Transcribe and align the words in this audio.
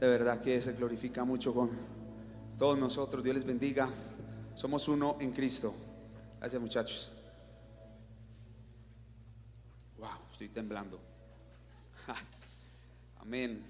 De 0.00 0.08
verdad 0.08 0.40
que 0.40 0.62
se 0.62 0.72
glorifica 0.72 1.24
mucho 1.24 1.52
con 1.52 1.70
todos 2.58 2.78
nosotros. 2.78 3.22
Dios 3.22 3.34
les 3.34 3.44
bendiga. 3.44 3.86
Somos 4.54 4.88
uno 4.88 5.18
en 5.20 5.30
Cristo. 5.30 5.74
Gracias 6.38 6.62
muchachos. 6.62 7.12
Wow, 9.98 10.08
estoy 10.32 10.48
temblando. 10.48 10.98
Amén. 13.20 13.62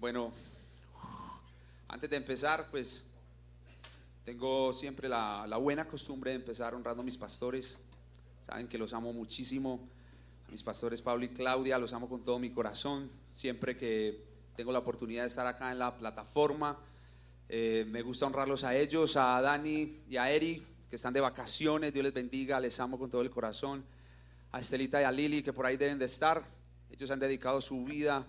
Bueno, 0.00 0.32
antes 1.86 2.10
de 2.10 2.16
empezar, 2.16 2.66
pues 2.72 3.04
tengo 4.24 4.72
siempre 4.72 5.08
la, 5.08 5.46
buena 5.58 5.86
costumbre 5.86 6.32
de 6.32 6.38
empezar 6.38 6.74
honrando 6.74 7.02
a 7.02 7.04
mis 7.04 7.16
pastores. 7.16 7.78
Saben 8.44 8.66
que 8.66 8.78
los 8.78 8.92
amo 8.92 9.12
muchísimo. 9.12 9.78
Mis 10.50 10.64
pastores 10.64 11.00
Pablo 11.00 11.24
y 11.24 11.28
Claudia, 11.28 11.78
los 11.78 11.92
amo 11.92 12.08
con 12.08 12.24
todo 12.24 12.40
mi 12.40 12.50
corazón. 12.50 13.12
Siempre 13.26 13.76
que 13.76 14.33
tengo 14.56 14.72
la 14.72 14.78
oportunidad 14.78 15.22
de 15.22 15.28
estar 15.28 15.46
acá 15.46 15.72
en 15.72 15.78
la 15.78 15.96
plataforma, 15.96 16.78
eh, 17.48 17.84
me 17.88 18.02
gusta 18.02 18.26
honrarlos 18.26 18.64
a 18.64 18.74
ellos, 18.74 19.16
a 19.16 19.40
Dani 19.40 19.98
y 20.08 20.16
a 20.16 20.30
Eri, 20.30 20.64
que 20.88 20.96
están 20.96 21.12
de 21.12 21.20
vacaciones. 21.20 21.92
Dios 21.92 22.04
les 22.04 22.14
bendiga, 22.14 22.58
les 22.60 22.78
amo 22.80 22.98
con 22.98 23.10
todo 23.10 23.22
el 23.22 23.30
corazón. 23.30 23.84
A 24.52 24.60
Estelita 24.60 25.00
y 25.00 25.04
a 25.04 25.12
Lili, 25.12 25.42
que 25.42 25.52
por 25.52 25.66
ahí 25.66 25.76
deben 25.76 25.98
de 25.98 26.06
estar. 26.06 26.44
Ellos 26.90 27.10
han 27.10 27.18
dedicado 27.18 27.60
su 27.60 27.84
vida 27.84 28.24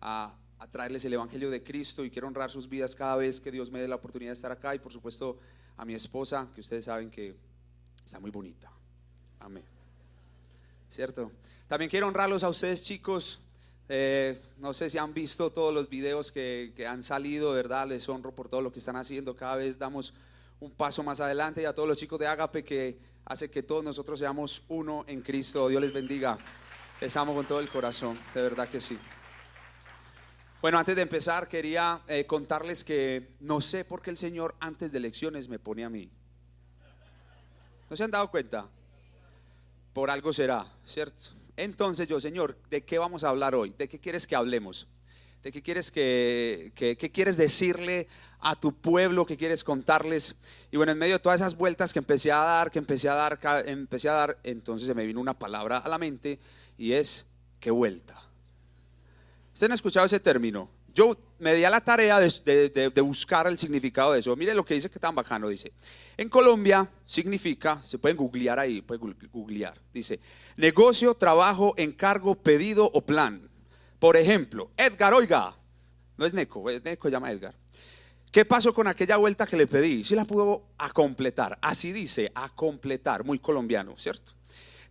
a, 0.00 0.34
a 0.58 0.66
traerles 0.66 1.04
el 1.04 1.12
Evangelio 1.12 1.50
de 1.50 1.62
Cristo 1.62 2.04
y 2.04 2.10
quiero 2.10 2.26
honrar 2.26 2.50
sus 2.50 2.68
vidas 2.68 2.94
cada 2.94 3.16
vez 3.16 3.40
que 3.40 3.50
Dios 3.50 3.70
me 3.70 3.80
dé 3.80 3.88
la 3.88 3.94
oportunidad 3.94 4.30
de 4.30 4.34
estar 4.34 4.52
acá. 4.52 4.74
Y 4.74 4.80
por 4.80 4.92
supuesto 4.92 5.38
a 5.76 5.84
mi 5.84 5.94
esposa, 5.94 6.48
que 6.54 6.60
ustedes 6.60 6.84
saben 6.84 7.10
que 7.10 7.34
está 8.04 8.18
muy 8.18 8.30
bonita. 8.30 8.70
Amén. 9.38 9.64
¿Cierto? 10.90 11.30
También 11.68 11.88
quiero 11.88 12.08
honrarlos 12.08 12.42
a 12.42 12.48
ustedes, 12.48 12.82
chicos. 12.82 13.40
Eh, 13.92 14.40
no 14.58 14.72
sé 14.72 14.88
si 14.88 14.98
han 14.98 15.12
visto 15.12 15.50
todos 15.50 15.74
los 15.74 15.88
videos 15.88 16.30
que, 16.30 16.72
que, 16.76 16.86
han 16.86 17.02
salido, 17.02 17.50
¿verdad? 17.50 17.88
Les 17.88 18.08
honro 18.08 18.30
por 18.30 18.48
todo 18.48 18.60
lo 18.62 18.70
que 18.70 18.78
están 18.78 18.94
haciendo. 18.94 19.34
Cada 19.34 19.56
vez 19.56 19.76
damos 19.76 20.14
un 20.60 20.70
paso 20.70 21.02
más 21.02 21.18
adelante 21.18 21.62
y 21.62 21.64
a 21.64 21.74
todos 21.74 21.88
los 21.88 21.98
chicos 21.98 22.16
de 22.20 22.28
Agape 22.28 22.62
que 22.62 22.98
hace 23.24 23.50
que 23.50 23.64
todos 23.64 23.82
nosotros 23.82 24.20
seamos 24.20 24.62
uno 24.68 25.04
en 25.08 25.22
Cristo. 25.22 25.68
Dios 25.68 25.82
les 25.82 25.92
bendiga. 25.92 26.38
Les 27.00 27.16
amo 27.16 27.34
con 27.34 27.44
todo 27.44 27.58
el 27.58 27.68
corazón, 27.68 28.16
de 28.32 28.42
verdad 28.42 28.68
que 28.68 28.80
sí. 28.80 28.96
Bueno, 30.62 30.78
antes 30.78 30.94
de 30.94 31.02
empezar, 31.02 31.48
quería 31.48 32.02
eh, 32.06 32.26
contarles 32.26 32.84
que 32.84 33.30
no 33.40 33.60
sé 33.60 33.84
por 33.84 34.02
qué 34.02 34.10
el 34.10 34.18
Señor 34.18 34.54
antes 34.60 34.92
de 34.92 34.98
elecciones 34.98 35.48
me 35.48 35.58
pone 35.58 35.84
a 35.84 35.90
mí. 35.90 36.08
¿No 37.88 37.96
se 37.96 38.04
han 38.04 38.12
dado 38.12 38.30
cuenta? 38.30 38.68
Por 39.92 40.10
algo 40.10 40.32
será, 40.32 40.64
¿cierto? 40.86 41.39
Entonces 41.60 42.08
yo, 42.08 42.18
Señor, 42.20 42.56
¿de 42.70 42.82
qué 42.84 42.98
vamos 42.98 43.22
a 43.22 43.28
hablar 43.28 43.54
hoy? 43.54 43.74
¿De 43.76 43.86
qué 43.86 43.98
quieres 43.98 44.26
que 44.26 44.34
hablemos? 44.34 44.86
¿De 45.42 45.52
qué 45.52 45.60
quieres 45.60 45.90
que, 45.90 46.72
que, 46.74 46.96
quieres 46.96 47.36
decirle 47.36 48.08
a 48.38 48.58
tu 48.58 48.74
pueblo? 48.74 49.26
¿Qué 49.26 49.36
quieres 49.36 49.62
contarles? 49.62 50.36
Y 50.70 50.78
bueno, 50.78 50.92
en 50.92 50.98
medio 50.98 51.16
de 51.16 51.18
todas 51.18 51.42
esas 51.42 51.54
vueltas 51.54 51.92
que 51.92 51.98
empecé 51.98 52.32
a 52.32 52.38
dar, 52.38 52.70
que 52.70 52.78
empecé 52.78 53.10
a 53.10 53.14
dar, 53.14 53.38
empecé 53.66 54.08
a 54.08 54.12
dar, 54.12 54.38
entonces 54.42 54.88
se 54.88 54.94
me 54.94 55.04
vino 55.04 55.20
una 55.20 55.38
palabra 55.38 55.76
a 55.76 55.88
la 55.90 55.98
mente 55.98 56.38
y 56.78 56.92
es 56.92 57.26
¿qué 57.60 57.70
vuelta? 57.70 58.14
¿Ustedes 59.52 59.70
han 59.70 59.74
escuchado 59.74 60.06
ese 60.06 60.18
término? 60.18 60.70
Yo 60.94 61.16
me 61.38 61.54
di 61.54 61.64
a 61.64 61.70
la 61.70 61.80
tarea 61.80 62.18
de, 62.18 62.92
buscar 63.02 63.46
el 63.46 63.58
significado 63.58 64.12
de 64.12 64.20
eso. 64.20 64.34
Mire 64.36 64.54
lo 64.54 64.64
que 64.64 64.74
dice 64.74 64.90
que 64.90 64.98
tan 64.98 65.14
bacano. 65.14 65.48
Dice, 65.48 65.72
en 66.16 66.28
Colombia 66.28 66.88
significa, 67.04 67.82
se 67.82 67.98
pueden 67.98 68.16
googlear 68.16 68.58
ahí, 68.58 68.82
pueden 68.82 69.16
googlear. 69.32 69.78
Dice, 69.92 70.20
negocio, 70.56 71.14
trabajo, 71.14 71.74
encargo, 71.76 72.34
pedido 72.34 72.90
o 72.92 73.00
plan. 73.00 73.48
Por 73.98 74.16
ejemplo, 74.16 74.70
Edgar, 74.76 75.14
oiga, 75.14 75.56
no 76.16 76.26
es 76.26 76.34
Neco, 76.34 76.64
Neco 76.84 77.08
llama 77.08 77.30
Edgar. 77.30 77.54
¿Qué 78.30 78.44
pasó 78.44 78.72
con 78.72 78.86
aquella 78.86 79.16
vuelta 79.16 79.46
que 79.46 79.56
le 79.56 79.66
pedí? 79.66 80.04
Si 80.04 80.14
la 80.14 80.24
pudo 80.24 80.68
a 80.78 80.90
completar. 80.90 81.58
Así 81.60 81.92
dice, 81.92 82.30
a 82.34 82.48
completar, 82.48 83.24
muy 83.24 83.40
colombiano, 83.40 83.96
¿cierto? 83.98 84.32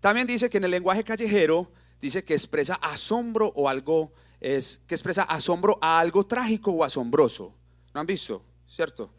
También 0.01 0.27
dice 0.27 0.49
que 0.49 0.57
en 0.57 0.65
el 0.65 0.71
lenguaje 0.71 1.03
callejero 1.03 1.71
dice 2.01 2.23
que 2.23 2.33
expresa 2.33 2.75
asombro 2.75 3.51
o 3.55 3.69
algo 3.69 4.11
es 4.39 4.81
que 4.87 4.95
expresa 4.95 5.23
asombro 5.23 5.77
a 5.81 5.99
algo 5.99 6.25
trágico 6.25 6.71
o 6.71 6.83
asombroso. 6.83 7.53
¿No 7.93 7.99
han 7.99 8.07
visto? 8.07 8.43
¿Cierto? 8.67 9.11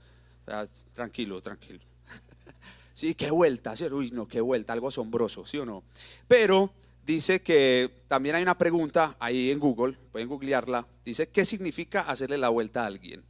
tranquilo, 0.92 1.40
tranquilo. 1.40 1.80
Sí, 2.92 3.14
qué 3.14 3.30
vuelta, 3.30 3.74
¿cierto? 3.76 3.96
Uy, 3.96 4.10
no, 4.10 4.28
qué 4.28 4.42
vuelta, 4.42 4.74
algo 4.74 4.88
asombroso, 4.88 5.46
¿sí 5.46 5.56
o 5.56 5.64
no? 5.64 5.84
Pero 6.28 6.70
dice 7.06 7.40
que 7.40 8.02
también 8.08 8.34
hay 8.34 8.42
una 8.42 8.58
pregunta 8.58 9.16
ahí 9.18 9.50
en 9.50 9.58
Google, 9.58 9.96
pueden 10.12 10.28
googlearla, 10.28 10.86
dice, 11.02 11.28
¿qué 11.28 11.46
significa 11.46 12.02
hacerle 12.02 12.36
la 12.36 12.50
vuelta 12.50 12.82
a 12.82 12.86
alguien? 12.86 13.22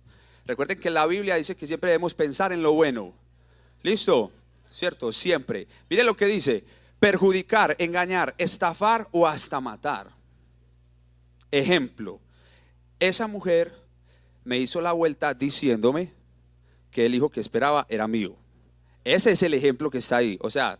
Recuerden 0.44 0.80
que 0.80 0.90
la 0.90 1.06
Biblia 1.06 1.36
dice 1.36 1.54
que 1.54 1.68
siempre 1.68 1.90
debemos 1.90 2.14
pensar 2.14 2.52
en 2.52 2.62
lo 2.64 2.72
bueno. 2.72 3.12
¿Listo? 3.82 4.32
¿Cierto? 4.72 5.12
Siempre. 5.12 5.68
Mire 5.88 6.02
lo 6.02 6.16
que 6.16 6.26
dice, 6.26 6.64
perjudicar, 6.98 7.76
engañar, 7.78 8.34
estafar 8.38 9.06
o 9.12 9.26
hasta 9.26 9.60
matar. 9.60 10.10
Ejemplo, 11.50 12.20
esa 12.98 13.26
mujer 13.26 13.72
me 14.44 14.58
hizo 14.58 14.80
la 14.80 14.92
vuelta 14.92 15.34
diciéndome 15.34 16.12
que 16.90 17.06
el 17.06 17.14
hijo 17.14 17.28
que 17.28 17.40
esperaba 17.40 17.86
era 17.88 18.06
mío. 18.06 18.36
Ese 19.04 19.32
es 19.32 19.42
el 19.42 19.54
ejemplo 19.54 19.90
que 19.90 19.98
está 19.98 20.18
ahí. 20.18 20.38
O 20.40 20.50
sea, 20.50 20.78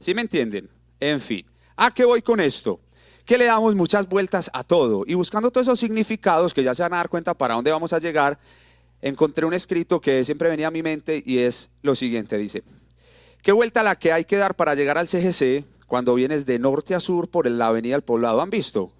¿sí 0.00 0.14
me 0.14 0.22
entienden? 0.22 0.68
En 1.00 1.20
fin, 1.20 1.46
¿a 1.76 1.92
qué 1.92 2.04
voy 2.04 2.22
con 2.22 2.40
esto? 2.40 2.80
Que 3.24 3.38
le 3.38 3.46
damos 3.46 3.74
muchas 3.74 4.08
vueltas 4.08 4.50
a 4.52 4.62
todo 4.64 5.04
y 5.06 5.14
buscando 5.14 5.50
todos 5.50 5.66
esos 5.66 5.80
significados 5.80 6.52
que 6.52 6.62
ya 6.62 6.74
se 6.74 6.82
van 6.82 6.94
a 6.94 6.98
dar 6.98 7.08
cuenta 7.08 7.34
para 7.34 7.54
dónde 7.54 7.70
vamos 7.70 7.92
a 7.92 7.98
llegar, 7.98 8.38
encontré 9.00 9.46
un 9.46 9.54
escrito 9.54 10.00
que 10.00 10.24
siempre 10.24 10.48
venía 10.48 10.68
a 10.68 10.72
mi 10.72 10.82
mente 10.82 11.22
y 11.24 11.38
es 11.38 11.70
lo 11.82 11.94
siguiente, 11.94 12.36
dice, 12.36 12.62
¿qué 13.42 13.52
vuelta 13.52 13.82
la 13.82 13.96
que 13.96 14.12
hay 14.12 14.24
que 14.24 14.36
dar 14.36 14.54
para 14.54 14.74
llegar 14.74 14.98
al 14.98 15.08
CGC 15.08 15.64
cuando 15.86 16.14
vienes 16.14 16.46
de 16.46 16.58
norte 16.58 16.94
a 16.94 17.00
sur 17.00 17.28
por 17.28 17.48
la 17.48 17.68
avenida 17.68 17.94
del 17.94 18.02
poblado? 18.02 18.40
¿Han 18.40 18.50
visto? 18.50 18.92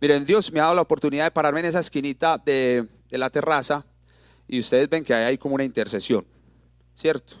Miren, 0.00 0.24
Dios 0.24 0.50
me 0.50 0.60
ha 0.60 0.62
dado 0.62 0.76
la 0.76 0.82
oportunidad 0.82 1.24
de 1.24 1.30
pararme 1.30 1.60
en 1.60 1.66
esa 1.66 1.80
esquinita 1.80 2.38
de, 2.38 2.86
la 3.10 3.28
terraza 3.28 3.84
y 4.48 4.58
ustedes 4.58 4.88
ven 4.88 5.04
que 5.04 5.12
hay 5.12 5.36
como 5.36 5.56
una 5.56 5.64
intercesión, 5.64 6.24
¿cierto? 6.94 7.34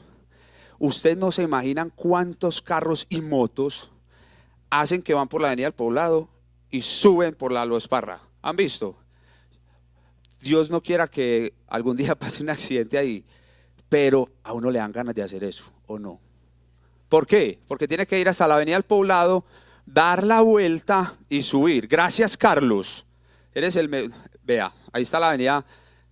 Ustedes 0.78 1.16
no 1.16 1.32
se 1.32 1.42
imaginan 1.42 1.90
cuántos 1.90 2.60
carros 2.60 3.06
y 3.08 3.22
motos 3.22 3.90
hacen 4.68 5.00
que 5.00 5.14
van 5.14 5.28
por 5.28 5.40
la 5.40 5.48
avenida 5.48 5.66
del 5.66 5.74
poblado 5.74 6.28
y 6.70 6.82
suben 6.82 7.34
por 7.34 7.50
la 7.50 7.64
Los 7.64 7.88
Parra. 7.88 8.20
¿Han 8.42 8.56
visto? 8.56 8.94
Dios 10.40 10.70
no 10.70 10.82
quiera 10.82 11.08
que 11.08 11.54
algún 11.66 11.96
día 11.96 12.14
pase 12.18 12.42
un 12.42 12.50
accidente 12.50 12.98
ahí, 12.98 13.24
pero 13.88 14.28
a 14.42 14.52
uno 14.52 14.70
le 14.70 14.80
dan 14.80 14.92
ganas 14.92 15.14
de 15.14 15.22
hacer 15.22 15.44
eso, 15.44 15.64
¿o 15.86 15.98
no? 15.98 16.20
¿Por 17.08 17.26
qué? 17.26 17.58
Porque 17.66 17.88
tiene 17.88 18.06
que 18.06 18.20
ir 18.20 18.28
hasta 18.28 18.46
la 18.46 18.56
avenida 18.56 18.76
del 18.76 18.84
poblado 18.84 19.44
dar 19.92 20.24
la 20.24 20.40
vuelta 20.40 21.14
y 21.28 21.42
subir. 21.42 21.86
Gracias, 21.88 22.36
Carlos. 22.36 23.06
Eres 23.54 23.76
el. 23.76 24.12
Vea, 24.42 24.72
ahí 24.92 25.02
está 25.02 25.20
la 25.20 25.28
avenida 25.28 25.64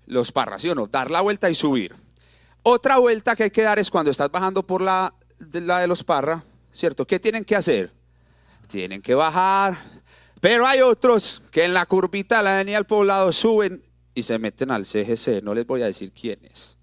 Los 0.07 0.33
Parras, 0.33 0.63
¿sí 0.63 0.69
o 0.69 0.75
no? 0.75 0.87
Dar 0.87 1.11
la 1.11 1.21
vuelta 1.21 1.49
y 1.51 1.55
subir. 1.55 1.95
Otra 2.63 2.99
vuelta 2.99 3.37
que 3.37 3.45
hay 3.45 3.51
que 3.51 3.63
dar 3.63 3.79
es 3.79 3.91
cuando 3.91 4.11
estás 4.11 4.31
bajando 4.31 4.67
por 4.67 4.83
la 4.83 5.15
de, 5.39 5.87
Los 5.87 6.05
Parras, 6.05 6.43
¿cierto? 6.73 7.07
¿Qué 7.07 7.19
tienen 7.19 7.45
que 7.45 7.57
hacer? 7.57 7.93
Tienen 8.67 9.01
que 9.01 9.15
bajar. 9.15 9.79
Pero 10.41 10.67
hay 10.67 10.81
otros 10.81 11.43
que 11.51 11.65
en 11.65 11.75
la 11.75 11.87
curvita 11.87 12.39
de 12.39 12.45
la 12.45 12.55
avenida 12.57 12.77
del 12.77 12.87
poblado 12.87 13.33
suben 13.33 13.83
y 14.15 14.23
se 14.23 14.39
meten 14.39 14.71
al 14.71 14.85
CGC. 14.85 15.43
No 15.43 15.55
les 15.55 15.67
voy 15.67 15.83
a 15.83 15.87
decir 15.87 16.13
quiénes. 16.13 16.77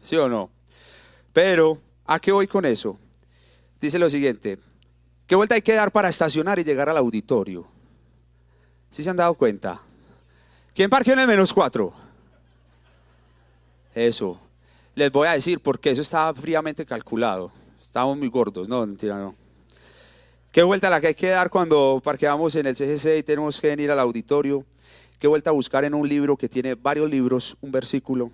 ¿Sí 0.00 0.16
o 0.16 0.28
no? 0.28 0.50
Pero, 1.32 1.80
¿a 2.04 2.18
qué 2.20 2.32
voy 2.32 2.46
con 2.46 2.64
eso? 2.64 2.98
Dice 3.80 3.98
lo 3.98 4.08
siguiente, 4.08 4.58
¿Qué 5.26 5.34
vuelta 5.34 5.56
hay 5.56 5.62
que 5.62 5.74
dar 5.74 5.90
para 5.90 6.08
estacionar 6.08 6.58
y 6.58 6.64
llegar 6.64 6.88
al 6.88 6.96
auditorio? 6.96 7.66
¿Sí 8.90 9.02
se 9.02 9.10
han 9.10 9.16
dado 9.16 9.34
cuenta? 9.34 9.80
¿Quién 10.72 10.88
parqueó 10.88 11.14
en 11.14 11.20
el 11.20 11.26
menos 11.26 11.52
cuatro? 11.52 11.92
Eso. 13.94 14.38
Les 14.94 15.10
voy 15.10 15.26
a 15.26 15.32
decir 15.32 15.60
porque 15.60 15.90
eso 15.90 16.00
estaba 16.00 16.32
fríamente 16.32 16.86
calculado. 16.86 17.50
Estábamos 17.82 18.18
muy 18.18 18.28
gordos, 18.28 18.68
no, 18.68 18.86
mentira, 18.86 19.18
no. 19.18 19.34
¿Qué 20.52 20.62
vuelta 20.62 20.88
la 20.88 21.00
que 21.00 21.08
hay 21.08 21.14
que 21.14 21.28
dar 21.28 21.50
cuando 21.50 22.00
parqueamos 22.02 22.54
en 22.54 22.66
el 22.66 22.76
CGC 22.76 23.18
y 23.18 23.22
tenemos 23.22 23.60
que 23.60 23.68
venir 23.68 23.90
al 23.90 23.98
auditorio? 23.98 24.64
¿Qué 25.18 25.26
vuelta 25.26 25.50
a 25.50 25.54
buscar 25.54 25.84
en 25.84 25.94
un 25.94 26.08
libro 26.08 26.36
que 26.36 26.48
tiene 26.48 26.74
varios 26.76 27.10
libros, 27.10 27.56
un 27.60 27.72
versículo? 27.72 28.30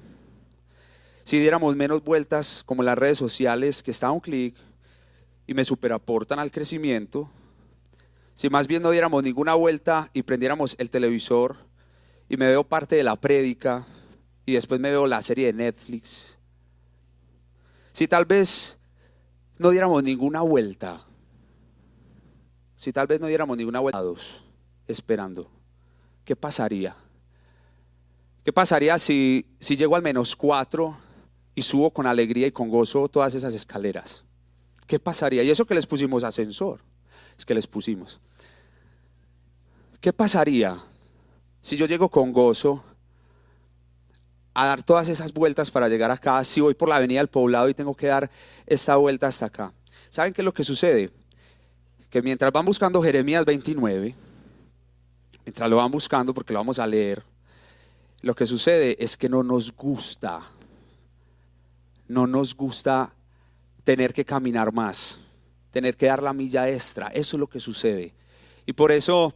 Si 1.25 1.39
diéramos 1.39 1.75
menos 1.75 2.05
vueltas, 2.05 2.63
como 2.67 2.83
las 2.83 2.99
redes 2.99 3.19
sociales, 3.19 3.83
que 3.83 3.93
está 3.93 4.09
a 4.09 4.13
un 4.13 4.21
clic, 4.21 4.57
y 5.53 5.55
me 5.55 5.67
superaportan 5.67 6.39
al 6.39 6.51
crecimiento, 6.51 7.31
si 8.35 8.49
más 8.49 8.67
bien 8.67 8.83
no 8.83 8.91
diéramos 8.91 9.23
ninguna 9.23 9.53
vuelta 9.53 10.09
y 10.15 10.23
prendiéramos 10.23 10.75
el 10.79 10.89
televisor 10.89 11.59
y 12.27 12.39
me 12.39 12.47
veo 12.47 12.65
parte 12.65 12.97
de 12.97 13.05
la 13.05 13.17
prédica 13.17 13.87
y 14.47 14.55
después 14.55 14.81
me 14.81 14.91
veo 14.91 15.07
la 15.07 15.21
serie 15.21 15.49
de 15.49 15.53
Netflix, 15.53 16.39
si 17.93 18.09
tal 18.09 18.25
vez 18.25 18.79
no 19.59 19.69
diéramos 19.69 20.03
ninguna 20.03 20.41
vuelta, 20.41 21.05
si 22.79 22.91
tal 22.91 23.07
vez 23.07 23.21
no 23.21 23.27
diéramos 23.27 23.55
ninguna 23.59 23.81
vuelta, 23.81 24.03
esperando, 24.87 25.51
¿qué 26.25 26.35
pasaría? 26.35 26.97
¿Qué 28.43 28.55
pasaría 28.55 28.99
si, 28.99 29.45
si 29.61 29.77
llego 29.77 29.97
al 29.97 30.03
menos 30.03 30.35
cuatro 30.35 30.97
y 31.55 31.61
subo 31.61 31.91
con 31.91 32.07
alegría 32.07 32.47
y 32.47 32.53
con 32.53 32.71
gozo 32.71 33.07
todas 33.07 33.35
esas 33.35 33.53
escaleras? 33.53 34.25
¿Qué 34.93 34.99
pasaría? 34.99 35.43
Y 35.43 35.49
eso 35.49 35.65
que 35.65 35.75
les 35.75 35.87
pusimos 35.87 36.23
ascensor, 36.23 36.79
es 37.39 37.47
que 37.47 37.55
les 37.55 37.67
pusimos. 37.67 38.21
¿Qué 40.03 40.13
pasaría 40.13 40.79
si 41.63 41.79
yo 41.79 41.87
llego 41.87 42.11
con 42.11 42.31
gozo 42.31 42.85
a 44.53 44.67
dar 44.67 44.83
todas 44.83 45.09
esas 45.09 45.33
vueltas 45.33 45.71
para 45.71 45.89
llegar 45.89 46.11
acá? 46.11 46.45
Si 46.45 46.61
voy 46.61 46.75
por 46.75 46.91
la 46.91 46.97
avenida 46.97 47.21
del 47.21 47.29
poblado 47.29 47.71
y 47.71 47.73
tengo 47.73 47.95
que 47.95 48.09
dar 48.09 48.31
esta 48.67 48.97
vuelta 48.97 49.29
hasta 49.29 49.47
acá. 49.47 49.73
¿Saben 50.11 50.35
qué 50.35 50.43
es 50.43 50.45
lo 50.45 50.53
que 50.53 50.63
sucede? 50.63 51.11
Que 52.11 52.21
mientras 52.21 52.53
van 52.53 52.67
buscando 52.67 53.03
Jeremías 53.03 53.47
29, 53.47 54.15
mientras 55.47 55.71
lo 55.71 55.77
van 55.79 55.91
buscando 55.91 56.35
porque 56.35 56.53
lo 56.53 56.59
vamos 56.59 56.79
a 56.79 56.87
leer, 56.87 57.23
lo 58.21 58.35
que 58.35 58.47
sucede 58.47 59.03
es 59.03 59.17
que 59.17 59.31
no 59.31 59.43
nos 59.43 59.75
gusta, 59.75 60.43
no 62.09 62.27
nos 62.27 62.55
gusta 62.55 63.15
tener 63.85 64.13
que 64.13 64.25
caminar 64.25 64.73
más, 64.73 65.21
tener 65.71 65.97
que 65.97 66.07
dar 66.07 66.23
la 66.23 66.33
milla 66.33 66.69
extra. 66.69 67.09
Eso 67.09 67.37
es 67.37 67.41
lo 67.41 67.47
que 67.47 67.61
sucede. 67.61 68.15
Y 68.67 68.73
por 68.73 68.93
eso, 68.93 69.35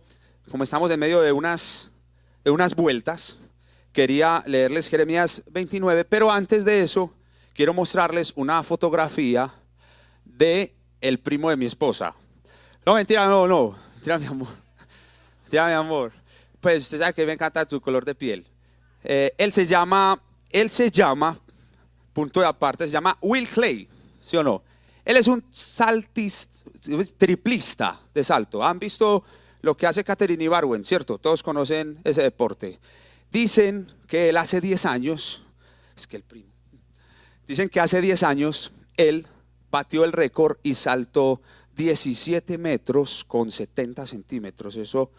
como 0.50 0.64
estamos 0.64 0.90
en 0.90 1.00
medio 1.00 1.20
de 1.20 1.32
unas, 1.32 1.90
de 2.44 2.50
unas 2.50 2.74
vueltas, 2.74 3.38
quería 3.92 4.42
leerles 4.46 4.88
Jeremías 4.88 5.42
29, 5.50 6.04
pero 6.04 6.30
antes 6.30 6.64
de 6.64 6.82
eso, 6.82 7.12
quiero 7.54 7.72
mostrarles 7.72 8.32
una 8.36 8.62
fotografía 8.62 9.52
de 10.24 10.74
el 11.00 11.18
primo 11.18 11.50
de 11.50 11.56
mi 11.56 11.66
esposa. 11.66 12.14
No, 12.84 12.94
mentira, 12.94 13.26
no, 13.26 13.46
no, 13.46 13.76
mentira, 13.94 14.18
mi 14.18 14.26
amor. 14.26 14.48
Mentira, 15.42 15.66
mi 15.66 15.72
amor. 15.72 16.12
Pues 16.60 16.84
usted 16.84 16.98
sabe 16.98 17.14
que 17.14 17.26
me 17.26 17.32
encanta 17.32 17.66
tu 17.66 17.80
color 17.80 18.04
de 18.04 18.14
piel. 18.14 18.46
Eh, 19.02 19.32
él 19.38 19.52
se 19.52 19.64
llama, 19.64 20.20
él 20.50 20.68
se 20.68 20.90
llama, 20.90 21.38
punto 22.12 22.40
de 22.40 22.46
aparte, 22.46 22.86
se 22.86 22.92
llama 22.92 23.16
Will 23.20 23.48
Clay, 23.48 23.88
¿sí 24.26 24.36
o 24.36 24.42
no? 24.42 24.62
Él 25.04 25.16
es 25.16 25.28
un 25.28 25.44
saltista, 25.50 26.56
triplista 27.16 28.00
de 28.12 28.24
salto. 28.24 28.62
¿Han 28.64 28.78
visto 28.78 29.24
lo 29.60 29.76
que 29.76 29.86
hace 29.86 30.02
Catherine 30.02 30.42
Ibarwen, 30.42 30.84
cierto? 30.84 31.18
Todos 31.18 31.42
conocen 31.42 31.98
ese 32.02 32.22
deporte. 32.22 32.80
Dicen 33.30 33.92
que 34.08 34.30
él 34.30 34.36
hace 34.36 34.60
10 34.60 34.86
años, 34.86 35.42
es 35.96 36.06
que 36.06 36.16
el 36.16 36.22
primo, 36.22 36.50
dicen 37.46 37.68
que 37.68 37.80
hace 37.80 38.00
10 38.00 38.22
años 38.24 38.72
él 38.96 39.26
batió 39.70 40.04
el 40.04 40.12
récord 40.12 40.56
y 40.62 40.74
saltó 40.74 41.40
17 41.76 42.58
metros 42.58 43.24
con 43.24 43.50
70 43.50 44.06
centímetros. 44.06 44.76
Eso, 44.76 45.10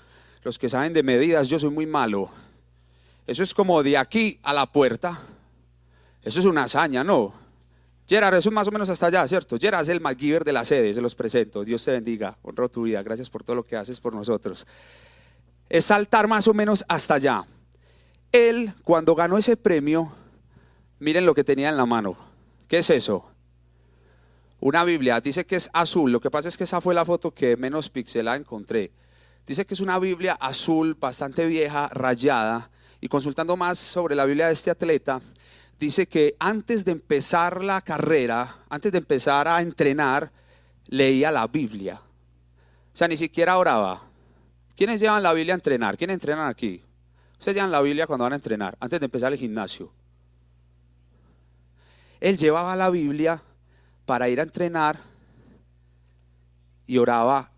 los 0.43 0.59
que 0.59 0.67
saben 0.67 0.93
de 0.93 1.03
medidas, 1.03 1.47
yo 1.47 1.59
soy 1.59 1.69
muy 1.69 1.85
malo 1.85 2.29
eso 3.27 3.43
es 3.43 3.53
como 3.53 3.83
de 3.83 3.97
aquí 3.97 4.39
a 4.41 4.53
la 4.53 4.71
puerta. 4.71 5.19
Eso 6.23 6.39
es 6.39 6.45
una 6.45 6.63
hazaña, 6.63 7.03
¿no? 7.03 7.33
Gerard, 8.07 8.35
eso 8.35 8.49
es 8.49 8.55
más 8.55 8.67
o 8.67 8.71
menos 8.71 8.89
hasta 8.89 9.07
allá, 9.07 9.27
¿cierto? 9.27 9.57
Gerard 9.59 9.83
es 9.83 9.89
el 9.89 9.99
MacGyver 9.99 10.45
de 10.45 10.53
la 10.53 10.63
sede, 10.63 10.93
se 10.93 11.01
los 11.01 11.13
presento. 11.13 11.65
Dios 11.65 11.83
te 11.83 11.91
bendiga, 11.91 12.37
honro 12.41 12.69
tu 12.69 12.83
vida, 12.83 13.03
gracias 13.03 13.29
por 13.29 13.43
todo 13.43 13.57
lo 13.57 13.65
que 13.65 13.75
haces 13.75 13.99
por 13.99 14.13
nosotros. 14.13 14.65
Es 15.67 15.85
saltar 15.85 16.27
más 16.27 16.47
o 16.47 16.53
menos 16.53 16.85
hasta 16.87 17.15
allá. 17.15 17.45
Él, 18.31 18.73
cuando 18.83 19.13
ganó 19.13 19.37
ese 19.37 19.57
premio, 19.57 20.13
miren 20.99 21.25
lo 21.25 21.35
que 21.35 21.43
tenía 21.43 21.67
en 21.67 21.75
la 21.75 21.85
mano. 21.85 22.15
¿Qué 22.69 22.77
es 22.77 22.89
eso? 22.89 23.25
Una 24.61 24.85
Biblia. 24.85 25.19
Dice 25.19 25.45
que 25.45 25.57
es 25.57 25.69
azul. 25.73 26.11
Lo 26.11 26.21
que 26.21 26.31
pasa 26.31 26.47
es 26.47 26.57
que 26.57 26.63
esa 26.63 26.79
fue 26.79 26.93
la 26.93 27.05
foto 27.05 27.31
que 27.31 27.57
menos 27.57 27.89
pixelada 27.89 28.37
encontré. 28.37 28.91
Dice 29.45 29.65
que 29.65 29.73
es 29.73 29.79
una 29.79 29.99
Biblia 29.99 30.33
azul, 30.33 30.95
bastante 30.95 31.45
vieja, 31.45 31.89
rayada 31.89 32.69
y 32.99 33.07
consultando 33.07 33.55
más 33.55 33.77
sobre 33.77 34.15
la 34.15 34.25
Biblia 34.25 34.47
de 34.47 34.53
este 34.53 34.71
atleta, 34.71 35.21
dice 35.79 36.07
que 36.07 36.35
antes 36.39 36.85
de 36.85 36.91
empezar 36.91 37.63
la 37.63 37.81
carrera, 37.81 38.63
antes 38.69 38.91
de 38.91 38.97
empezar 38.97 39.47
a 39.47 39.61
entrenar, 39.61 40.31
leía 40.87 41.31
la 41.31 41.47
Biblia. 41.47 42.01
O 42.93 42.97
sea, 42.97 43.07
ni 43.07 43.17
siquiera 43.17 43.57
oraba. 43.57 44.01
¿Quiénes 44.75 44.99
llevan 44.99 45.23
la 45.23 45.33
Biblia 45.33 45.53
a 45.53 45.55
entrenar? 45.55 45.97
¿Quiénes 45.97 46.15
entrenan 46.15 46.47
aquí? 46.47 46.83
Ustedes 47.33 47.55
llevan 47.55 47.71
la 47.71 47.81
Biblia 47.81 48.07
cuando 48.07 48.23
van 48.23 48.33
a 48.33 48.37
entrenar, 48.37 48.77
antes 48.79 48.99
de 48.99 49.05
empezar 49.05 49.31
el 49.31 49.39
gimnasio. 49.39 49.91
Él 52.19 52.37
llevaba 52.37 52.75
la 52.75 52.89
Biblia 52.89 53.41
para 54.05 54.29
ir 54.29 54.39
a 54.39 54.43
entrenar 54.43 54.99
y 56.87 56.97
oraba 56.97 57.51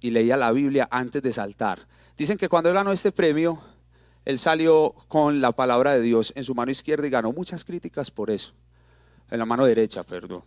y 0.00 0.10
leía 0.10 0.36
la 0.36 0.52
Biblia 0.52 0.88
antes 0.90 1.22
de 1.22 1.32
saltar. 1.32 1.86
Dicen 2.16 2.36
que 2.36 2.48
cuando 2.48 2.68
él 2.68 2.74
ganó 2.74 2.92
este 2.92 3.12
premio, 3.12 3.62
él 4.24 4.38
salió 4.38 4.94
con 5.08 5.40
la 5.40 5.52
palabra 5.52 5.92
de 5.92 6.00
Dios 6.00 6.32
en 6.36 6.44
su 6.44 6.54
mano 6.54 6.70
izquierda 6.70 7.06
y 7.06 7.10
ganó 7.10 7.32
muchas 7.32 7.64
críticas 7.64 8.10
por 8.10 8.30
eso. 8.30 8.52
En 9.30 9.38
la 9.38 9.46
mano 9.46 9.64
derecha, 9.64 10.02
perdón. 10.02 10.42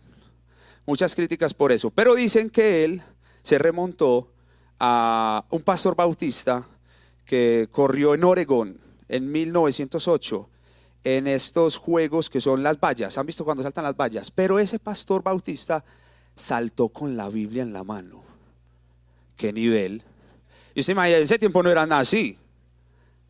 Muchas 0.86 1.14
críticas 1.14 1.52
por 1.52 1.72
eso. 1.72 1.90
Pero 1.90 2.14
dicen 2.14 2.48
que 2.48 2.84
él 2.84 3.02
se 3.42 3.58
remontó 3.58 4.30
a 4.78 5.44
un 5.50 5.62
pastor 5.62 5.94
bautista 5.96 6.66
que 7.24 7.68
corrió 7.70 8.14
en 8.14 8.24
Oregón 8.24 8.78
en 9.08 9.30
1908 9.30 10.48
en 11.04 11.26
estos 11.26 11.76
juegos 11.76 12.30
que 12.30 12.40
son 12.40 12.62
las 12.62 12.80
vallas. 12.80 13.18
¿Han 13.18 13.26
visto 13.26 13.44
cuando 13.44 13.62
saltan 13.62 13.84
las 13.84 13.96
vallas? 13.96 14.30
Pero 14.30 14.58
ese 14.58 14.78
pastor 14.78 15.22
bautista 15.22 15.84
saltó 16.34 16.88
con 16.88 17.16
la 17.16 17.28
Biblia 17.28 17.62
en 17.62 17.72
la 17.72 17.84
mano. 17.84 18.22
¿Qué 19.36 19.52
nivel? 19.52 20.02
Y 20.74 20.80
usted 20.80 20.92
imagina, 20.92 21.18
ese 21.18 21.38
tiempo 21.38 21.62
no 21.62 21.70
era 21.70 21.86
nada 21.86 22.00
así. 22.00 22.38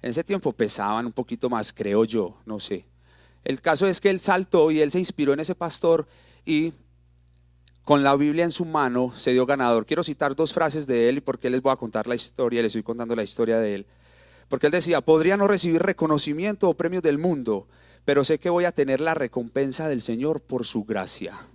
En 0.07 0.11
ese 0.11 0.23
tiempo 0.23 0.53
pesaban 0.53 1.05
un 1.05 1.13
poquito 1.13 1.51
más, 1.51 1.73
creo 1.73 2.05
yo, 2.05 2.37
no 2.47 2.61
sé. 2.61 2.87
El 3.43 3.61
caso 3.61 3.89
es 3.89 4.01
que 4.01 4.09
él 4.09 4.21
saltó 4.21 4.71
y 4.71 4.81
él 4.81 4.93
se 4.93 5.01
inspiró 5.01 5.33
en 5.33 5.41
ese 5.41 5.57
pastor 5.57 6.07
y 6.45 6.75
con 7.83 8.05
la 8.05 8.15
Biblia 8.15 8.45
en 8.45 8.53
su 8.53 8.65
mano 8.65 9.13
se 9.17 9.33
dio 9.33 9.47
ganador. 9.47 9.85
Quiero 9.85 10.05
citar 10.05 10.37
dos 10.37 10.53
frases 10.53 10.87
de 10.87 11.09
él 11.09 11.17
y 11.17 11.21
porque 11.23 11.51
les 11.51 11.61
voy 11.61 11.73
a 11.73 11.77
contar 11.77 12.07
la 12.07 12.15
historia, 12.15 12.63
les 12.63 12.69
estoy 12.69 12.85
contando 12.85 13.17
la 13.17 13.25
historia 13.25 13.59
de 13.59 13.75
él. 13.75 13.87
Porque 14.49 14.67
él 14.67 14.71
decía, 14.71 15.01
podría 15.01 15.37
no 15.37 15.49
recibir 15.49 15.83
reconocimiento 15.83 16.69
o 16.69 16.75
premios 16.75 17.03
del 17.03 17.19
mundo, 17.19 17.67
pero 18.05 18.23
sé 18.23 18.39
que 18.39 18.49
voy 18.49 18.65
a 18.65 18.71
tener 18.71 19.01
la 19.01 19.15
recompensa 19.15 19.89
del 19.89 20.03
Señor 20.03 20.41
por 20.41 20.67
su 20.67 20.85
gracia. 20.85 21.49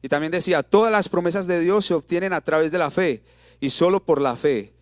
Y 0.00 0.08
también 0.08 0.30
decía, 0.30 0.62
todas 0.62 0.92
las 0.92 1.08
promesas 1.08 1.48
de 1.48 1.58
Dios 1.58 1.86
se 1.86 1.94
obtienen 1.94 2.34
a 2.34 2.40
través 2.40 2.70
de 2.70 2.78
la 2.78 2.92
fe 2.92 3.24
y 3.58 3.70
solo 3.70 4.04
por 4.04 4.22
la 4.22 4.36
fe. 4.36 4.73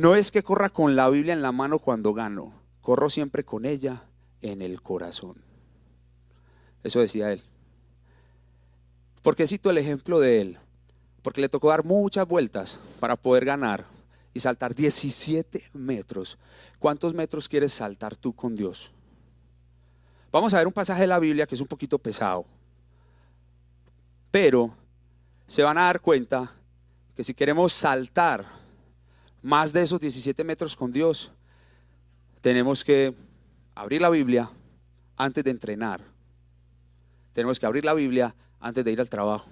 No 0.00 0.14
es 0.14 0.30
que 0.30 0.42
corra 0.42 0.70
con 0.70 0.96
la 0.96 1.10
Biblia 1.10 1.34
en 1.34 1.42
la 1.42 1.52
mano 1.52 1.78
cuando 1.78 2.14
gano, 2.14 2.54
corro 2.80 3.10
siempre 3.10 3.44
con 3.44 3.66
ella 3.66 4.04
en 4.40 4.62
el 4.62 4.80
corazón. 4.80 5.36
Eso 6.82 7.00
decía 7.00 7.30
él. 7.34 7.42
¿Por 9.20 9.36
qué 9.36 9.46
cito 9.46 9.68
el 9.68 9.76
ejemplo 9.76 10.18
de 10.18 10.40
él? 10.40 10.58
Porque 11.20 11.42
le 11.42 11.50
tocó 11.50 11.68
dar 11.68 11.84
muchas 11.84 12.26
vueltas 12.26 12.78
para 12.98 13.14
poder 13.14 13.44
ganar 13.44 13.84
y 14.32 14.40
saltar 14.40 14.74
17 14.74 15.68
metros. 15.74 16.38
¿Cuántos 16.78 17.12
metros 17.12 17.46
quieres 17.46 17.74
saltar 17.74 18.16
tú 18.16 18.32
con 18.32 18.56
Dios? 18.56 18.92
Vamos 20.32 20.54
a 20.54 20.56
ver 20.56 20.66
un 20.66 20.72
pasaje 20.72 21.02
de 21.02 21.08
la 21.08 21.18
Biblia 21.18 21.46
que 21.46 21.56
es 21.56 21.60
un 21.60 21.68
poquito 21.68 21.98
pesado. 21.98 22.46
Pero 24.30 24.74
se 25.46 25.62
van 25.62 25.76
a 25.76 25.82
dar 25.82 26.00
cuenta 26.00 26.54
que 27.14 27.22
si 27.22 27.34
queremos 27.34 27.74
saltar 27.74 28.59
más 29.42 29.72
de 29.72 29.82
esos 29.82 30.00
17 30.00 30.44
metros 30.44 30.76
con 30.76 30.90
Dios, 30.90 31.30
tenemos 32.40 32.84
que 32.84 33.14
abrir 33.74 34.00
la 34.00 34.10
Biblia 34.10 34.50
antes 35.16 35.44
de 35.44 35.50
entrenar. 35.50 36.00
Tenemos 37.32 37.58
que 37.58 37.66
abrir 37.66 37.84
la 37.84 37.94
Biblia 37.94 38.34
antes 38.60 38.84
de 38.84 38.92
ir 38.92 39.00
al 39.00 39.08
trabajo. 39.08 39.46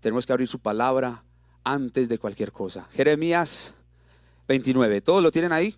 Tenemos 0.00 0.26
que 0.26 0.32
abrir 0.32 0.48
su 0.48 0.58
palabra 0.58 1.22
antes 1.64 2.08
de 2.08 2.18
cualquier 2.18 2.52
cosa. 2.52 2.86
Jeremías 2.92 3.74
29. 4.48 5.00
¿Todos 5.00 5.22
lo 5.22 5.32
tienen 5.32 5.52
ahí? 5.52 5.76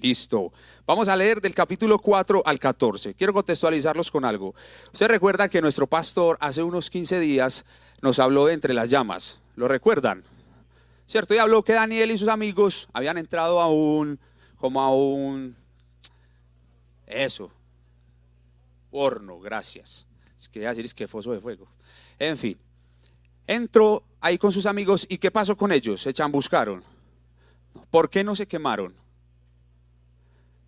Listo. 0.00 0.52
Vamos 0.86 1.08
a 1.08 1.16
leer 1.16 1.40
del 1.40 1.54
capítulo 1.54 1.98
4 1.98 2.42
al 2.44 2.58
14. 2.58 3.14
Quiero 3.14 3.32
contextualizarlos 3.32 4.10
con 4.10 4.24
algo. 4.24 4.54
Usted 4.92 5.08
recuerda 5.08 5.48
que 5.48 5.60
nuestro 5.60 5.86
pastor 5.86 6.36
hace 6.40 6.62
unos 6.62 6.90
15 6.90 7.20
días 7.20 7.64
nos 8.00 8.18
habló 8.18 8.46
de 8.46 8.54
entre 8.54 8.72
las 8.72 8.88
llamas. 8.88 9.40
¿Lo 9.56 9.68
recuerdan? 9.68 10.24
¿Cierto? 11.10 11.34
Y 11.34 11.38
habló 11.38 11.64
que 11.64 11.72
Daniel 11.72 12.12
y 12.12 12.18
sus 12.18 12.28
amigos 12.28 12.88
habían 12.92 13.18
entrado 13.18 13.60
a 13.60 13.68
un, 13.68 14.20
como 14.58 14.80
a 14.80 14.94
un, 14.94 15.56
eso, 17.04 17.50
horno, 18.92 19.40
gracias. 19.40 20.06
Es 20.38 20.48
que 20.48 20.60
decir 20.60 20.84
es 20.84 20.94
que 20.94 21.08
foso 21.08 21.32
de 21.32 21.40
fuego. 21.40 21.66
En 22.16 22.38
fin, 22.38 22.56
entró 23.44 24.04
ahí 24.20 24.38
con 24.38 24.52
sus 24.52 24.66
amigos 24.66 25.04
y 25.08 25.18
¿qué 25.18 25.32
pasó 25.32 25.56
con 25.56 25.72
ellos? 25.72 26.00
Se 26.00 26.12
chambuscaron. 26.12 26.84
¿Por 27.90 28.08
qué 28.08 28.22
no 28.22 28.36
se 28.36 28.46
quemaron? 28.46 28.94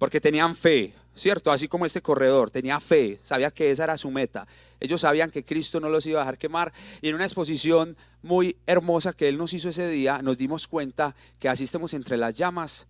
Porque 0.02 0.20
tenían 0.20 0.56
fe, 0.56 0.92
¿cierto? 1.14 1.52
Así 1.52 1.68
como 1.68 1.86
este 1.86 2.02
corredor, 2.02 2.50
tenía 2.50 2.80
fe, 2.80 3.20
sabía 3.24 3.52
que 3.52 3.70
esa 3.70 3.84
era 3.84 3.96
su 3.96 4.10
meta. 4.10 4.48
Ellos 4.80 5.02
sabían 5.02 5.30
que 5.30 5.44
Cristo 5.44 5.78
no 5.78 5.88
los 5.88 6.04
iba 6.06 6.20
a 6.20 6.24
dejar 6.24 6.38
quemar. 6.38 6.72
Y 7.00 7.08
en 7.08 7.14
una 7.14 7.24
exposición 7.24 7.96
muy 8.20 8.56
hermosa 8.66 9.12
que 9.12 9.28
Él 9.28 9.38
nos 9.38 9.52
hizo 9.52 9.68
ese 9.68 9.88
día, 9.88 10.20
nos 10.20 10.36
dimos 10.38 10.66
cuenta 10.66 11.14
que 11.38 11.48
así 11.48 11.62
estemos 11.62 11.94
entre 11.94 12.16
las 12.16 12.34
llamas, 12.34 12.88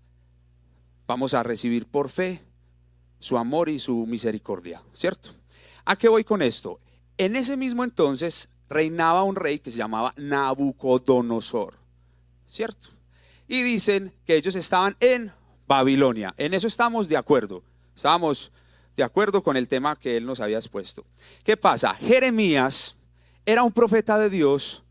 vamos 1.07 1.35
a 1.35 1.43
recibir 1.43 1.85
por 1.85 2.09
fe 2.09 2.41
su 3.21 3.37
amor 3.37 3.69
y 3.69 3.79
su 3.79 4.07
misericordia, 4.07 4.83
¿cierto? 4.95 5.35
¿A 5.85 5.97
qué 5.97 6.09
voy 6.09 6.25
con 6.25 6.41
esto? 6.41 6.81
En 7.19 7.37
ese 7.37 7.59
mismo 7.59 7.85
entonces 7.85 8.49
reinaba 8.71 9.23
un 9.23 9.37
rey 9.37 9.59
que 9.59 9.71
se 9.71 9.77
llamaba 9.77 10.15
Nabucodonosor, 10.17 11.75
¿cierto? 12.47 12.89
Y 13.49 13.61
dicen 13.61 14.15
que 14.25 14.37
ellos 14.37 14.55
estaban 14.55 14.97
en 14.99 15.31
Babilonia. 15.73 16.35
En 16.37 16.53
eso 16.53 16.67
estamos 16.67 17.09
de 17.09 17.17
acuerdo. 17.17 17.63
Estábamos 17.97 18.53
de 18.95 19.03
acuerdo 19.03 19.43
con 19.43 19.57
el 19.57 19.69
tema 19.69 19.97
que 19.97 20.19
él 20.19 20.27
nos 20.27 20.39
había 20.41 20.59
expuesto. 20.59 21.07
¿Qué 21.45 21.57
pasa? 21.57 21.95
Jeremías 21.95 22.97
era 23.47 23.63
un 23.63 23.73
profeta 23.73 24.19
de 24.19 24.29
Dios 24.29 24.83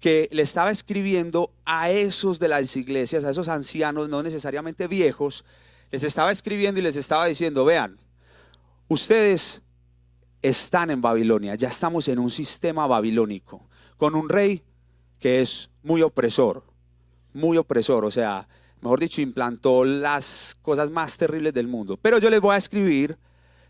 que 0.00 0.28
le 0.32 0.42
estaba 0.42 0.72
escribiendo 0.72 1.52
a 1.64 1.88
esos 1.90 2.40
de 2.40 2.48
las 2.48 2.76
iglesias, 2.76 3.22
a 3.22 3.30
esos 3.30 3.48
ancianos, 3.48 4.08
no 4.08 4.24
necesariamente 4.24 4.88
viejos, 4.88 5.44
les 5.92 6.02
estaba 6.02 6.32
escribiendo 6.32 6.80
y 6.80 6.82
les 6.82 6.96
estaba 6.96 7.26
diciendo, 7.26 7.64
vean, 7.64 7.96
ustedes 8.88 9.62
están 10.42 10.90
en 10.90 11.00
Babilonia, 11.00 11.54
ya 11.54 11.68
estamos 11.68 12.08
en 12.08 12.18
un 12.18 12.28
sistema 12.28 12.88
babilónico, 12.88 13.62
con 13.96 14.16
un 14.16 14.28
rey 14.28 14.64
que 15.20 15.40
es 15.40 15.70
muy 15.84 16.02
opresor, 16.02 16.64
muy 17.32 17.56
opresor, 17.56 18.04
o 18.04 18.10
sea, 18.10 18.48
mejor 18.84 19.00
dicho, 19.00 19.20
implantó 19.20 19.84
las 19.84 20.56
cosas 20.62 20.90
más 20.90 21.16
terribles 21.16 21.52
del 21.54 21.66
mundo. 21.66 21.98
Pero 22.00 22.18
yo 22.18 22.30
les 22.30 22.40
voy 22.40 22.54
a 22.54 22.58
escribir 22.58 23.18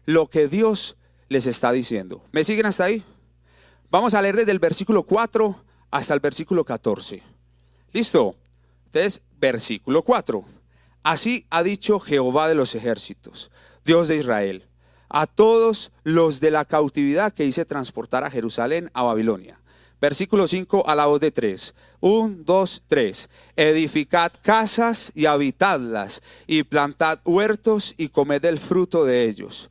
lo 0.04 0.28
que 0.28 0.48
Dios 0.48 0.96
les 1.28 1.46
está 1.46 1.72
diciendo. 1.72 2.22
¿Me 2.32 2.44
siguen 2.44 2.66
hasta 2.66 2.84
ahí? 2.84 3.02
Vamos 3.90 4.14
a 4.14 4.20
leer 4.20 4.36
desde 4.36 4.52
el 4.52 4.58
versículo 4.58 5.04
4 5.04 5.56
hasta 5.90 6.14
el 6.14 6.20
versículo 6.20 6.64
14. 6.64 7.22
¿Listo? 7.92 8.34
Entonces, 8.86 9.22
versículo 9.38 10.02
4. 10.02 10.44
Así 11.04 11.46
ha 11.50 11.62
dicho 11.62 12.00
Jehová 12.00 12.48
de 12.48 12.54
los 12.56 12.74
ejércitos, 12.74 13.50
Dios 13.84 14.08
de 14.08 14.16
Israel, 14.16 14.66
a 15.08 15.26
todos 15.26 15.92
los 16.02 16.40
de 16.40 16.50
la 16.50 16.64
cautividad 16.64 17.32
que 17.32 17.44
hice 17.44 17.64
transportar 17.64 18.24
a 18.24 18.30
Jerusalén 18.30 18.90
a 18.94 19.02
Babilonia. 19.02 19.60
Versículo 20.00 20.46
5 20.46 20.88
a 20.88 20.94
la 20.94 21.06
voz 21.06 21.20
de 21.20 21.30
3. 21.30 21.74
1, 22.00 22.36
2, 22.44 22.82
3. 22.86 23.28
Edificad 23.56 24.32
casas 24.42 25.10
y 25.14 25.26
habitadlas, 25.26 26.22
y 26.46 26.62
plantad 26.62 27.20
huertos 27.24 27.94
y 27.96 28.08
comed 28.08 28.44
el 28.44 28.58
fruto 28.58 29.04
de 29.04 29.24
ellos. 29.24 29.70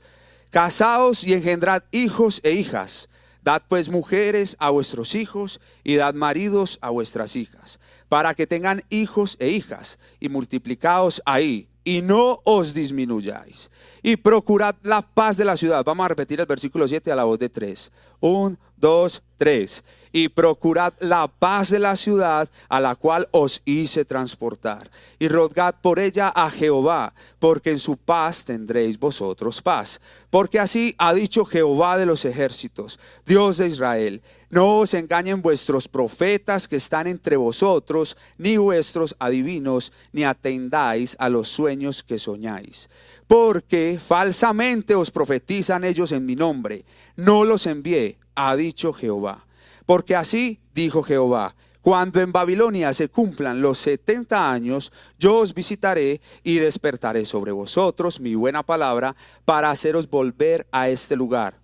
Casaos 0.50 1.24
y 1.24 1.34
engendrad 1.34 1.84
hijos 1.92 2.40
e 2.44 2.52
hijas. 2.52 3.10
Dad 3.44 3.64
pues 3.68 3.90
mujeres 3.90 4.56
a 4.58 4.70
vuestros 4.70 5.16
hijos 5.16 5.60
y 5.84 5.96
dad 5.96 6.14
maridos 6.14 6.80
a 6.82 6.90
vuestras 6.90 7.36
hijas 7.36 7.80
para 8.14 8.36
que 8.36 8.46
tengan 8.46 8.84
hijos 8.92 9.38
e 9.40 9.50
hijas, 9.50 9.98
y 10.20 10.30
multiplicaos 10.30 11.20
ahí, 11.26 11.68
y 11.84 12.04
no 12.04 12.42
os 12.44 12.76
disminuyáis. 12.76 13.72
Y 14.04 14.18
procurad 14.18 14.76
la 14.84 15.02
paz 15.02 15.36
de 15.36 15.46
la 15.46 15.58
ciudad. 15.58 15.84
Vamos 15.84 16.06
a 16.06 16.10
repetir 16.10 16.40
el 16.40 16.46
versículo 16.46 16.88
7 16.88 17.12
a 17.12 17.16
la 17.16 17.24
voz 17.24 17.40
de 17.40 17.50
3. 17.50 17.92
Un, 18.20 18.60
dos, 18.78 19.24
tres. 19.40 19.84
Y 20.14 20.30
procurad 20.30 20.94
la 21.00 21.28
paz 21.28 21.72
de 21.72 21.80
la 21.80 21.98
ciudad 21.98 22.48
a 22.70 22.80
la 22.80 22.96
cual 22.96 23.28
os 23.32 23.62
hice 23.66 24.06
transportar. 24.06 24.90
Y 25.20 25.28
rogad 25.28 25.76
por 25.82 26.00
ella 26.00 26.32
a 26.34 26.50
Jehová, 26.50 27.14
porque 27.40 27.72
en 27.72 27.80
su 27.80 27.98
paz 27.98 28.46
tendréis 28.46 28.98
vosotros 28.98 29.62
paz. 29.62 30.00
Porque 30.30 30.60
así 30.60 30.96
ha 30.98 31.14
dicho 31.14 31.44
Jehová 31.44 31.98
de 31.98 32.06
los 32.06 32.24
ejércitos, 32.24 33.00
Dios 33.26 33.58
de 33.58 33.68
Israel 33.68 34.22
no 34.54 34.82
os 34.82 34.94
engañen 34.94 35.42
vuestros 35.42 35.88
profetas 35.88 36.68
que 36.68 36.76
están 36.76 37.08
entre 37.08 37.38
vosotros, 37.38 38.16
ni 38.38 38.58
vuestros 38.58 39.16
adivinos, 39.18 39.92
ni 40.12 40.24
atendáis 40.26 41.16
a 41.18 41.28
los 41.28 41.50
sueños 41.50 42.04
que 42.04 42.20
soñáis. 42.20 42.88
Porque 43.26 44.00
falsamente 44.00 44.94
os 44.94 45.10
profetizan 45.10 45.84
ellos 45.84 46.12
en 46.12 46.28
mi 46.28 46.36
nombre. 46.36 46.86
No 47.16 47.46
los 47.46 47.66
envié, 47.66 48.20
ha 48.36 48.56
dicho 48.56 48.94
Jehová. 48.94 49.44
Porque 49.86 50.16
así 50.16 50.60
dijo 50.74 51.04
Jehová. 51.04 51.56
Cuando 51.82 52.22
en 52.22 52.32
Babilonia 52.32 52.94
se 52.94 53.10
cumplan 53.10 53.62
los 53.62 53.78
setenta 53.78 54.50
años, 54.52 54.94
yo 55.20 55.40
os 55.40 55.54
visitaré 55.54 56.22
y 56.42 56.56
despertaré 56.56 57.26
sobre 57.26 57.52
vosotros 57.52 58.22
mi 58.22 58.36
buena 58.36 58.64
palabra 58.64 59.18
para 59.44 59.70
haceros 59.70 60.10
volver 60.10 60.66
a 60.72 60.88
este 60.88 61.18
lugar 61.18 61.62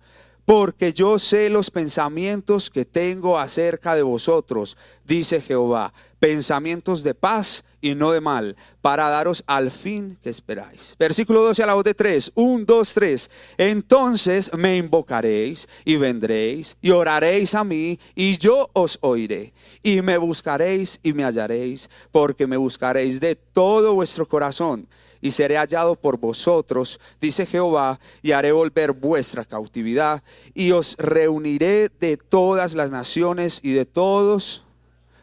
porque 0.50 0.92
yo 0.92 1.20
sé 1.20 1.48
los 1.48 1.70
pensamientos 1.70 2.70
que 2.70 2.84
tengo 2.84 3.38
acerca 3.38 3.94
de 3.94 4.02
vosotros, 4.02 4.76
dice 5.04 5.40
Jehová, 5.40 5.92
pensamientos 6.20 7.02
de 7.02 7.14
paz 7.14 7.64
y 7.80 7.94
no 7.94 8.12
de 8.12 8.20
mal, 8.20 8.56
para 8.82 9.08
daros 9.08 9.42
al 9.46 9.70
fin 9.70 10.18
que 10.22 10.28
esperáis. 10.28 10.94
Versículo 10.98 11.40
12 11.40 11.62
a 11.62 11.66
la 11.66 11.74
voz 11.74 11.84
de 11.84 11.94
3, 11.94 12.32
1, 12.34 12.64
2, 12.66 12.94
3. 12.94 13.30
Entonces 13.56 14.50
me 14.52 14.76
invocaréis 14.76 15.66
y 15.84 15.96
vendréis 15.96 16.76
y 16.82 16.90
oraréis 16.90 17.54
a 17.54 17.64
mí 17.64 17.98
y 18.14 18.36
yo 18.36 18.68
os 18.74 18.98
oiré. 19.00 19.54
Y 19.82 20.02
me 20.02 20.18
buscaréis 20.18 21.00
y 21.02 21.14
me 21.14 21.24
hallaréis, 21.24 21.88
porque 22.12 22.46
me 22.46 22.58
buscaréis 22.58 23.18
de 23.18 23.34
todo 23.34 23.94
vuestro 23.94 24.28
corazón 24.28 24.86
y 25.22 25.30
seré 25.30 25.56
hallado 25.56 25.96
por 25.96 26.18
vosotros, 26.18 27.00
dice 27.20 27.46
Jehová, 27.46 28.00
y 28.22 28.32
haré 28.32 28.52
volver 28.52 28.92
vuestra 28.92 29.44
cautividad, 29.44 30.22
y 30.54 30.70
os 30.70 30.96
reuniré 30.98 31.90
de 32.00 32.16
todas 32.16 32.74
las 32.74 32.90
naciones 32.90 33.60
y 33.62 33.72
de 33.72 33.84
todos 33.84 34.64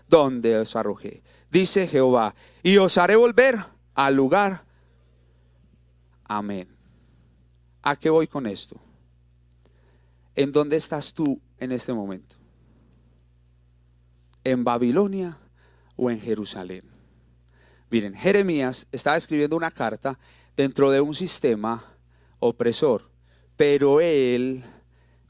donde 0.08 0.58
os 0.58 0.76
arrojé, 0.76 1.24
dice 1.50 1.88
Jehová, 1.88 2.36
y 2.64 2.78
os 2.78 2.98
haré 2.98 3.16
volver 3.16 3.66
al 3.94 4.16
lugar. 4.16 4.64
Amén. 6.24 6.68
¿A 7.82 7.96
qué 7.96 8.10
voy 8.10 8.28
con 8.28 8.46
esto? 8.48 8.80
¿En 10.36 10.52
dónde 10.52 10.76
estás 10.76 11.14
tú 11.14 11.42
en 11.58 11.72
este 11.72 11.94
momento? 11.94 12.36
¿En 14.44 14.64
Babilonia 14.64 15.38
o 15.96 16.12
en 16.12 16.22
Jerusalén? 16.22 16.84
Miren, 17.90 18.14
Jeremías 18.14 18.88
estaba 18.92 19.18
escribiendo 19.18 19.56
una 19.56 19.72
carta 19.72 20.20
dentro 20.56 20.92
de 20.92 21.00
un 21.00 21.16
sistema 21.16 21.86
opresor, 22.40 23.10
pero 23.56 24.02
él, 24.02 24.64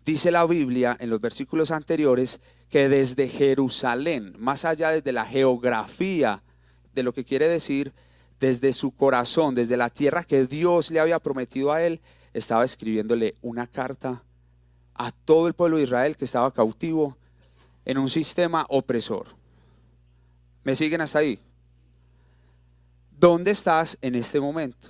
dice 0.08 0.32
la 0.32 0.46
Biblia 0.46 0.96
en 1.02 1.10
los 1.10 1.20
versículos 1.20 1.70
anteriores, 1.70 2.40
que 2.70 2.88
desde 2.88 3.28
Jerusalén, 3.28 4.34
más 4.40 4.64
allá 4.64 4.92
desde 4.92 5.12
la 5.12 5.26
geografía 5.26 6.42
de 6.96 7.04
lo 7.04 7.14
que 7.14 7.26
quiere 7.26 7.50
decir, 7.50 7.92
desde 8.40 8.72
su 8.72 8.92
corazón, 8.92 9.54
desde 9.54 9.76
la 9.76 9.90
tierra 9.90 10.24
que 10.24 10.48
Dios 10.48 10.92
le 10.92 11.02
había 11.02 11.20
prometido 11.20 11.74
a 11.74 11.84
él, 11.84 12.00
estaba 12.34 12.64
escribiéndole 12.64 13.36
una 13.42 13.68
carta 13.68 14.24
a 14.96 15.12
todo 15.12 15.48
el 15.48 15.54
pueblo 15.54 15.76
de 15.76 15.84
Israel 15.84 16.16
que 16.16 16.24
estaba 16.24 16.54
cautivo 16.54 17.18
en 17.84 17.98
un 17.98 18.10
sistema 18.10 18.66
opresor. 18.70 19.28
¿Me 20.64 20.74
siguen 20.78 21.02
hasta 21.02 21.20
ahí? 21.20 21.38
¿Dónde 23.12 23.52
estás 23.52 23.98
en 24.02 24.16
este 24.16 24.40
momento? 24.40 24.88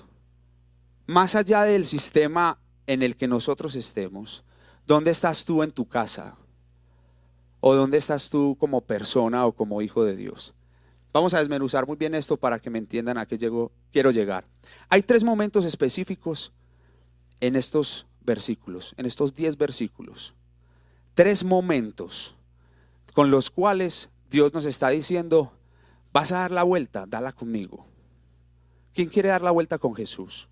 Más 1.07 1.33
allá 1.33 1.63
del 1.63 1.85
sistema 1.85 2.59
en 2.85 3.01
el 3.01 3.15
que 3.15 3.27
nosotros 3.27 3.73
estemos, 3.73 4.43
¿dónde 4.87 5.11
estás 5.11 5.43
tú 5.45 5.61
en 5.61 5.71
tu 5.71 5.85
casa? 5.85 6.35
¿O 7.59 7.75
dónde 7.75 7.97
estás 7.97 8.29
tú 8.29 8.55
como 8.57 8.81
persona 8.81 9.45
o 9.45 9.51
como 9.51 9.81
hijo 9.81 10.05
de 10.05 10.15
Dios? 10.15 10.53
Vamos 11.11 11.33
a 11.33 11.39
desmenuzar 11.39 11.85
muy 11.85 11.97
bien 11.97 12.15
esto 12.15 12.37
para 12.37 12.59
que 12.59 12.69
me 12.69 12.79
entiendan 12.79 13.17
a 13.17 13.25
qué 13.25 13.37
llego, 13.37 13.71
quiero 13.91 14.11
llegar. 14.11 14.45
Hay 14.87 15.03
tres 15.03 15.23
momentos 15.23 15.65
específicos 15.65 16.53
en 17.41 17.55
estos 17.55 18.07
versículos, 18.21 18.93
en 18.97 19.05
estos 19.05 19.35
diez 19.35 19.57
versículos. 19.57 20.33
Tres 21.13 21.43
momentos 21.43 22.35
con 23.13 23.31
los 23.31 23.49
cuales 23.49 24.09
Dios 24.29 24.53
nos 24.53 24.65
está 24.65 24.89
diciendo, 24.89 25.51
vas 26.13 26.31
a 26.31 26.39
dar 26.39 26.51
la 26.51 26.63
vuelta, 26.63 27.05
dala 27.07 27.31
conmigo. 27.31 27.85
¿Quién 28.93 29.09
quiere 29.09 29.29
dar 29.29 29.41
la 29.41 29.51
vuelta 29.51 29.79
con 29.79 29.95
Jesús? 29.95 30.47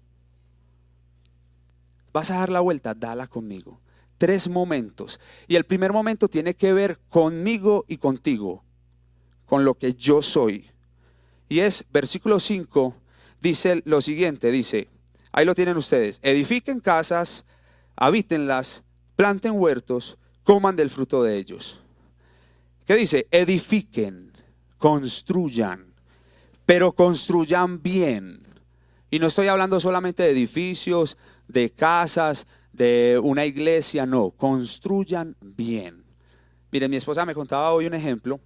Vas 2.12 2.32
a 2.32 2.40
dar 2.40 2.50
la 2.50 2.62
vuelta, 2.62 2.94
dala 2.94 3.28
conmigo. 3.28 3.80
Tres 4.18 4.48
momentos. 4.48 5.20
Y 5.48 5.56
el 5.56 5.66
primer 5.66 5.92
momento 5.92 6.28
tiene 6.28 6.56
que 6.56 6.74
ver 6.74 7.00
conmigo 7.10 7.86
y 7.88 7.98
contigo, 7.98 8.64
con 9.46 9.66
lo 9.66 9.76
que 9.76 9.94
yo 9.94 10.22
soy. 10.22 10.70
Y 11.50 11.60
es 11.60 11.86
versículo 11.92 12.40
5, 12.40 12.96
dice 13.42 13.82
lo 13.86 14.02
siguiente, 14.02 14.52
dice, 14.52 14.88
ahí 15.32 15.46
lo 15.46 15.56
tienen 15.56 15.78
ustedes, 15.78 16.20
edifiquen 16.24 16.80
casas, 16.80 17.46
habítenlas, 17.96 18.84
planten 19.16 19.54
huertos, 19.54 20.18
coman 20.44 20.76
del 20.76 20.90
fruto 20.90 21.24
de 21.24 21.38
ellos. 21.38 21.80
¿Qué 22.86 22.96
dice? 22.96 23.28
Edifiquen, 23.32 24.32
construyan 24.78 25.96
pero 26.66 26.94
construyan 26.94 27.82
bien. 27.82 28.42
Y 29.12 29.20
no 29.20 29.28
estoy 29.28 29.48
hablando 29.48 29.80
solamente 29.80 30.24
de 30.24 30.32
edificios, 30.32 31.18
de 31.48 31.72
casas, 31.72 32.48
de 32.76 33.18
una 33.24 33.46
iglesia, 33.46 34.06
no, 34.06 34.32
construyan 34.32 35.38
bien. 35.40 36.04
Miren, 36.72 36.92
mi 36.92 36.98
esposa 36.98 37.26
me 37.26 37.34
contaba 37.34 37.72
hoy 37.72 37.86
un 37.86 37.94
ejemplo, 37.94 38.42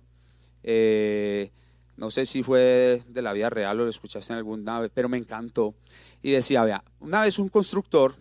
eh, 0.62 1.52
no 1.98 2.12
sé 2.12 2.28
si 2.28 2.44
fue 2.44 3.02
de 3.08 3.22
la 3.24 3.34
vida 3.34 3.50
real 3.50 3.80
o 3.80 3.86
lo 3.86 3.90
escuchaste 3.90 4.32
en 4.34 4.38
alguna 4.38 4.82
vez, 4.82 4.92
pero 4.94 5.10
me 5.10 5.18
encantó. 5.18 5.74
Y 6.22 6.30
decía, 6.32 6.64
vea, 6.64 6.84
una 7.00 7.22
vez 7.22 7.40
un 7.40 7.50
constructor 7.50 8.14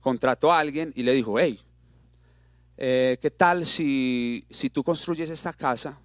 contrató 0.00 0.52
a 0.52 0.58
alguien 0.58 0.92
y 0.96 1.04
le 1.04 1.12
dijo, 1.12 1.38
hey, 1.38 1.60
eh, 2.76 3.16
¿qué 3.22 3.30
tal 3.30 3.64
si, 3.64 4.44
si 4.50 4.70
tú 4.70 4.82
construyes 4.82 5.30
esta 5.30 5.52
casa? 5.52 6.00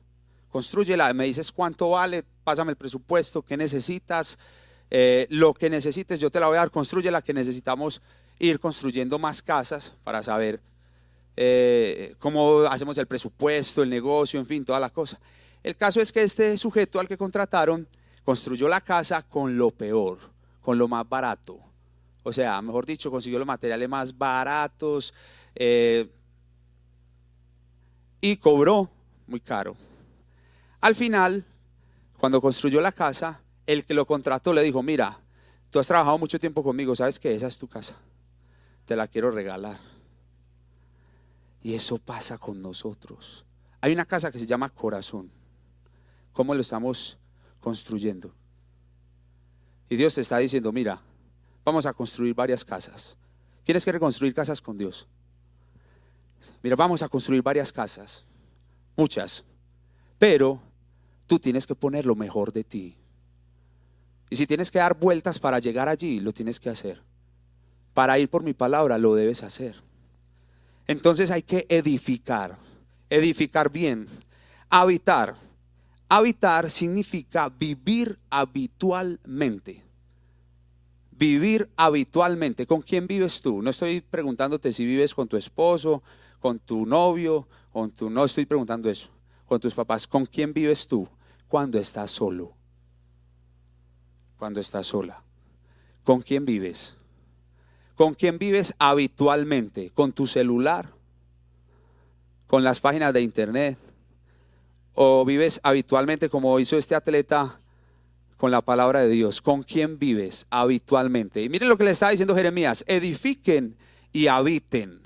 Construyela, 0.50 1.12
me 1.16 1.26
dices 1.26 1.52
cuánto 1.52 1.90
vale, 1.90 2.24
pásame 2.44 2.72
el 2.72 2.78
presupuesto, 2.78 3.42
qué 3.42 3.58
necesitas, 3.58 4.38
eh, 4.92 5.26
lo 5.32 5.56
que 5.56 5.72
necesites 5.72 6.20
yo 6.20 6.30
te 6.30 6.40
la 6.40 6.48
voy 6.48 6.58
a 6.58 6.60
dar, 6.60 6.72
construye 6.72 7.10
la 7.10 7.24
que 7.24 7.34
necesitamos 7.34 8.00
ir 8.40 8.60
construyendo 8.60 9.18
más 9.20 9.42
casas 9.42 9.94
para 10.04 10.24
saber 10.24 10.60
eh, 11.36 12.16
cómo 12.20 12.62
hacemos 12.62 12.98
el 12.98 13.08
presupuesto, 13.08 13.84
el 13.84 13.90
negocio, 13.90 14.40
en 14.40 14.46
fin, 14.46 14.66
toda 14.66 14.80
la 14.80 14.90
cosa. 14.90 15.20
El 15.64 15.76
caso 15.76 16.02
es 16.02 16.12
que 16.12 16.24
este 16.24 16.58
sujeto 16.58 17.00
al 17.00 17.08
que 17.08 17.18
contrataron 17.18 17.88
construyó 18.24 18.68
la 18.68 18.82
casa 18.82 19.22
con 19.22 19.58
lo 19.58 19.72
peor, 19.72 20.20
con 20.62 20.78
lo 20.78 20.88
más 20.88 21.08
barato. 21.08 21.60
O 22.24 22.34
sea, 22.34 22.62
mejor 22.62 22.86
dicho, 22.86 23.10
consiguió 23.10 23.40
los 23.40 23.48
materiales 23.48 23.88
más 23.88 24.18
baratos 24.18 25.14
eh, 25.56 26.10
y 28.20 28.36
cobró 28.38 28.90
muy 29.28 29.40
caro. 29.40 29.78
Al 30.82 30.96
final, 30.96 31.46
cuando 32.18 32.42
construyó 32.42 32.82
la 32.82 32.92
casa, 32.92 33.40
el 33.66 33.86
que 33.86 33.94
lo 33.94 34.06
contrató 34.06 34.54
le 34.54 34.64
dijo, 34.64 34.82
mira, 34.84 35.20
tú 35.70 35.80
has 35.80 35.88
trabajado 35.88 36.18
mucho 36.18 36.40
tiempo 36.40 36.64
conmigo, 36.64 36.96
¿sabes 36.96 37.20
que 37.20 37.34
Esa 37.36 37.48
es 37.48 37.58
tu 37.58 37.68
casa. 37.68 37.96
Te 38.88 38.96
la 38.96 39.08
quiero 39.08 39.30
regalar. 39.30 39.80
Y 41.62 41.74
eso 41.74 41.98
pasa 41.98 42.38
con 42.38 42.62
nosotros. 42.62 43.46
Hay 43.82 43.92
una 43.92 44.06
casa 44.06 44.32
que 44.32 44.40
se 44.40 44.48
llama 44.48 44.70
corazón. 44.70 45.30
¿Cómo 46.32 46.56
lo 46.56 46.62
estamos 46.62 47.18
construyendo? 47.60 48.34
Y 49.90 49.98
Dios 49.98 50.16
te 50.16 50.22
está 50.22 50.38
diciendo, 50.38 50.72
mira, 50.72 51.02
vamos 51.66 51.86
a 51.86 51.94
construir 51.94 52.34
varias 52.34 52.64
casas. 52.64 53.18
¿Quieres 53.66 53.84
que 53.84 53.92
reconstruir 53.92 54.34
casas 54.34 54.62
con 54.62 54.78
Dios? 54.78 55.06
Mira, 56.64 56.78
vamos 56.78 57.02
a 57.02 57.10
construir 57.10 57.44
varias 57.44 57.74
casas, 57.74 58.24
muchas, 58.96 59.44
pero 60.18 60.62
tú 61.26 61.40
tienes 61.40 61.68
que 61.68 61.76
poner 61.76 62.06
lo 62.06 62.16
mejor 62.16 62.54
de 62.54 62.64
ti. 62.64 62.96
Y 64.30 64.36
si 64.38 64.48
tienes 64.48 64.72
que 64.72 64.80
dar 64.80 64.98
vueltas 64.98 65.40
para 65.40 65.60
llegar 65.60 65.90
allí, 65.90 66.22
lo 66.22 66.32
tienes 66.32 66.60
que 66.60 66.70
hacer. 66.70 67.02
Para 67.98 68.20
ir 68.20 68.30
por 68.30 68.44
mi 68.44 68.54
palabra, 68.54 69.00
lo 69.00 69.16
debes 69.16 69.42
hacer. 69.42 69.76
Entonces 70.86 71.32
hay 71.32 71.42
que 71.42 71.66
edificar, 71.68 72.60
edificar 73.10 73.72
bien, 73.72 74.08
habitar. 74.70 75.36
Habitar 76.08 76.70
significa 76.70 77.50
vivir 77.50 78.20
habitualmente. 78.30 79.84
Vivir 81.10 81.72
habitualmente. 81.76 82.68
¿Con 82.68 82.84
quién 82.84 83.08
vives 83.08 83.42
tú? 83.42 83.64
No 83.64 83.72
estoy 83.72 84.02
preguntándote 84.02 84.72
si 84.74 84.86
vives 84.86 85.16
con 85.16 85.28
tu 85.28 85.36
esposo, 85.36 86.04
con 86.40 86.60
tu 86.60 86.86
novio, 86.86 87.48
con 87.72 87.90
tu 87.90 88.12
no 88.12 88.26
estoy 88.26 88.46
preguntando 88.46 88.92
eso. 88.92 89.10
Con 89.48 89.60
tus 89.60 89.74
papás, 89.74 90.06
¿con 90.06 90.28
quién 90.28 90.54
vives 90.54 90.86
tú 90.86 91.10
cuando 91.48 91.80
estás 91.80 92.12
solo? 92.12 92.54
Cuando 94.38 94.60
estás 94.60 94.86
sola. 94.86 95.24
¿Con 96.04 96.22
quién 96.22 96.46
vives? 96.46 96.96
¿Con 97.98 98.14
quién 98.14 98.38
vives 98.38 98.76
habitualmente? 98.78 99.90
¿Con 99.90 100.14
tu 100.14 100.28
celular? 100.28 100.94
¿Con 102.46 102.64
las 102.64 102.80
páginas 102.80 103.12
de 103.12 103.22
internet? 103.22 103.76
¿O 104.94 105.26
vives 105.26 105.60
habitualmente 105.64 106.30
como 106.30 106.60
hizo 106.60 106.78
este 106.78 106.94
atleta 106.94 107.60
con 108.38 108.52
la 108.52 108.62
palabra 108.62 109.00
de 109.02 109.10
Dios? 109.10 109.42
¿Con 109.42 109.64
quién 109.64 109.98
vives 109.98 110.46
habitualmente? 110.52 111.42
Y 111.42 111.50
miren 111.50 111.70
lo 111.70 111.78
que 111.78 111.86
le 111.86 111.92
está 111.92 112.10
diciendo 112.10 112.36
Jeremías, 112.36 112.86
edifiquen 112.88 113.76
y 114.14 114.28
habiten. 114.28 115.02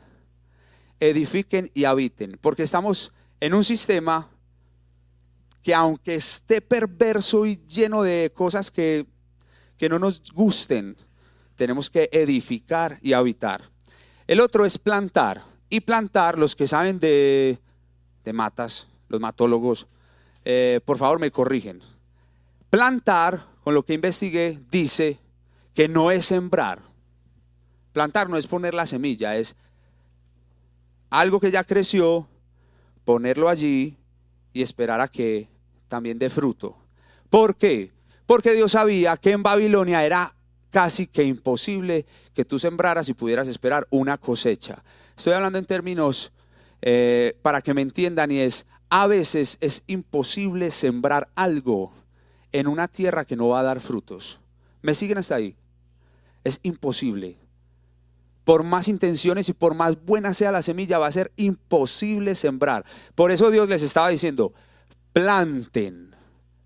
Edifiquen 1.00 1.72
y 1.74 1.86
habiten, 1.86 2.38
porque 2.42 2.64
estamos 2.64 3.14
en 3.40 3.54
un 3.54 3.64
sistema 3.64 4.30
que 5.64 5.74
aunque 5.74 6.16
esté 6.16 6.60
perverso 6.60 7.46
y 7.46 7.56
lleno 7.68 8.04
de 8.04 8.34
cosas 8.36 8.70
que, 8.70 9.06
que 9.78 9.88
no 9.88 9.98
nos 9.98 10.30
gusten, 10.34 10.98
tenemos 11.62 11.92
que 11.92 12.10
edificar 12.12 12.98
y 13.04 13.14
habitar. 13.14 13.70
El 14.26 14.40
otro 14.40 14.66
es 14.66 14.80
plantar. 14.80 15.44
Y 15.70 15.82
plantar, 15.82 16.40
los 16.40 16.56
que 16.56 16.68
saben 16.68 17.00
de, 17.00 17.60
matas, 18.34 18.88
los 19.10 19.22
matólogos, 19.22 19.86
eh, 20.44 20.80
por 20.86 20.98
favor 20.98 21.20
me 21.20 21.30
corrigen. 21.30 21.84
Plantar, 22.72 23.46
con 23.64 23.76
lo 23.76 23.84
que 23.84 23.94
investigué, 23.94 24.60
dice 24.72 25.20
que 25.76 25.88
no 25.88 26.10
es 26.10 26.26
sembrar. 26.26 26.82
Plantar 27.94 28.28
no 28.28 28.38
es 28.38 28.48
poner 28.48 28.74
la 28.74 28.88
semilla, 28.88 29.36
es 29.36 29.56
algo 31.12 31.40
que 31.40 31.52
ya 31.52 31.64
creció, 31.64 32.28
ponerlo 33.06 33.50
allí 33.50 34.00
y 34.52 34.64
esperar 34.64 35.00
a 35.00 35.08
que 35.08 35.48
también 35.88 36.18
dé 36.18 36.32
fruto. 36.32 36.76
¿Por 37.30 37.56
qué? 37.56 37.92
Porque 38.26 38.54
Dios 38.54 38.72
sabía 38.72 39.16
que 39.16 39.30
en 39.30 39.44
Babilonia 39.44 40.04
era 40.04 40.34
casi 40.72 41.06
que 41.06 41.24
imposible 41.24 42.06
que 42.34 42.46
tú 42.46 42.58
sembraras 42.58 43.10
y 43.10 43.14
pudieras 43.14 43.48
esperar 43.48 43.88
una 43.92 44.18
cosecha. 44.18 44.84
Estoy 45.16 45.34
hablando 45.34 45.60
en 45.60 45.66
términos 45.66 46.32
eh, 46.82 47.38
para 47.42 47.62
que 47.62 47.74
me 47.74 47.82
entiendan 47.82 48.32
y 48.32 48.40
es, 48.40 48.66
a 48.90 49.06
veces 49.06 49.58
es 49.62 49.84
imposible 49.88 50.72
sembrar 50.72 51.30
algo 51.36 51.94
en 52.52 52.68
una 52.68 52.88
tierra 52.88 53.26
que 53.26 53.36
no 53.36 53.50
va 53.50 53.60
a 53.60 53.64
dar 53.64 53.80
frutos. 53.80 54.40
¿Me 54.82 54.96
siguen 54.96 55.18
hasta 55.18 55.36
ahí? 55.36 55.56
Es 56.44 56.60
imposible. 56.64 57.38
Por 58.44 58.64
más 58.64 58.88
intenciones 58.88 59.48
y 59.50 59.54
por 59.54 59.76
más 59.76 60.04
buena 60.04 60.34
sea 60.34 60.52
la 60.52 60.64
semilla, 60.64 60.98
va 60.98 61.08
a 61.08 61.12
ser 61.12 61.32
imposible 61.36 62.34
sembrar. 62.34 62.84
Por 63.14 63.32
eso 63.32 63.52
Dios 63.52 63.70
les 63.70 63.84
estaba 63.84 64.10
diciendo, 64.10 64.54
planten 65.14 66.16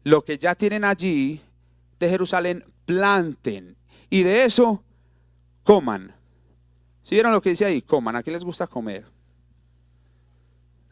lo 0.03 0.23
que 0.23 0.37
ya 0.37 0.55
tienen 0.55 0.85
allí 0.85 1.41
de 1.99 2.09
Jerusalén, 2.09 2.63
planten 2.85 3.75
y 4.09 4.23
de 4.23 4.45
eso 4.45 4.83
coman. 5.63 6.13
¿Si 7.01 7.15
vieron 7.15 7.31
lo 7.31 7.41
que 7.41 7.51
dice 7.51 7.65
ahí? 7.65 7.81
Coman. 7.81 8.15
¿A 8.15 8.23
qué 8.23 8.31
les 8.31 8.43
gusta 8.43 8.67
comer? 8.67 9.05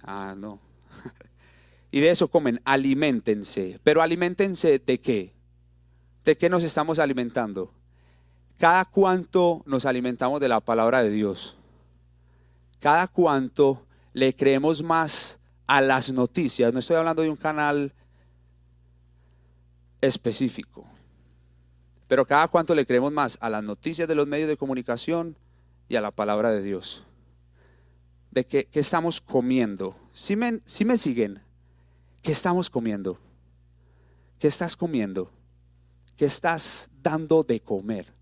Ah, 0.04 0.36
no. 0.38 0.60
y 1.92 2.00
de 2.00 2.10
eso 2.10 2.28
comen, 2.28 2.60
alimentense. 2.66 3.80
Pero 3.84 4.02
alimentense 4.02 4.80
de 4.80 5.00
qué? 5.00 5.34
¿De 6.26 6.38
qué 6.38 6.50
nos 6.50 6.64
estamos 6.64 7.00
alimentando? 7.00 7.74
Cada 8.58 8.86
cuanto 8.86 9.64
nos 9.66 9.86
alimentamos 9.86 10.40
de 10.40 10.48
la 10.48 10.60
palabra 10.60 11.04
de 11.04 11.10
Dios. 11.10 11.58
Cada 12.80 13.08
cuanto 13.08 13.86
le 14.14 14.36
creemos 14.36 14.84
más 14.84 15.40
a 15.68 15.82
las 15.82 16.12
noticias. 16.12 16.74
No 16.74 16.80
estoy 16.80 16.98
hablando 16.98 17.22
de 17.22 17.30
un 17.30 17.36
canal 17.36 17.94
específico. 20.02 20.86
Pero 22.14 22.28
cada 22.28 22.48
cuanto 22.48 22.76
le 22.76 22.86
creemos 22.86 23.12
más 23.12 23.40
a 23.42 23.50
las 23.50 23.64
noticias 23.64 24.08
de 24.08 24.14
los 24.14 24.28
medios 24.28 24.48
de 24.48 24.56
comunicación 24.56 25.36
y 25.90 25.96
a 25.96 26.02
la 26.02 26.12
palabra 26.12 26.52
de 26.52 26.62
Dios. 26.62 27.04
De 28.30 28.46
qué, 28.46 28.70
estamos 28.72 29.20
comiendo. 29.20 29.96
Si 30.14 30.36
me, 30.36 30.60
si 30.64 30.86
me 30.86 31.00
siguen, 31.00 31.42
¿qué 32.22 32.32
estamos 32.32 32.70
comiendo? 32.70 33.18
¿Qué 34.38 34.48
estás 34.48 34.76
comiendo? 34.76 35.32
¿Qué 36.16 36.26
estás 36.26 36.92
dando 37.02 37.44
de 37.44 37.60
comer? 37.62 38.14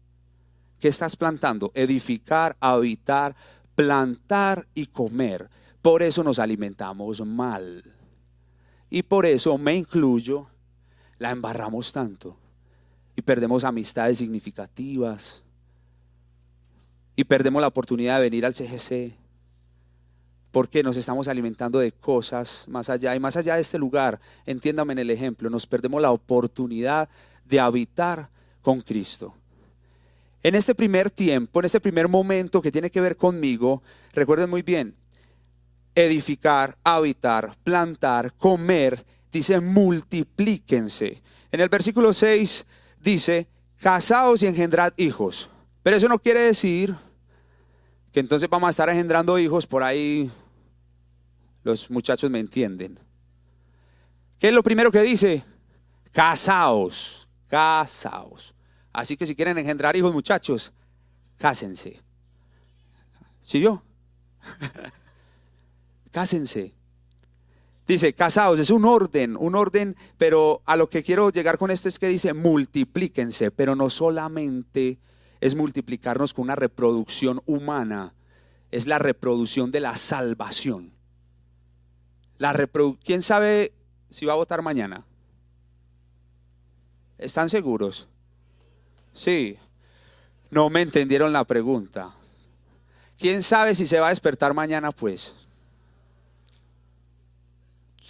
¿Qué 0.79 0.87
estás 0.87 1.17
plantando? 1.17 1.73
Edificar, 1.75 2.55
habitar, 2.61 3.35
plantar 3.75 4.69
y 4.73 4.85
comer. 4.85 5.49
Por 5.81 6.01
eso 6.01 6.23
nos 6.23 6.39
alimentamos 6.39 7.19
mal. 7.25 7.83
Y 8.89 9.03
por 9.03 9.25
eso 9.25 9.57
me 9.57 9.75
incluyo, 9.75 10.47
la 11.17 11.31
embarramos 11.31 11.91
tanto 11.91 12.37
y 13.15 13.21
perdemos 13.21 13.63
amistades 13.63 14.17
significativas 14.17 15.43
y 17.15 17.23
perdemos 17.23 17.61
la 17.61 17.67
oportunidad 17.67 18.17
de 18.17 18.23
venir 18.23 18.45
al 18.45 18.55
CGC 18.55 19.13
porque 20.51 20.83
nos 20.83 20.97
estamos 20.97 21.27
alimentando 21.27 21.79
de 21.79 21.91
cosas 21.91 22.65
más 22.67 22.89
allá 22.89 23.15
y 23.15 23.19
más 23.19 23.37
allá 23.37 23.55
de 23.55 23.61
este 23.61 23.77
lugar, 23.77 24.19
entiéndame 24.45 24.93
en 24.93 24.99
el 24.99 25.09
ejemplo, 25.09 25.49
nos 25.49 25.65
perdemos 25.65 26.01
la 26.01 26.11
oportunidad 26.11 27.09
de 27.45 27.59
habitar 27.59 28.29
con 28.61 28.81
Cristo. 28.81 29.33
En 30.43 30.55
este 30.55 30.75
primer 30.75 31.09
tiempo, 31.09 31.59
en 31.59 31.65
este 31.65 31.79
primer 31.79 32.07
momento 32.07 32.61
que 32.61 32.71
tiene 32.71 32.89
que 32.89 32.99
ver 32.99 33.15
conmigo, 33.15 33.81
recuerden 34.13 34.49
muy 34.49 34.61
bien, 34.61 34.95
edificar, 35.95 36.77
habitar, 36.83 37.51
plantar, 37.63 38.33
comer, 38.33 39.05
dice 39.31 39.59
multiplíquense. 39.59 41.21
En 41.51 41.61
el 41.61 41.69
versículo 41.69 42.11
6 42.11 42.65
dice, 43.01 43.47
casaos 43.79 44.41
y 44.43 44.47
engendrad 44.47 44.93
hijos. 44.97 45.49
Pero 45.83 45.97
eso 45.97 46.07
no 46.07 46.19
quiere 46.19 46.41
decir 46.41 46.95
que 48.11 48.19
entonces 48.19 48.49
vamos 48.49 48.67
a 48.67 48.71
estar 48.71 48.89
engendrando 48.89 49.37
hijos 49.39 49.65
por 49.65 49.83
ahí. 49.83 50.31
Los 51.63 51.89
muchachos 51.89 52.29
me 52.29 52.39
entienden. 52.39 52.99
¿Qué 54.39 54.49
es 54.49 54.53
lo 54.53 54.63
primero 54.63 54.91
que 54.91 55.01
dice? 55.01 55.43
Casaos, 56.11 57.27
casaos. 57.47 58.53
Así 58.91 59.15
que 59.15 59.25
si 59.25 59.35
quieren 59.35 59.57
engendrar 59.57 59.95
hijos, 59.95 60.13
muchachos, 60.13 60.71
cásense. 61.37 62.01
¿Sí 63.39 63.59
yo? 63.59 63.81
Cásense. 66.11 66.75
Dice, 67.91 68.13
casados, 68.13 68.57
es 68.57 68.69
un 68.69 68.85
orden, 68.85 69.35
un 69.37 69.53
orden, 69.53 69.97
pero 70.17 70.61
a 70.65 70.77
lo 70.77 70.89
que 70.89 71.03
quiero 71.03 71.29
llegar 71.29 71.57
con 71.57 71.71
esto 71.71 71.89
es 71.89 71.99
que 71.99 72.07
dice, 72.07 72.33
multiplíquense, 72.33 73.51
pero 73.51 73.75
no 73.75 73.89
solamente 73.89 74.97
es 75.41 75.55
multiplicarnos 75.55 76.33
con 76.33 76.43
una 76.43 76.55
reproducción 76.55 77.41
humana, 77.45 78.13
es 78.71 78.87
la 78.87 78.97
reproducción 78.97 79.71
de 79.71 79.81
la 79.81 79.97
salvación. 79.97 80.93
La 82.37 82.55
¿Quién 83.03 83.21
sabe 83.21 83.73
si 84.09 84.25
va 84.25 84.31
a 84.31 84.37
votar 84.37 84.61
mañana? 84.61 85.03
¿Están 87.17 87.49
seguros? 87.49 88.07
Sí. 89.11 89.57
No 90.49 90.69
me 90.69 90.79
entendieron 90.79 91.33
la 91.33 91.43
pregunta. 91.43 92.13
¿Quién 93.19 93.43
sabe 93.43 93.75
si 93.75 93.85
se 93.85 93.99
va 93.99 94.07
a 94.07 94.11
despertar 94.11 94.53
mañana, 94.53 94.93
pues? 94.93 95.35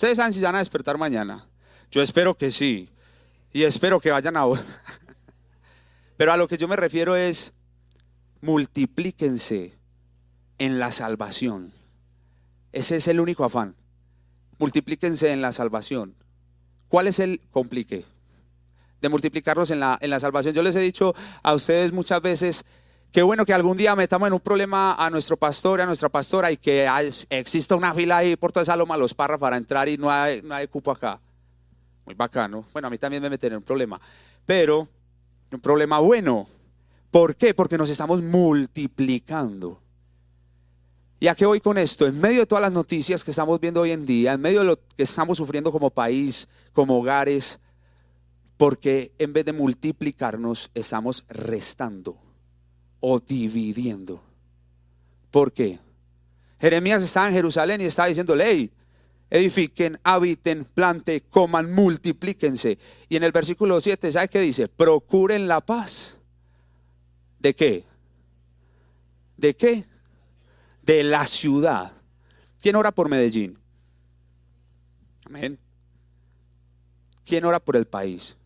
Ustedes 0.01 0.17
saben 0.17 0.33
si 0.33 0.41
van 0.41 0.55
a 0.55 0.57
despertar 0.57 0.97
mañana. 0.97 1.45
Yo 1.91 2.01
espero 2.01 2.33
que 2.33 2.51
sí. 2.51 2.89
Y 3.53 3.65
espero 3.65 3.99
que 3.99 4.09
vayan 4.09 4.35
a... 4.35 4.45
Pero 6.17 6.33
a 6.33 6.37
lo 6.37 6.47
que 6.47 6.57
yo 6.57 6.67
me 6.67 6.75
refiero 6.75 7.15
es, 7.15 7.53
multiplíquense 8.41 9.77
en 10.57 10.79
la 10.79 10.91
salvación. 10.91 11.71
Ese 12.71 12.95
es 12.95 13.07
el 13.09 13.19
único 13.19 13.43
afán. 13.43 13.75
Multiplíquense 14.57 15.33
en 15.33 15.43
la 15.43 15.51
salvación. 15.51 16.15
¿Cuál 16.87 17.05
es 17.05 17.19
el 17.19 17.39
complique? 17.51 18.05
De 19.01 19.09
multiplicarlos 19.09 19.69
en 19.69 19.81
la, 19.81 19.99
en 20.01 20.09
la 20.09 20.19
salvación. 20.19 20.55
Yo 20.55 20.63
les 20.63 20.75
he 20.75 20.81
dicho 20.81 21.13
a 21.43 21.53
ustedes 21.53 21.91
muchas 21.91 22.23
veces, 22.23 22.65
Qué 23.12 23.24
bueno 23.24 23.45
que 23.45 23.54
algún 23.54 23.76
día 23.76 23.93
metamos 23.93 24.28
en 24.28 24.34
un 24.34 24.39
problema 24.39 24.93
a 24.93 25.10
nuestro 25.10 25.36
pastor 25.36 25.82
a 25.82 25.86
nuestra 25.86 26.08
pastora 26.08 26.50
y 26.50 26.56
que 26.56 26.88
exista 27.30 27.76
una 27.76 27.93
fila 27.93 28.17
ahí 28.17 28.38
por 28.38 28.54
toda 28.54 28.63
esa 28.63 28.78
loma 28.78 28.95
los 28.95 29.13
parras 29.13 29.38
para 29.38 29.58
entrar 29.58 29.89
y 29.89 29.97
no 29.97 30.10
hay, 30.10 30.41
no 30.41 30.56
hay 30.56 30.69
cupo 30.69 30.91
acá. 30.91 31.19
Muy 32.06 32.15
bacano. 32.15 32.65
Bueno, 32.71 32.88
a 32.88 32.91
mí 32.91 32.97
también 32.97 33.21
me 33.21 33.30
meten 33.30 33.52
en 33.52 33.58
un 33.58 33.63
problema. 33.63 34.00
Pero 34.45 34.88
un 35.52 35.60
problema 35.60 36.00
bueno. 36.00 36.47
¿Por 37.12 37.36
qué? 37.36 37.54
Porque 37.54 37.78
nos 37.78 37.89
estamos 37.89 38.21
multiplicando. 38.24 39.82
¿Y 41.19 41.28
a 41.28 41.36
qué 41.36 41.45
voy 41.45 41.60
con 41.60 41.78
esto? 41.78 42.08
En 42.08 42.17
medio 42.17 42.39
de 42.39 42.45
todas 42.45 42.62
las 42.62 42.71
noticias 42.71 43.26
que 43.26 43.32
estamos 43.32 43.60
viendo 43.60 43.82
hoy 43.82 43.91
en 43.91 44.06
día, 44.06 44.32
en 44.32 44.41
medio 44.41 44.60
de 44.60 44.65
lo 44.67 44.78
que 44.78 45.04
estamos 45.04 45.38
sufriendo 45.38 45.69
como 45.74 45.89
país, 45.89 46.47
como 46.71 46.97
hogares, 46.97 47.60
porque 48.56 49.12
en 49.19 49.34
vez 49.34 49.43
de 49.43 49.52
multiplicarnos, 49.52 50.71
estamos 50.74 51.26
restando 51.28 52.31
o 53.01 53.19
dividiendo. 53.19 54.23
¿Por 55.29 55.51
qué? 55.51 55.79
Jeremías 56.59 57.03
estaba 57.03 57.27
en 57.27 57.33
Jerusalén 57.33 57.81
y 57.81 57.85
estaba 57.85 58.07
diciendo, 58.07 58.35
ley, 58.35 58.71
edifiquen, 59.29 59.99
habiten, 60.03 60.65
planten, 60.65 61.23
coman, 61.29 61.73
multiplíquense. 61.73 62.77
Y 63.09 63.15
en 63.15 63.23
el 63.23 63.31
versículo 63.31 63.81
7, 63.81 64.11
¿sabe 64.11 64.29
qué 64.29 64.39
dice? 64.39 64.67
Procuren 64.67 65.47
la 65.47 65.61
paz. 65.61 66.17
¿De 67.39 67.55
qué? 67.55 67.85
¿De 69.37 69.55
qué? 69.55 69.85
De 70.83 71.03
la 71.03 71.25
ciudad. 71.25 71.93
¿Quién 72.61 72.75
ora 72.75 72.91
por 72.91 73.09
Medellín? 73.09 73.57
Amén. 75.25 75.57
¿Quién 77.25 77.45
ora 77.45 77.59
por 77.59 77.75
el 77.75 77.87
país? 77.87 78.37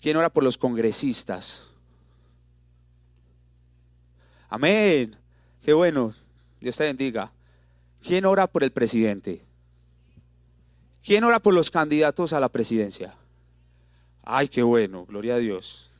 ¿Quién 0.00 0.16
ora 0.16 0.30
por 0.30 0.44
los 0.44 0.56
congresistas? 0.56 1.67
Amén. 4.48 5.16
Qué 5.62 5.72
bueno. 5.72 6.14
Dios 6.60 6.76
te 6.76 6.84
bendiga. 6.84 7.32
¿Quién 8.02 8.24
ora 8.24 8.46
por 8.46 8.64
el 8.64 8.72
presidente? 8.72 9.44
¿Quién 11.04 11.24
ora 11.24 11.40
por 11.40 11.54
los 11.54 11.70
candidatos 11.70 12.32
a 12.32 12.40
la 12.40 12.48
presidencia? 12.48 13.14
Ay, 14.22 14.48
qué 14.48 14.62
bueno, 14.62 15.04
gloria 15.06 15.36
a 15.36 15.38
Dios. 15.38 15.90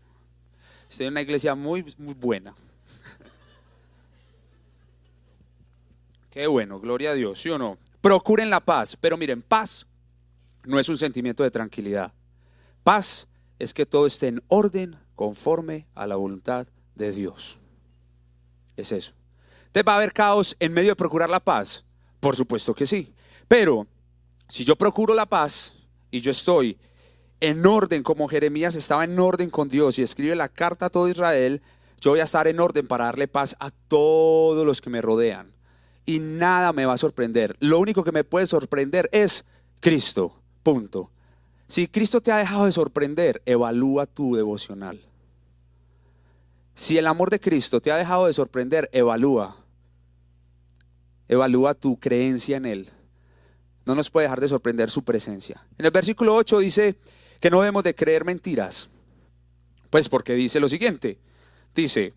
Es 0.91 1.01
una 1.01 1.23
iglesia 1.23 1.55
muy, 1.55 1.95
muy 1.99 2.15
buena. 2.15 2.55
Qué 6.31 6.47
bueno, 6.47 6.81
gloria 6.81 7.11
a 7.11 7.15
Dios, 7.15 7.41
¿sí 7.41 7.51
o 7.51 7.59
no? 7.59 7.79
Procuren 8.01 8.51
la 8.51 8.61
paz, 8.61 8.97
pero 9.01 9.17
miren, 9.17 9.43
paz 9.43 9.87
no 10.65 10.79
es 10.79 10.89
un 10.89 10.99
sentimiento 10.99 11.43
de 11.43 11.51
tranquilidad. 11.51 12.13
Paz 12.85 13.27
es 13.59 13.75
que 13.75 13.87
todo 13.87 14.07
esté 14.07 14.29
en 14.29 14.43
orden 14.49 14.97
conforme 15.15 15.87
a 15.95 16.07
la 16.07 16.17
voluntad 16.17 16.67
de 16.95 17.13
Dios. 17.13 17.59
Es 18.79 18.93
eso. 18.93 19.13
¿Te 19.73 19.83
va 19.83 19.95
a 19.95 19.97
haber 19.97 20.13
caos 20.13 20.57
en 20.61 20.73
medio 20.73 20.91
de 20.91 20.97
procurar 20.97 21.29
la 21.29 21.41
paz? 21.41 21.85
Por 22.21 22.37
supuesto 22.37 22.73
que 22.75 22.87
sí. 22.87 23.13
Pero 23.49 23.89
si 24.49 24.65
yo 24.65 24.77
procuro 24.77 25.15
la 25.15 25.27
paz 25.27 25.75
y 26.13 26.21
yo 26.21 26.31
estoy 26.31 26.79
en 27.41 27.67
orden 27.67 28.05
como 28.05 28.29
Jeremías 28.29 28.77
estaba 28.77 29.03
en 29.03 29.19
orden 29.19 29.51
con 29.51 29.69
Dios 29.69 29.99
y 29.99 30.03
escribe 30.03 30.37
la 30.37 30.49
carta 30.49 30.87
a 30.87 30.91
todo 30.91 31.09
Israel, 31.09 31.61
yo 32.01 32.13
voy 32.13 32.21
a 32.21 32.25
estar 32.25 32.47
en 32.47 32.61
orden 32.61 32.87
para 32.87 33.07
darle 33.07 33.27
paz 33.27 33.57
a 33.59 33.71
todos 33.71 34.65
los 34.65 34.81
que 34.81 34.91
me 34.91 35.03
rodean. 35.03 35.53
Y 36.07 36.21
nada 36.21 36.73
me 36.73 36.87
va 36.87 36.93
a 36.93 36.99
sorprender. 36.99 37.57
Lo 37.59 37.81
único 37.81 38.05
que 38.05 38.13
me 38.13 38.23
puede 38.23 38.47
sorprender 38.47 39.09
es 39.11 39.45
Cristo. 39.81 40.41
Punto. 40.63 41.11
Si 41.67 41.89
Cristo 41.89 42.21
te 42.21 42.31
ha 42.31 42.39
dejado 42.39 42.67
de 42.67 42.73
sorprender, 42.73 43.43
evalúa 43.45 44.07
tu 44.07 44.37
devocional. 44.37 45.08
Si 46.79 46.97
el 46.97 47.09
amor 47.09 47.29
de 47.29 47.41
Cristo 47.41 47.81
te 47.81 47.91
ha 47.91 47.97
dejado 47.97 48.29
de 48.29 48.33
sorprender, 48.33 48.89
evalúa. 48.93 49.57
Evalúa 51.27 51.75
tu 51.75 51.99
creencia 51.99 52.57
en 52.57 52.67
Él. 52.67 52.91
No 53.85 53.97
nos 53.97 54.09
puede 54.09 54.27
dejar 54.27 54.41
de 54.41 54.49
sorprender 54.49 54.89
su 54.89 55.03
presencia. 55.03 55.67
En 55.77 55.87
el 55.87 55.91
versículo 55.91 56.37
8 56.37 56.61
dice 56.61 56.95
que 57.41 57.51
no 57.51 57.59
debemos 57.59 57.83
de 57.83 57.97
creer 57.97 58.25
mentiras. 58.25 58.91
Pues 59.91 60.09
porque 60.09 60.35
dice 60.35 60.61
lo 60.61 60.69
siguiente. 60.69 61.19
Dice, 61.75 62.15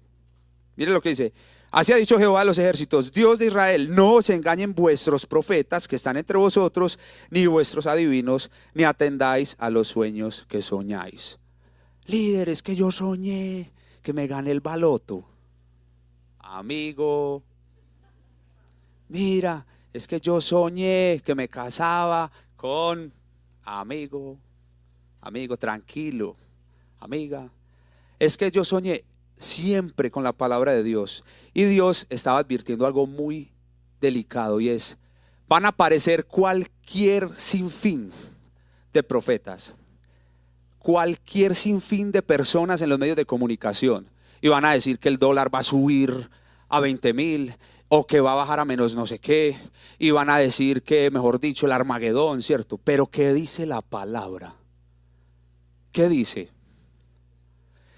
mire 0.76 0.92
lo 0.92 1.02
que 1.02 1.10
dice. 1.10 1.34
Así 1.72 1.92
ha 1.92 1.96
dicho 1.96 2.20
Jehová 2.20 2.42
a 2.42 2.46
los 2.46 2.60
ejércitos, 2.60 3.12
Dios 3.12 3.40
de 3.40 3.48
Israel, 3.48 3.96
no 3.96 4.14
os 4.14 4.30
engañen 4.30 4.76
vuestros 4.76 5.26
profetas 5.26 5.88
que 5.88 5.96
están 5.96 6.18
entre 6.18 6.38
vosotros, 6.38 7.00
ni 7.32 7.48
vuestros 7.48 7.88
adivinos, 7.88 8.52
ni 8.76 8.84
atendáis 8.84 9.56
a 9.58 9.72
los 9.72 9.88
sueños 9.88 10.46
que 10.48 10.62
soñáis. 10.62 11.40
Líderes, 12.06 12.62
que 12.62 12.76
yo 12.76 12.92
soñé, 12.92 13.72
que 14.02 14.14
me 14.14 14.28
gane 14.28 14.52
el 14.52 14.62
baloto. 14.62 15.24
Amigo, 16.40 17.44
mira, 19.08 19.66
es 19.94 20.08
que 20.08 20.20
yo 20.20 20.42
soñé 20.42 21.22
que 21.24 21.36
me 21.36 21.48
casaba 21.48 22.32
con 22.56 23.14
amigo, 23.64 24.38
amigo, 25.22 25.58
tranquilo, 25.58 26.36
amiga. 27.00 27.50
Es 28.20 28.38
que 28.38 28.52
yo 28.52 28.66
soñé 28.66 29.04
siempre 29.38 30.12
con 30.12 30.24
la 30.24 30.34
palabra 30.34 30.74
de 30.74 30.84
Dios. 30.84 31.24
Y 31.54 31.64
Dios 31.66 32.06
estaba 32.10 32.40
advirtiendo 32.40 32.86
algo 32.86 33.08
muy 33.08 33.52
delicado 34.00 34.60
y 34.60 34.70
es, 34.70 34.98
van 35.48 35.66
a 35.66 35.70
aparecer 35.70 36.26
cualquier 36.26 37.30
sinfín 37.40 38.12
de 38.94 39.04
profetas 39.04 39.76
cualquier 40.82 41.56
sinfín 41.56 42.12
de 42.12 42.24
personas 42.24 42.82
en 42.82 42.90
los 42.90 42.98
medios 42.98 43.16
de 43.16 43.26
comunicación 43.26 44.10
y 44.42 44.48
van 44.48 44.66
a 44.66 44.74
decir 44.74 44.98
que 44.98 45.10
el 45.10 45.20
dólar 45.20 45.54
va 45.54 45.60
a 45.60 45.64
subir 45.64 46.30
a 46.70 46.80
20 46.80 47.14
mil 47.14 47.56
o 47.88 48.08
que 48.08 48.20
va 48.20 48.32
a 48.34 48.36
bajar 48.36 48.60
a 48.60 48.66
menos 48.66 48.96
no 48.96 49.06
sé 49.06 49.20
qué 49.20 49.58
y 50.00 50.12
van 50.12 50.30
a 50.30 50.40
decir 50.40 50.82
que, 50.82 51.12
mejor 51.12 51.40
dicho, 51.40 51.68
el 51.68 51.72
Armagedón, 51.72 52.42
¿cierto? 52.42 52.80
Pero 52.84 53.06
¿qué 53.06 53.34
dice 53.34 53.66
la 53.66 53.82
palabra? 53.82 54.56
¿Qué 55.92 56.10
dice? 56.10 56.50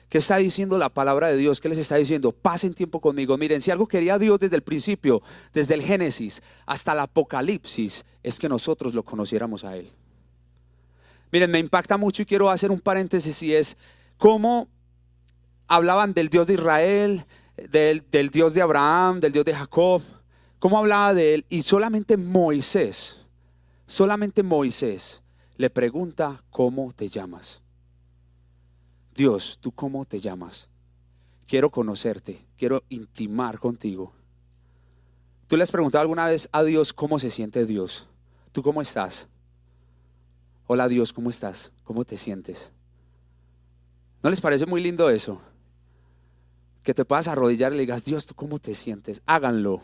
¿Qué 0.10 0.17
está 0.17 0.38
diciendo 0.38 0.78
la 0.78 0.89
palabra 0.89 1.30
de 1.30 1.38
Dios? 1.38 1.62
¿Qué 1.62 1.69
les 1.69 1.78
está 1.78 1.96
diciendo? 1.96 2.32
Pasen 2.34 2.74
tiempo 2.74 3.00
conmigo. 3.00 3.38
Miren, 3.38 3.62
si 3.62 3.72
algo 3.72 3.88
quería 3.88 4.19
Dios 4.19 4.39
desde 4.39 4.58
el 4.58 4.62
principio, 4.62 5.24
desde 5.54 5.74
el 5.76 5.82
Génesis 5.82 6.41
hasta 6.65 6.91
el 6.91 7.00
Apocalipsis, 7.00 8.04
es 8.22 8.39
que 8.39 8.50
nosotros 8.50 8.93
lo 8.93 9.04
conociéramos 9.04 9.63
a 9.63 9.78
Él. 9.78 9.91
Miren, 11.34 11.50
me 11.50 11.58
impacta 11.58 11.98
mucho 11.98 12.22
y 12.22 12.28
quiero 12.28 12.52
hacer 12.52 12.69
un 12.69 12.80
paréntesis 12.80 13.41
y 13.41 13.56
es 13.56 13.76
cómo 14.17 14.67
hablaban 15.67 16.13
del 16.13 16.30
Dios 16.30 16.46
de 16.46 16.54
Israel, 16.54 17.26
del, 17.72 18.08
del 18.12 18.30
Dios 18.30 18.54
de 18.54 18.62
Abraham, 18.62 19.19
del 19.19 19.32
Dios 19.32 19.43
de 19.43 19.56
Jacob, 19.56 20.04
cómo 20.60 20.78
hablaba 20.78 21.15
de 21.15 21.34
él 21.34 21.46
y 21.50 21.63
solamente 21.63 22.17
Moisés, 22.17 23.17
solamente 23.88 24.43
Moisés 24.43 25.24
le 25.58 25.72
pregunta 25.72 26.43
cómo 26.52 26.91
te 26.91 27.10
llamas. 27.10 27.63
Dios, 29.15 29.58
¿tú 29.60 29.72
cómo 29.72 30.06
te 30.06 30.19
llamas? 30.19 30.69
Quiero 31.48 31.72
conocerte, 31.72 32.46
quiero 32.56 32.84
intimar 32.89 33.58
contigo. 33.58 34.13
¿Tú 35.48 35.58
le 35.58 35.63
has 35.63 35.72
preguntado 35.72 36.04
alguna 36.04 36.28
vez 36.28 36.48
a 36.52 36.62
Dios 36.62 36.93
cómo 36.93 37.17
se 37.17 37.32
siente 37.32 37.65
Dios? 37.65 38.06
¿Tú 38.52 38.62
cómo 38.62 38.84
estás? 38.84 39.30
Hola 40.67 40.88
Dios, 40.88 41.13
¿cómo 41.13 41.30
estás? 41.30 41.71
¿Cómo 41.84 42.06
te 42.06 42.17
sientes? 42.17 42.71
¿No 44.21 44.30
les 44.30 44.41
parece 44.41 44.65
muy 44.65 44.82
lindo 44.82 45.10
eso? 45.10 45.41
que 46.84 46.93
te 46.93 47.06
puedas 47.06 47.28
arrodillar 47.28 47.71
y 47.71 47.78
le 47.78 47.82
digas, 47.82 48.04
Dios, 48.04 48.26
¿tú 48.26 48.36
cómo 48.36 48.60
te 48.60 48.76
sientes? 48.76 49.21
Háganlo. 49.26 49.82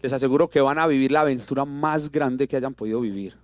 Les 0.00 0.12
aseguro 0.12 0.48
que 0.48 0.60
van 0.60 0.78
a 0.78 0.86
vivir 0.86 1.10
la 1.10 1.22
aventura 1.22 1.64
más 1.64 2.12
grande 2.12 2.46
que 2.46 2.56
hayan 2.56 2.74
podido 2.74 3.00
vivir. 3.00 3.36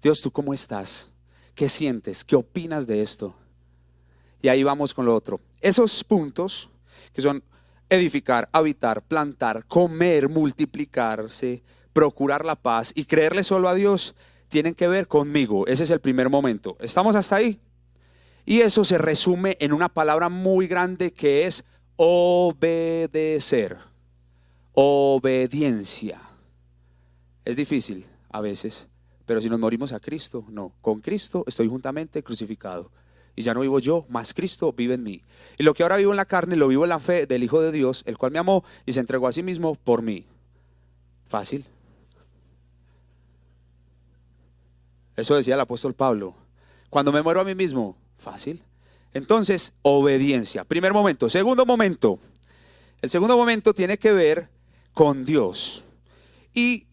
Dios, 0.00 0.20
¿tú 0.20 0.30
cómo 0.30 0.54
estás? 0.54 1.10
¿Qué 1.54 1.68
sientes? 1.68 2.24
¿Qué 2.24 2.36
opinas 2.36 2.86
de 2.86 3.02
esto? 3.02 3.34
Y 4.40 4.48
ahí 4.48 4.62
vamos 4.62 4.94
con 4.94 5.04
lo 5.04 5.14
otro. 5.14 5.40
Esos 5.60 6.02
puntos 6.04 6.70
que 7.12 7.22
son 7.22 7.42
edificar, 7.88 8.48
habitar, 8.52 9.02
plantar, 9.02 9.66
comer, 9.66 10.28
multiplicarse, 10.28 11.62
procurar 11.92 12.44
la 12.44 12.54
paz 12.54 12.92
y 12.94 13.04
creerle 13.04 13.42
solo 13.42 13.68
a 13.68 13.74
Dios, 13.74 14.14
tienen 14.50 14.74
que 14.74 14.88
ver 14.88 15.08
conmigo. 15.08 15.66
Ese 15.66 15.84
es 15.84 15.90
el 15.90 16.00
primer 16.00 16.28
momento. 16.28 16.76
¿Estamos 16.80 17.14
hasta 17.14 17.36
ahí? 17.36 17.58
Y 18.44 18.60
eso 18.60 18.84
se 18.84 18.98
resume 18.98 19.56
en 19.60 19.72
una 19.72 19.88
palabra 19.88 20.28
muy 20.28 20.66
grande 20.66 21.12
que 21.12 21.46
es 21.46 21.64
obedecer. 21.96 23.78
Obediencia. 24.72 26.20
Es 27.44 27.56
difícil 27.56 28.04
a 28.30 28.40
veces, 28.40 28.86
pero 29.24 29.40
si 29.40 29.48
nos 29.48 29.60
morimos 29.60 29.92
a 29.92 30.00
Cristo, 30.00 30.44
no. 30.48 30.72
Con 30.80 31.00
Cristo 31.00 31.44
estoy 31.46 31.68
juntamente 31.68 32.22
crucificado. 32.22 32.90
Y 33.36 33.42
ya 33.42 33.54
no 33.54 33.60
vivo 33.60 33.78
yo, 33.78 34.04
más 34.08 34.34
Cristo 34.34 34.72
vive 34.72 34.94
en 34.94 35.02
mí. 35.02 35.22
Y 35.56 35.62
lo 35.62 35.72
que 35.72 35.82
ahora 35.82 35.96
vivo 35.96 36.10
en 36.10 36.16
la 36.16 36.24
carne, 36.24 36.56
lo 36.56 36.68
vivo 36.68 36.84
en 36.84 36.90
la 36.90 36.98
fe 36.98 37.26
del 37.26 37.44
Hijo 37.44 37.60
de 37.60 37.72
Dios, 37.72 38.02
el 38.06 38.18
cual 38.18 38.32
me 38.32 38.38
amó 38.38 38.64
y 38.84 38.92
se 38.92 39.00
entregó 39.00 39.28
a 39.28 39.32
sí 39.32 39.42
mismo 39.42 39.76
por 39.76 40.02
mí. 40.02 40.26
Fácil. 41.28 41.64
Eso 45.20 45.36
decía 45.36 45.54
el 45.54 45.60
apóstol 45.60 45.94
Pablo. 45.94 46.34
Cuando 46.88 47.12
me 47.12 47.22
muero 47.22 47.40
a 47.40 47.44
mí 47.44 47.54
mismo, 47.54 47.96
fácil. 48.18 48.62
Entonces, 49.12 49.72
obediencia. 49.82 50.64
Primer 50.64 50.92
momento. 50.92 51.28
Segundo 51.28 51.66
momento. 51.66 52.18
El 53.02 53.10
segundo 53.10 53.36
momento 53.36 53.74
tiene 53.74 53.98
que 53.98 54.12
ver 54.12 54.48
con 54.92 55.24
Dios. 55.24 55.84
Y 56.54 56.86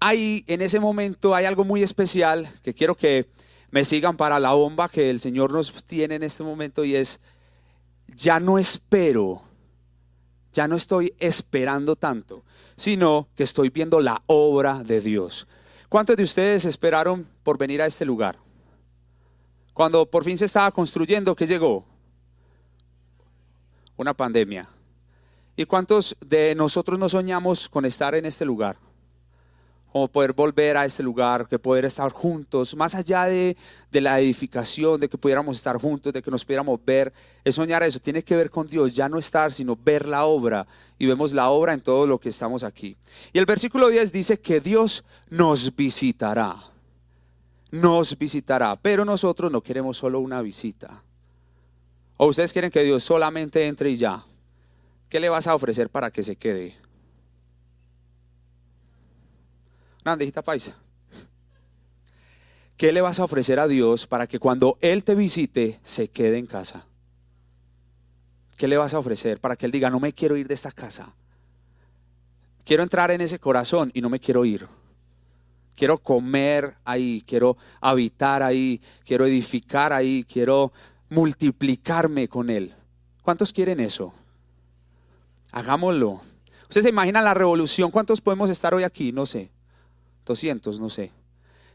ahí, 0.00 0.44
en 0.46 0.62
ese 0.62 0.80
momento, 0.80 1.34
hay 1.34 1.44
algo 1.44 1.64
muy 1.64 1.82
especial 1.82 2.52
que 2.62 2.74
quiero 2.74 2.94
que 2.94 3.28
me 3.70 3.84
sigan 3.84 4.16
para 4.16 4.38
la 4.38 4.52
bomba 4.52 4.88
que 4.88 5.10
el 5.10 5.20
Señor 5.20 5.52
nos 5.52 5.72
tiene 5.84 6.14
en 6.14 6.22
este 6.22 6.42
momento 6.42 6.84
y 6.84 6.94
es, 6.94 7.20
ya 8.14 8.38
no 8.38 8.58
espero, 8.58 9.42
ya 10.52 10.68
no 10.68 10.76
estoy 10.76 11.12
esperando 11.18 11.96
tanto, 11.96 12.44
sino 12.76 13.28
que 13.34 13.42
estoy 13.42 13.70
viendo 13.70 14.00
la 14.00 14.22
obra 14.26 14.84
de 14.84 15.00
Dios. 15.00 15.48
¿Cuántos 15.94 16.16
de 16.16 16.24
ustedes 16.24 16.64
esperaron 16.64 17.24
por 17.44 17.56
venir 17.56 17.80
a 17.80 17.86
este 17.86 18.04
lugar? 18.04 18.36
Cuando 19.72 20.04
por 20.10 20.24
fin 20.24 20.36
se 20.36 20.46
estaba 20.46 20.68
construyendo, 20.72 21.36
¿qué 21.36 21.46
llegó? 21.46 21.84
Una 23.96 24.12
pandemia. 24.12 24.68
¿Y 25.54 25.64
cuántos 25.66 26.16
de 26.20 26.56
nosotros 26.56 26.98
no 26.98 27.08
soñamos 27.08 27.68
con 27.68 27.84
estar 27.84 28.16
en 28.16 28.26
este 28.26 28.44
lugar? 28.44 28.76
Como 29.94 30.08
poder 30.08 30.32
volver 30.32 30.76
a 30.76 30.84
este 30.84 31.04
lugar, 31.04 31.46
que 31.46 31.56
poder 31.56 31.84
estar 31.84 32.10
juntos, 32.10 32.74
más 32.74 32.96
allá 32.96 33.26
de, 33.26 33.56
de, 33.92 34.00
la 34.00 34.18
edificación, 34.18 34.98
de 34.98 35.08
que 35.08 35.16
pudiéramos 35.16 35.56
estar 35.56 35.76
juntos, 35.80 36.12
de 36.12 36.20
que 36.20 36.32
nos 36.32 36.44
pudiéramos 36.44 36.84
ver, 36.84 37.12
es 37.44 37.54
soñar 37.54 37.80
eso, 37.84 38.00
tiene 38.00 38.24
que 38.24 38.34
ver 38.34 38.50
con 38.50 38.66
Dios, 38.66 38.96
ya 38.96 39.08
no 39.08 39.20
estar, 39.20 39.52
sino 39.52 39.76
ver 39.76 40.08
la 40.08 40.24
obra, 40.24 40.66
y 40.98 41.06
vemos 41.06 41.32
la 41.32 41.48
obra 41.48 41.74
en 41.74 41.80
todo 41.80 42.08
lo 42.08 42.18
que 42.18 42.30
estamos 42.30 42.64
aquí. 42.64 42.96
Y 43.32 43.38
el 43.38 43.46
versículo 43.46 43.88
10 43.88 44.10
dice 44.10 44.40
que 44.40 44.58
Dios 44.58 45.04
nos 45.30 45.76
visitará, 45.76 46.56
nos 47.70 48.18
visitará, 48.18 48.74
pero 48.74 49.04
nosotros 49.04 49.52
no 49.52 49.62
queremos 49.62 49.96
solo 49.96 50.18
una 50.18 50.42
visita. 50.42 51.04
¿O 52.16 52.26
ustedes 52.26 52.52
quieren 52.52 52.72
que 52.72 52.82
Dios 52.82 53.04
solamente 53.04 53.64
entre 53.64 53.90
y 53.90 53.96
ya? 53.96 54.24
¿Qué 55.08 55.20
le 55.20 55.28
vas 55.28 55.46
a 55.46 55.54
ofrecer 55.54 55.88
para 55.88 56.10
que 56.10 56.24
se 56.24 56.34
quede? 56.34 56.83
Una 60.04 60.12
bandejita 60.12 60.42
paisa. 60.42 60.76
¿Qué 62.76 62.92
le 62.92 63.00
vas 63.00 63.20
a 63.20 63.24
ofrecer 63.24 63.58
a 63.58 63.68
Dios 63.68 64.06
para 64.06 64.26
que 64.26 64.38
cuando 64.38 64.76
Él 64.80 65.04
te 65.04 65.14
visite 65.14 65.80
se 65.82 66.08
quede 66.08 66.38
en 66.38 66.46
casa? 66.46 66.86
¿Qué 68.56 68.68
le 68.68 68.76
vas 68.76 68.94
a 68.94 68.98
ofrecer 68.98 69.40
para 69.40 69.56
que 69.56 69.66
Él 69.66 69.72
diga, 69.72 69.90
no 69.90 70.00
me 70.00 70.12
quiero 70.12 70.36
ir 70.36 70.46
de 70.48 70.54
esta 70.54 70.72
casa? 70.72 71.14
Quiero 72.64 72.82
entrar 72.82 73.10
en 73.10 73.20
ese 73.20 73.38
corazón 73.38 73.90
y 73.94 74.00
no 74.00 74.10
me 74.10 74.20
quiero 74.20 74.44
ir. 74.44 74.68
Quiero 75.76 75.98
comer 75.98 76.76
ahí, 76.84 77.22
quiero 77.26 77.56
habitar 77.80 78.42
ahí, 78.42 78.80
quiero 79.04 79.26
edificar 79.26 79.92
ahí, 79.92 80.24
quiero 80.28 80.72
multiplicarme 81.08 82.28
con 82.28 82.50
Él. 82.50 82.74
¿Cuántos 83.22 83.52
quieren 83.52 83.80
eso? 83.80 84.12
Hagámoslo. 85.50 86.20
¿Ustedes 86.64 86.84
se 86.84 86.90
imaginan 86.90 87.24
la 87.24 87.34
revolución? 87.34 87.90
¿Cuántos 87.90 88.20
podemos 88.20 88.50
estar 88.50 88.74
hoy 88.74 88.84
aquí? 88.84 89.12
No 89.12 89.26
sé. 89.26 89.50
200, 90.24 90.80
no 90.80 90.88
sé. 90.90 91.12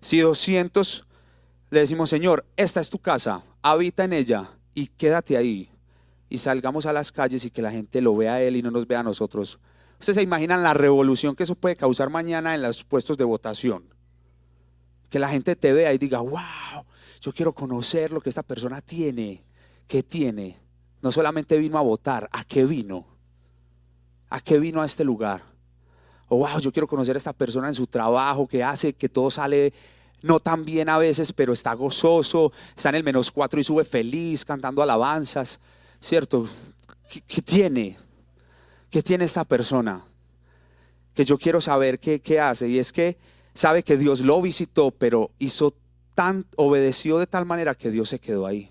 Si 0.02 0.20
200 0.20 1.06
le 1.72 1.80
decimos, 1.82 2.10
Señor, 2.10 2.46
esta 2.58 2.80
es 2.80 2.90
tu 2.90 3.00
casa, 3.00 3.44
habita 3.62 4.04
en 4.04 4.14
ella 4.14 4.50
y 4.74 4.88
quédate 4.88 5.38
ahí. 5.38 5.70
Y 6.30 6.38
salgamos 6.38 6.86
a 6.86 6.94
las 6.94 7.12
calles 7.12 7.46
y 7.46 7.52
que 7.52 7.62
la 7.62 7.72
gente 7.72 8.02
lo 8.02 8.16
vea 8.16 8.36
a 8.36 8.42
Él 8.42 8.56
y 8.56 8.62
no 8.62 8.72
nos 8.72 8.88
vea 8.88 9.00
a 9.00 9.04
nosotros. 9.04 9.60
Ustedes 10.00 10.16
se 10.16 10.22
imaginan 10.22 10.64
la 10.64 10.74
revolución 10.74 11.36
que 11.36 11.44
eso 11.44 11.56
puede 11.56 11.76
causar 11.76 12.10
mañana 12.10 12.56
en 12.56 12.62
los 12.62 12.84
puestos 12.84 13.18
de 13.18 13.24
votación. 13.24 13.94
Que 15.10 15.20
la 15.20 15.30
gente 15.30 15.56
te 15.56 15.74
vea 15.74 15.94
y 15.94 15.98
diga, 15.98 16.20
wow, 16.20 16.86
yo 17.20 17.34
quiero 17.34 17.54
conocer 17.54 18.12
lo 18.12 18.22
que 18.22 18.30
esta 18.30 18.44
persona 18.44 18.82
tiene. 18.82 19.44
¿Qué 19.88 20.04
tiene? 20.04 20.60
No 21.02 21.12
solamente 21.12 21.58
vino 21.58 21.78
a 21.78 21.82
votar, 21.82 22.30
¿a 22.32 22.44
qué 22.44 22.66
vino? 22.66 23.08
¿A 24.30 24.40
qué 24.40 24.60
vino 24.60 24.82
a 24.82 24.86
este 24.86 25.04
lugar? 25.04 25.44
Oh, 26.30 26.38
wow, 26.38 26.60
yo 26.60 26.72
quiero 26.72 26.88
conocer 26.88 27.16
a 27.16 27.18
esta 27.18 27.34
persona 27.34 27.68
en 27.68 27.76
su 27.76 27.88
trabajo, 27.88 28.48
que 28.48 28.64
hace 28.64 28.94
que 28.94 29.10
todo 29.10 29.30
sale 29.30 29.74
no 30.22 30.40
tan 30.40 30.64
bien 30.66 30.90
a 30.90 30.98
veces, 30.98 31.34
pero 31.34 31.54
está 31.54 31.74
gozoso, 31.74 32.52
está 32.76 32.90
en 32.90 32.96
el 32.96 33.04
menos 33.04 33.32
cuatro 33.32 33.60
y 33.60 33.64
sube 33.64 33.84
feliz, 33.84 34.46
cantando 34.46 34.82
alabanzas, 34.82 35.60
¿cierto? 36.02 36.48
¿Qué, 37.28 37.42
tiene? 37.42 37.98
¿Qué 38.90 39.02
tiene 39.02 39.26
esta 39.26 39.44
persona? 39.44 40.04
Que 41.14 41.26
yo 41.26 41.38
quiero 41.38 41.62
saber 41.62 42.00
qué, 42.00 42.20
qué 42.20 42.40
hace. 42.40 42.68
Y 42.68 42.80
es 42.80 42.94
que 42.94 43.18
sabe 43.54 43.84
que 43.84 43.98
Dios 43.98 44.22
lo 44.22 44.42
visitó, 44.42 44.92
pero 44.92 45.32
hizo 45.40 45.74
tan, 46.16 46.46
obedeció 46.56 47.18
de 47.18 47.28
tal 47.28 47.46
manera 47.46 47.76
que 47.76 47.90
Dios 47.90 48.10
se 48.10 48.20
quedó 48.20 48.46
ahí 48.46 48.70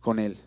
con 0.00 0.18
él. 0.18 0.38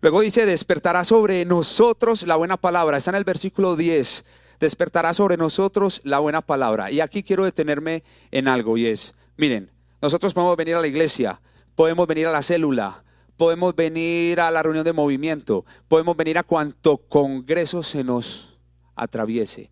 Luego 0.00 0.20
dice, 0.20 0.44
despertará 0.44 1.04
sobre 1.04 1.44
nosotros 1.46 2.26
la 2.26 2.36
buena 2.36 2.58
palabra. 2.58 2.98
Está 2.98 3.10
en 3.12 3.16
el 3.16 3.24
versículo 3.24 3.76
10 3.76 4.24
despertará 4.60 5.14
sobre 5.14 5.36
nosotros 5.36 6.00
la 6.04 6.18
buena 6.18 6.40
palabra. 6.40 6.90
Y 6.90 7.00
aquí 7.00 7.22
quiero 7.22 7.44
detenerme 7.44 8.02
en 8.30 8.48
algo 8.48 8.76
y 8.76 8.86
es, 8.86 9.14
miren, 9.36 9.70
nosotros 10.00 10.34
podemos 10.34 10.56
venir 10.56 10.74
a 10.74 10.80
la 10.80 10.86
iglesia, 10.86 11.40
podemos 11.74 12.06
venir 12.06 12.26
a 12.26 12.32
la 12.32 12.42
célula, 12.42 13.04
podemos 13.36 13.74
venir 13.74 14.40
a 14.40 14.50
la 14.50 14.62
reunión 14.62 14.84
de 14.84 14.92
movimiento, 14.92 15.64
podemos 15.88 16.16
venir 16.16 16.38
a 16.38 16.42
cuanto 16.42 16.98
congreso 16.98 17.82
se 17.82 18.04
nos 18.04 18.58
atraviese. 18.94 19.70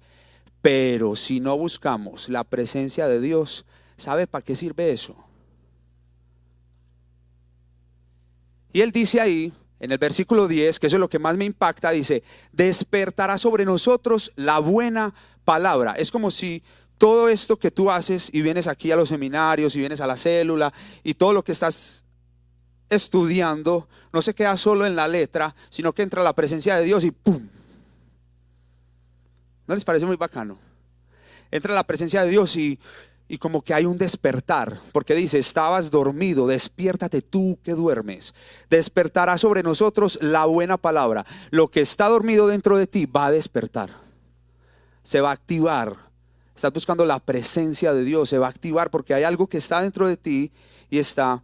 Pero 0.60 1.16
si 1.16 1.40
no 1.40 1.58
buscamos 1.58 2.28
la 2.28 2.44
presencia 2.44 3.08
de 3.08 3.20
Dios, 3.20 3.64
¿sabe 3.96 4.26
para 4.26 4.44
qué 4.44 4.56
sirve 4.56 4.92
eso? 4.92 5.16
Y 8.72 8.80
él 8.80 8.90
dice 8.90 9.20
ahí, 9.20 9.52
en 9.82 9.90
el 9.90 9.98
versículo 9.98 10.46
10, 10.46 10.78
que 10.78 10.86
eso 10.86 10.94
es 10.94 11.00
lo 11.00 11.10
que 11.10 11.18
más 11.18 11.36
me 11.36 11.44
impacta, 11.44 11.90
dice, 11.90 12.22
despertará 12.52 13.36
sobre 13.36 13.64
nosotros 13.64 14.30
la 14.36 14.60
buena 14.60 15.12
palabra. 15.44 15.94
Es 15.94 16.12
como 16.12 16.30
si 16.30 16.62
todo 16.98 17.28
esto 17.28 17.58
que 17.58 17.72
tú 17.72 17.90
haces 17.90 18.30
y 18.32 18.42
vienes 18.42 18.68
aquí 18.68 18.92
a 18.92 18.96
los 18.96 19.08
seminarios 19.08 19.74
y 19.74 19.80
vienes 19.80 20.00
a 20.00 20.06
la 20.06 20.16
célula 20.16 20.72
y 21.02 21.14
todo 21.14 21.32
lo 21.32 21.42
que 21.42 21.50
estás 21.50 22.04
estudiando 22.90 23.88
no 24.12 24.22
se 24.22 24.36
queda 24.36 24.56
solo 24.56 24.86
en 24.86 24.94
la 24.94 25.08
letra, 25.08 25.52
sino 25.68 25.92
que 25.92 26.02
entra 26.02 26.22
la 26.22 26.32
presencia 26.32 26.76
de 26.76 26.84
Dios 26.84 27.02
y 27.02 27.10
¡pum! 27.10 27.48
¿No 29.66 29.74
les 29.74 29.84
parece 29.84 30.06
muy 30.06 30.16
bacano? 30.16 30.58
Entra 31.50 31.74
la 31.74 31.82
presencia 31.82 32.22
de 32.22 32.30
Dios 32.30 32.54
y 32.54 32.78
y 33.32 33.38
como 33.38 33.62
que 33.62 33.72
hay 33.72 33.86
un 33.86 33.96
despertar, 33.96 34.82
porque 34.92 35.14
dice, 35.14 35.38
estabas 35.38 35.90
dormido, 35.90 36.46
despiértate 36.46 37.22
tú 37.22 37.58
que 37.62 37.72
duermes. 37.72 38.34
Despertará 38.68 39.38
sobre 39.38 39.62
nosotros 39.62 40.18
la 40.20 40.44
buena 40.44 40.76
palabra. 40.76 41.24
Lo 41.50 41.70
que 41.70 41.80
está 41.80 42.10
dormido 42.10 42.46
dentro 42.46 42.76
de 42.76 42.86
ti 42.86 43.06
va 43.06 43.24
a 43.24 43.30
despertar. 43.30 43.88
Se 45.02 45.22
va 45.22 45.30
a 45.30 45.32
activar. 45.32 45.96
Estás 46.54 46.74
buscando 46.74 47.06
la 47.06 47.20
presencia 47.20 47.94
de 47.94 48.04
Dios, 48.04 48.28
se 48.28 48.36
va 48.36 48.48
a 48.48 48.50
activar 48.50 48.90
porque 48.90 49.14
hay 49.14 49.22
algo 49.22 49.46
que 49.46 49.56
está 49.56 49.80
dentro 49.80 50.06
de 50.06 50.18
ti 50.18 50.52
y 50.90 50.98
está 50.98 51.42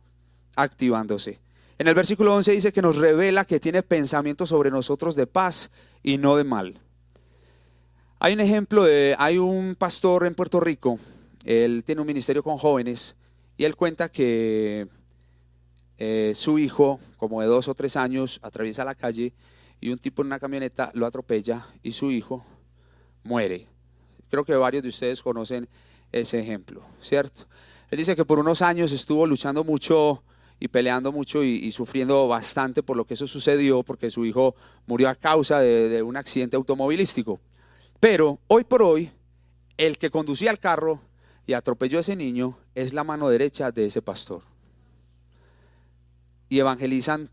activándose. 0.57 1.40
En 1.79 1.88
el 1.88 1.94
versículo 1.94 2.35
11 2.35 2.53
dice 2.53 2.70
que 2.70 2.83
nos 2.83 2.96
revela 2.96 3.46
que 3.46 3.61
tiene 3.61 3.83
pensamientos 3.83 4.51
sobre 4.51 4.70
nosotros 4.70 5.16
de 5.16 5.27
paz 5.27 5.70
y 6.03 6.18
no 6.18 6.37
de 6.37 6.44
mal. 6.44 6.83
Hay 8.18 8.35
un 8.35 8.40
ejemplo 8.40 8.85
de, 8.85 9.16
hay 9.18 9.38
un 9.38 9.74
pastor 9.74 10.27
en 10.27 10.35
Puerto 10.35 10.61
Rico 10.61 10.98
él 11.48 11.82
tiene 11.82 12.02
un 12.02 12.06
ministerio 12.06 12.42
con 12.42 12.58
jóvenes 12.58 13.16
y 13.56 13.64
él 13.64 13.74
cuenta 13.74 14.11
que 14.11 14.87
eh, 15.96 16.34
su 16.37 16.58
hijo, 16.58 17.00
como 17.16 17.40
de 17.40 17.46
dos 17.46 17.68
o 17.68 17.74
tres 17.74 17.96
años, 17.96 18.38
atraviesa 18.42 18.84
la 18.84 18.94
calle 18.94 19.32
y 19.80 19.88
un 19.88 19.96
tipo 19.96 20.20
en 20.20 20.26
una 20.26 20.38
camioneta 20.38 20.90
lo 20.92 21.06
atropella 21.06 21.66
y 21.82 21.92
su 21.92 22.11
hijo 22.11 22.44
muere. 23.24 23.66
Creo 24.28 24.44
que 24.44 24.54
varios 24.56 24.82
de 24.82 24.90
ustedes 24.90 25.22
conocen 25.22 25.66
ese 26.12 26.38
ejemplo, 26.38 26.82
¿cierto? 27.00 27.46
Él 27.90 27.96
dice 27.96 28.14
que 28.14 28.26
por 28.26 28.38
unos 28.38 28.61
años 28.61 28.92
estuvo 28.92 29.26
luchando 29.26 29.64
mucho 29.64 30.22
y 30.61 30.68
peleando 30.68 31.12
mucho 31.12 31.42
y, 31.42 31.72
sufriendo 31.72 32.28
bastante 32.28 32.82
por 32.82 32.98
lo 32.98 33.06
que 33.06 33.14
eso 33.14 33.26
sucedió, 33.26 33.82
porque 33.82 34.11
su 34.11 34.26
hijo 34.26 34.54
murió 34.87 35.08
a 35.08 35.14
causa 35.14 35.61
de, 35.61 36.02
un 36.02 36.18
accidente 36.18 36.56
automovilístico. 36.56 37.40
Pero 38.00 38.38
hoy 38.48 38.64
por 38.64 38.82
hoy, 38.82 39.11
el 39.78 39.96
que 39.96 40.11
conducía 40.11 40.50
el 40.50 40.58
carro 40.58 41.08
y 41.48 41.54
atropelló 41.54 41.98
a 41.98 42.02
ese 42.02 42.14
niño 42.14 42.56
es 42.76 42.92
la 42.92 43.02
mano 43.02 43.28
derecha 43.28 43.72
de 43.72 43.87
ese 43.87 44.00
pastor. 44.00 44.42
Y 46.48 46.61
evangelizan 46.61 47.28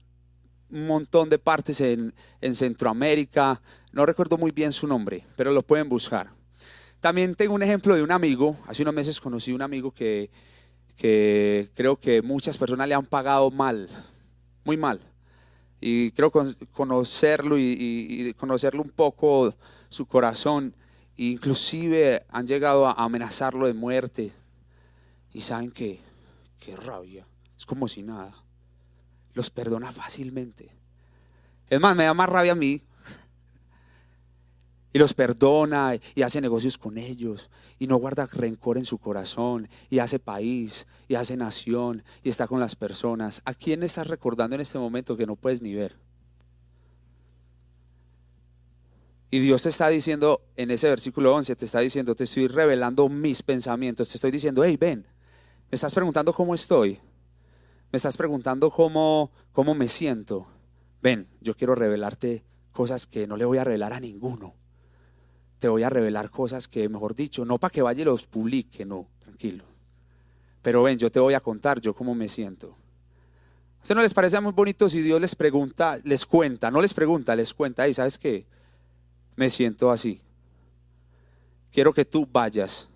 un 0.72 0.88
montón 0.88 1.30
de 1.30 1.38
partes 1.38 1.80
en, 1.82 2.16
en 2.42 2.56
Centroamérica, 2.56 3.62
no 3.92 4.08
recuerdo 4.08 4.40
muy 4.40 4.50
bien 4.50 4.74
su 4.74 4.88
nombre, 4.88 5.24
pero 5.36 5.52
lo 5.52 5.62
pueden 5.62 5.88
buscar. 5.88 6.32
También 7.00 7.36
tengo 7.36 7.54
un 7.54 7.62
ejemplo 7.62 7.94
de 7.94 8.02
un 8.02 8.12
amigo, 8.12 8.58
hace 8.66 8.82
unos 8.82 8.96
meses 8.96 9.22
conocí 9.22 9.54
un 9.54 9.62
amigo 9.62 9.92
que 9.92 10.32
que 10.96 11.70
creo 11.74 11.98
que 11.98 12.22
muchas 12.22 12.58
personas 12.58 12.88
le 12.88 12.96
han 12.96 13.06
pagado 13.06 13.52
mal, 13.52 13.90
muy 14.64 14.78
mal. 14.78 15.00
Y 15.82 16.12
creo 16.12 16.32
conocerlo 16.72 17.58
y, 17.60 18.34
conocerlo 18.38 18.82
un 18.82 18.90
poco, 18.90 19.54
su 19.90 20.06
corazón, 20.06 20.74
inclusive 21.18 22.26
han 22.30 22.48
llegado 22.48 22.88
a 22.88 22.94
amenazarlo 22.94 23.68
de 23.68 23.74
muerte. 23.74 24.34
Y 25.34 25.42
saben 25.42 25.72
que, 25.72 26.00
qué 26.60 26.76
rabia, 26.76 27.28
es 27.58 27.66
como 27.66 27.88
si 27.88 28.04
nada. 28.04 28.34
Los 29.34 29.50
perdona 29.50 29.92
fácilmente. 29.92 30.70
Es 31.70 31.80
más, 31.80 31.96
me 31.96 32.04
da 32.04 32.14
más 32.14 32.30
rabia 32.30 32.54
a 32.54 32.56
mí 32.56 32.82
y 34.96 34.98
los 34.98 35.14
perdona 35.14 36.00
y 36.16 36.22
hace 36.22 36.40
negocios 36.40 36.78
con 36.78 36.98
ellos 36.98 37.50
y 37.78 37.86
no 37.86 37.98
guarda 37.98 38.30
rencor 38.32 38.78
en 38.78 38.86
su 38.86 38.98
corazón 38.98 39.68
y 39.90 40.00
hace 40.00 40.20
país 40.20 40.88
y 41.10 41.16
hace 41.16 41.36
nación 41.36 42.02
y 42.24 42.30
está 42.30 42.48
con 42.48 42.62
las 42.62 42.78
personas. 42.78 43.42
¿A 43.44 43.54
quién 43.54 43.84
estás 43.84 44.08
recordando 44.08 44.56
en 44.56 44.62
este 44.62 44.80
momento 44.80 45.18
que 45.18 45.26
no 45.26 45.36
puedes 45.36 45.62
ni 45.62 45.74
ver? 45.74 45.98
Y 49.32 49.40
Dios 49.40 49.64
te 49.64 49.70
está 49.70 49.90
diciendo 49.90 50.42
en 50.56 50.72
ese 50.72 50.88
versículo 50.88 51.34
11, 51.36 51.56
te 51.56 51.66
está 51.66 51.80
diciendo, 51.80 52.16
te 52.16 52.26
estoy 52.26 52.48
revelando 52.48 53.10
mis 53.10 53.44
pensamientos, 53.44 54.10
te 54.10 54.18
estoy 54.18 54.32
diciendo, 54.32 54.64
hey, 54.64 54.78
ven, 54.78 55.08
me 55.72 55.76
estás 55.76 55.94
preguntando 55.94 56.32
cómo 56.32 56.56
estoy, 56.56 57.00
me 57.92 57.98
estás 57.98 58.18
preguntando 58.18 58.70
cómo, 58.70 59.32
cómo 59.52 59.74
me 59.74 59.90
siento. 59.90 60.48
Ven, 61.02 61.28
yo 61.42 61.56
quiero 61.56 61.76
revelarte 61.76 62.44
cosas 62.72 63.08
que 63.08 63.28
no 63.28 63.38
le 63.38 63.46
voy 63.46 63.58
a 63.58 63.64
revelar 63.64 63.94
a 63.94 64.00
ninguno 64.00 64.56
te 65.66 65.70
voy 65.70 65.82
a 65.82 65.90
revelar 65.90 66.30
cosas 66.30 66.68
que, 66.68 66.88
mejor 66.90 67.16
dicho, 67.16 67.46
no 67.46 67.58
para 67.58 67.72
que 67.72 67.82
vaya 67.82 68.02
y 68.02 68.06
los 68.06 68.28
publique, 68.28 68.86
no, 68.86 69.08
tranquilo. 69.20 69.64
Pero 70.62 70.84
ven, 70.84 70.98
yo 70.98 71.12
te 71.12 71.20
voy 71.20 71.34
a 71.34 71.40
contar 71.40 71.82
yo 71.82 71.96
cómo 71.96 72.14
me 72.14 72.28
siento. 72.28 72.76
¿A 73.90 73.94
no 73.96 74.02
les 74.02 74.14
parece 74.14 74.40
muy 74.42 74.52
bonito 74.52 74.90
si 74.90 75.02
Dios 75.02 75.22
les 75.22 75.36
pregunta, 75.36 75.98
les 76.04 76.26
cuenta, 76.26 76.70
no 76.72 76.82
les 76.82 76.94
pregunta, 76.94 77.36
les 77.36 77.54
cuenta, 77.54 77.88
y 77.88 77.94
sabes 77.94 78.18
qué, 78.18 78.46
me 79.36 79.50
siento 79.50 79.92
así. 79.92 80.22
Quiero 81.72 81.94
que 81.94 82.06
tú 82.06 82.28
vayas, 82.32 82.88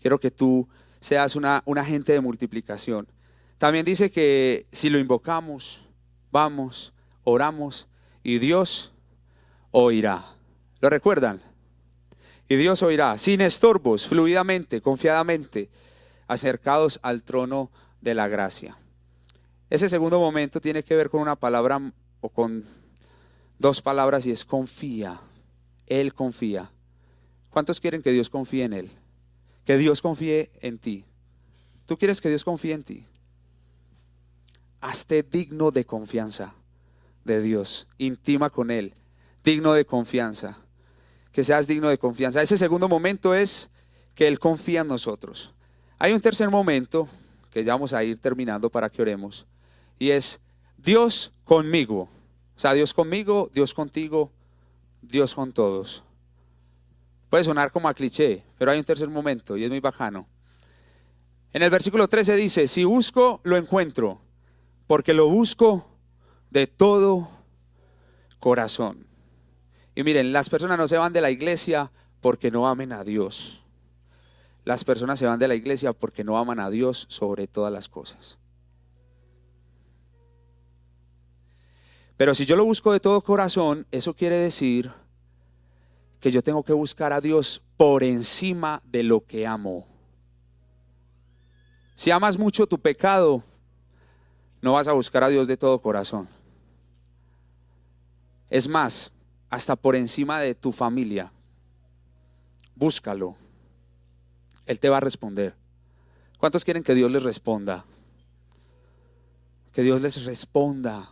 quiero 0.00 0.18
que 0.18 0.30
tú 0.30 0.68
seas 1.00 1.36
una, 1.36 1.62
un 1.66 1.78
agente 1.78 2.12
de 2.12 2.20
multiplicación. 2.20 3.06
También 3.58 3.84
dice 3.84 4.10
que 4.10 4.66
si 4.72 4.90
lo 4.90 4.98
invocamos, 4.98 5.82
vamos, 6.30 6.92
oramos 7.24 7.86
y 8.22 8.38
Dios 8.38 8.92
oirá. 9.70 10.24
¿Lo 10.80 10.90
recuerdan? 10.90 11.40
Y 12.48 12.56
Dios 12.56 12.82
oirá, 12.82 13.18
sin 13.18 13.40
estorbos, 13.40 14.06
fluidamente, 14.06 14.80
confiadamente, 14.80 15.70
acercados 16.26 16.98
al 17.02 17.22
trono 17.22 17.70
de 18.00 18.14
la 18.14 18.28
gracia. 18.28 18.76
Ese 19.70 19.88
segundo 19.88 20.18
momento 20.18 20.60
tiene 20.60 20.82
que 20.82 20.96
ver 20.96 21.08
con 21.08 21.20
una 21.20 21.36
palabra 21.36 21.80
o 22.20 22.28
con 22.28 22.64
dos 23.58 23.80
palabras 23.80 24.26
y 24.26 24.30
es 24.30 24.44
confía. 24.44 25.20
Él 26.00 26.14
confía. 26.14 26.70
¿Cuántos 27.50 27.80
quieren 27.80 28.02
que 28.02 28.12
Dios 28.12 28.30
confíe 28.30 28.64
en 28.64 28.72
Él? 28.72 28.90
Que 29.64 29.76
Dios 29.76 30.00
confíe 30.02 30.50
en 30.60 30.78
ti. 30.78 31.04
¿Tú 31.86 31.98
quieres 31.98 32.20
que 32.20 32.28
Dios 32.28 32.44
confíe 32.44 32.72
en 32.72 32.82
ti? 32.82 33.06
Hazte 34.80 35.22
digno 35.22 35.70
de 35.70 35.84
confianza 35.84 36.54
de 37.24 37.40
Dios. 37.42 37.86
Intima 37.98 38.50
con 38.50 38.70
Él. 38.70 38.94
Digno 39.44 39.74
de 39.74 39.84
confianza 39.84 40.58
que 41.32 41.42
seas 41.42 41.66
digno 41.66 41.88
de 41.88 41.98
confianza. 41.98 42.42
Ese 42.42 42.58
segundo 42.58 42.88
momento 42.88 43.34
es 43.34 43.70
que 44.14 44.28
Él 44.28 44.38
confía 44.38 44.82
en 44.82 44.88
nosotros. 44.88 45.52
Hay 45.98 46.12
un 46.12 46.20
tercer 46.20 46.50
momento 46.50 47.08
que 47.50 47.64
ya 47.64 47.72
vamos 47.72 47.92
a 47.92 48.04
ir 48.04 48.18
terminando 48.18 48.70
para 48.70 48.90
que 48.90 49.02
oremos, 49.02 49.46
y 49.98 50.10
es 50.10 50.40
Dios 50.76 51.32
conmigo. 51.44 52.08
O 52.54 52.60
sea, 52.60 52.74
Dios 52.74 52.94
conmigo, 52.94 53.50
Dios 53.52 53.74
contigo, 53.74 54.30
Dios 55.02 55.34
con 55.34 55.52
todos. 55.52 56.02
Puede 57.28 57.44
sonar 57.44 57.70
como 57.70 57.88
a 57.88 57.94
cliché, 57.94 58.44
pero 58.58 58.70
hay 58.70 58.78
un 58.78 58.84
tercer 58.84 59.08
momento 59.08 59.56
y 59.56 59.64
es 59.64 59.70
muy 59.70 59.80
bajano. 59.80 60.26
En 61.52 61.62
el 61.62 61.70
versículo 61.70 62.08
13 62.08 62.36
dice, 62.36 62.68
si 62.68 62.84
busco, 62.84 63.40
lo 63.44 63.56
encuentro, 63.56 64.20
porque 64.86 65.12
lo 65.12 65.28
busco 65.28 65.86
de 66.50 66.66
todo 66.66 67.28
corazón. 68.38 69.06
Y 69.94 70.02
miren, 70.02 70.32
las 70.32 70.48
personas 70.48 70.78
no 70.78 70.88
se 70.88 70.96
van 70.96 71.12
de 71.12 71.20
la 71.20 71.30
iglesia 71.30 71.90
porque 72.20 72.50
no 72.50 72.66
amen 72.68 72.92
a 72.92 73.04
Dios. 73.04 73.62
Las 74.64 74.84
personas 74.84 75.18
se 75.18 75.26
van 75.26 75.38
de 75.38 75.48
la 75.48 75.54
iglesia 75.54 75.92
porque 75.92 76.24
no 76.24 76.38
aman 76.38 76.60
a 76.60 76.70
Dios 76.70 77.06
sobre 77.08 77.46
todas 77.46 77.72
las 77.72 77.88
cosas. 77.88 78.38
Pero 82.22 82.36
si 82.36 82.46
yo 82.46 82.54
lo 82.54 82.64
busco 82.64 82.92
de 82.92 83.00
todo 83.00 83.20
corazón, 83.20 83.84
eso 83.90 84.14
quiere 84.14 84.36
decir 84.36 84.92
que 86.20 86.30
yo 86.30 86.40
tengo 86.40 86.62
que 86.62 86.72
buscar 86.72 87.12
a 87.12 87.20
Dios 87.20 87.60
por 87.76 88.04
encima 88.04 88.80
de 88.84 89.02
lo 89.02 89.26
que 89.26 89.44
amo. 89.44 89.88
Si 91.96 92.12
amas 92.12 92.38
mucho 92.38 92.68
tu 92.68 92.78
pecado, 92.78 93.42
no 94.60 94.74
vas 94.74 94.86
a 94.86 94.92
buscar 94.92 95.24
a 95.24 95.30
Dios 95.30 95.48
de 95.48 95.56
todo 95.56 95.82
corazón. 95.82 96.28
Es 98.48 98.68
más, 98.68 99.10
hasta 99.50 99.74
por 99.74 99.96
encima 99.96 100.38
de 100.38 100.54
tu 100.54 100.70
familia. 100.70 101.32
Búscalo. 102.76 103.34
Él 104.66 104.78
te 104.78 104.88
va 104.88 104.98
a 104.98 105.00
responder. 105.00 105.56
¿Cuántos 106.38 106.64
quieren 106.64 106.84
que 106.84 106.94
Dios 106.94 107.10
les 107.10 107.24
responda? 107.24 107.84
Que 109.72 109.82
Dios 109.82 110.00
les 110.00 110.24
responda, 110.24 111.11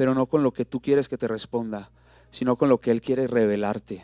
pero 0.00 0.14
no 0.14 0.24
con 0.24 0.42
lo 0.42 0.50
que 0.50 0.64
tú 0.64 0.80
quieres 0.80 1.10
que 1.10 1.18
te 1.18 1.28
responda, 1.28 1.90
sino 2.30 2.56
con 2.56 2.70
lo 2.70 2.80
que 2.80 2.90
Él 2.90 3.02
quiere 3.02 3.26
revelarte. 3.26 4.02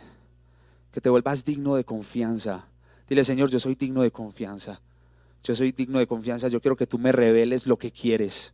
Que 0.92 1.00
te 1.00 1.08
vuelvas 1.08 1.46
digno 1.46 1.74
de 1.74 1.84
confianza. 1.84 2.66
Dile, 3.08 3.24
Señor, 3.24 3.48
yo 3.48 3.58
soy 3.58 3.76
digno 3.76 4.02
de 4.02 4.10
confianza. 4.10 4.82
Yo 5.42 5.56
soy 5.56 5.72
digno 5.72 5.98
de 5.98 6.06
confianza. 6.06 6.48
Yo 6.48 6.60
quiero 6.60 6.76
que 6.76 6.86
tú 6.86 6.98
me 6.98 7.12
reveles 7.12 7.66
lo 7.66 7.78
que 7.78 7.92
quieres. 7.92 8.52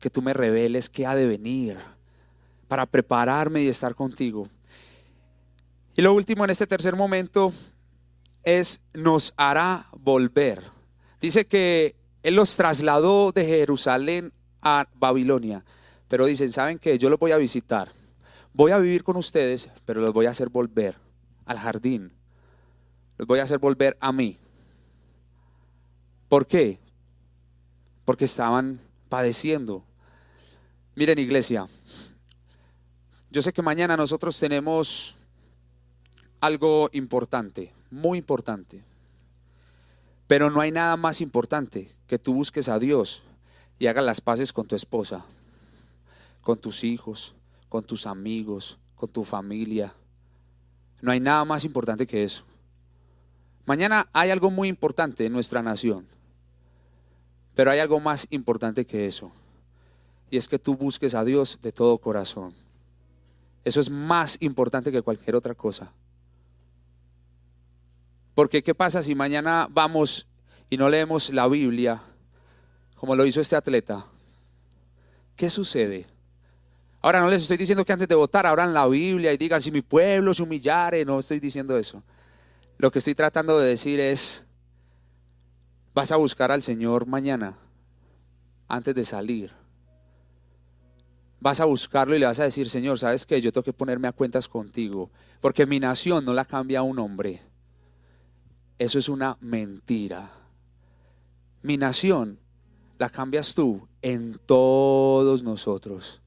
Que 0.00 0.10
tú 0.10 0.20
me 0.20 0.34
reveles 0.34 0.90
qué 0.90 1.06
ha 1.06 1.14
de 1.14 1.26
venir 1.26 1.78
para 2.68 2.84
prepararme 2.84 3.62
y 3.62 3.68
estar 3.68 3.94
contigo. 3.94 4.46
Y 5.96 6.02
lo 6.02 6.12
último 6.12 6.44
en 6.44 6.50
este 6.50 6.66
tercer 6.66 6.94
momento 6.94 7.54
es 8.42 8.82
nos 8.92 9.32
hará 9.38 9.86
volver. 9.92 10.62
Dice 11.22 11.46
que 11.46 11.96
Él 12.22 12.34
los 12.34 12.54
trasladó 12.56 13.32
de 13.32 13.46
Jerusalén 13.46 14.34
a 14.60 14.88
Babilonia, 14.94 15.64
pero 16.10 16.26
dicen, 16.26 16.50
¿saben 16.50 16.80
qué? 16.80 16.98
Yo 16.98 17.08
los 17.08 17.20
voy 17.20 17.30
a 17.30 17.36
visitar. 17.36 17.92
Voy 18.52 18.72
a 18.72 18.78
vivir 18.78 19.04
con 19.04 19.16
ustedes, 19.16 19.68
pero 19.84 20.00
los 20.00 20.12
voy 20.12 20.26
a 20.26 20.30
hacer 20.30 20.48
volver 20.48 20.96
al 21.46 21.60
jardín. 21.60 22.12
Los 23.16 23.28
voy 23.28 23.38
a 23.38 23.44
hacer 23.44 23.60
volver 23.60 23.96
a 24.00 24.10
mí. 24.10 24.36
¿Por 26.28 26.48
qué? 26.48 26.80
Porque 28.04 28.24
estaban 28.24 28.80
padeciendo. 29.08 29.84
Miren 30.96 31.20
iglesia, 31.20 31.68
yo 33.30 33.40
sé 33.40 33.52
que 33.52 33.62
mañana 33.62 33.96
nosotros 33.96 34.36
tenemos 34.36 35.14
algo 36.40 36.90
importante, 36.92 37.72
muy 37.88 38.18
importante. 38.18 38.82
Pero 40.26 40.50
no 40.50 40.60
hay 40.60 40.72
nada 40.72 40.96
más 40.96 41.20
importante 41.20 41.94
que 42.08 42.18
tú 42.18 42.34
busques 42.34 42.68
a 42.68 42.80
Dios 42.80 43.22
y 43.78 43.86
hagas 43.86 44.04
las 44.04 44.20
paces 44.20 44.52
con 44.52 44.66
tu 44.66 44.74
esposa, 44.74 45.24
con 46.50 46.58
tus 46.58 46.82
hijos, 46.82 47.32
con 47.68 47.84
tus 47.84 48.08
amigos, 48.08 48.76
con 48.96 49.08
tu 49.08 49.22
familia. 49.22 49.94
No 51.00 51.12
hay 51.12 51.20
nada 51.20 51.44
más 51.44 51.64
importante 51.64 52.08
que 52.08 52.24
eso. 52.24 52.42
Mañana 53.66 54.08
hay 54.12 54.30
algo 54.30 54.50
muy 54.50 54.66
importante 54.66 55.24
en 55.24 55.32
nuestra 55.32 55.62
nación, 55.62 56.08
pero 57.54 57.70
hay 57.70 57.78
algo 57.78 58.00
más 58.00 58.26
importante 58.30 58.84
que 58.84 59.06
eso. 59.06 59.30
Y 60.28 60.38
es 60.38 60.48
que 60.48 60.58
tú 60.58 60.74
busques 60.74 61.14
a 61.14 61.24
Dios 61.24 61.56
de 61.62 61.70
todo 61.70 61.98
corazón 61.98 62.52
Eso 63.64 63.78
es 63.78 63.88
más 63.88 64.36
importante 64.40 64.90
que 64.90 65.02
cualquier 65.02 65.36
otra 65.36 65.54
cosa. 65.54 65.92
Porque 68.34 68.60
¿qué 68.64 68.74
pasa 68.74 69.04
si 69.04 69.14
mañana 69.14 69.68
vamos 69.70 70.26
y 70.68 70.76
no 70.76 70.88
leemos 70.88 71.30
la 71.30 71.46
Biblia 71.46 72.02
como 72.96 73.14
lo 73.14 73.24
hizo 73.24 73.40
este 73.40 73.54
atleta? 73.54 74.04
¿Qué 75.36 75.48
sucede? 75.48 76.06
Ahora 77.02 77.20
no 77.20 77.28
les 77.28 77.42
estoy 77.42 77.56
diciendo 77.56 77.84
que 77.84 77.92
antes 77.92 78.08
de 78.08 78.14
votar 78.14 78.46
abran 78.46 78.74
la 78.74 78.86
Biblia 78.86 79.32
y 79.32 79.38
digan 79.38 79.62
si 79.62 79.70
mi 79.70 79.80
pueblo 79.80 80.34
se 80.34 80.42
humillare, 80.42 81.04
no 81.04 81.18
estoy 81.18 81.40
diciendo 81.40 81.78
eso. 81.78 82.02
Lo 82.76 82.90
que 82.90 82.98
estoy 82.98 83.14
tratando 83.14 83.58
de 83.58 83.68
decir 83.68 83.98
es, 84.00 84.44
vas 85.94 86.12
a 86.12 86.16
buscar 86.16 86.50
al 86.52 86.62
Señor 86.62 87.06
mañana, 87.06 87.56
antes 88.68 88.94
de 88.94 89.04
salir. 89.04 89.50
Vas 91.40 91.60
a 91.60 91.64
buscarlo 91.64 92.14
y 92.14 92.18
le 92.18 92.26
vas 92.26 92.38
a 92.38 92.44
decir, 92.44 92.68
Señor, 92.68 92.98
¿sabes 92.98 93.24
que 93.24 93.40
Yo 93.40 93.50
tengo 93.50 93.64
que 93.64 93.72
ponerme 93.72 94.08
a 94.08 94.12
cuentas 94.12 94.46
contigo, 94.46 95.10
porque 95.40 95.64
mi 95.64 95.80
nación 95.80 96.24
no 96.24 96.34
la 96.34 96.44
cambia 96.44 96.82
un 96.82 96.98
hombre. 96.98 97.40
Eso 98.78 98.98
es 98.98 99.08
una 99.08 99.38
mentira. 99.40 100.30
Mi 101.62 101.78
nación 101.78 102.38
la 102.98 103.08
cambias 103.08 103.54
tú 103.54 103.88
en 104.02 104.38
todos 104.44 105.42
nosotros. 105.42 106.20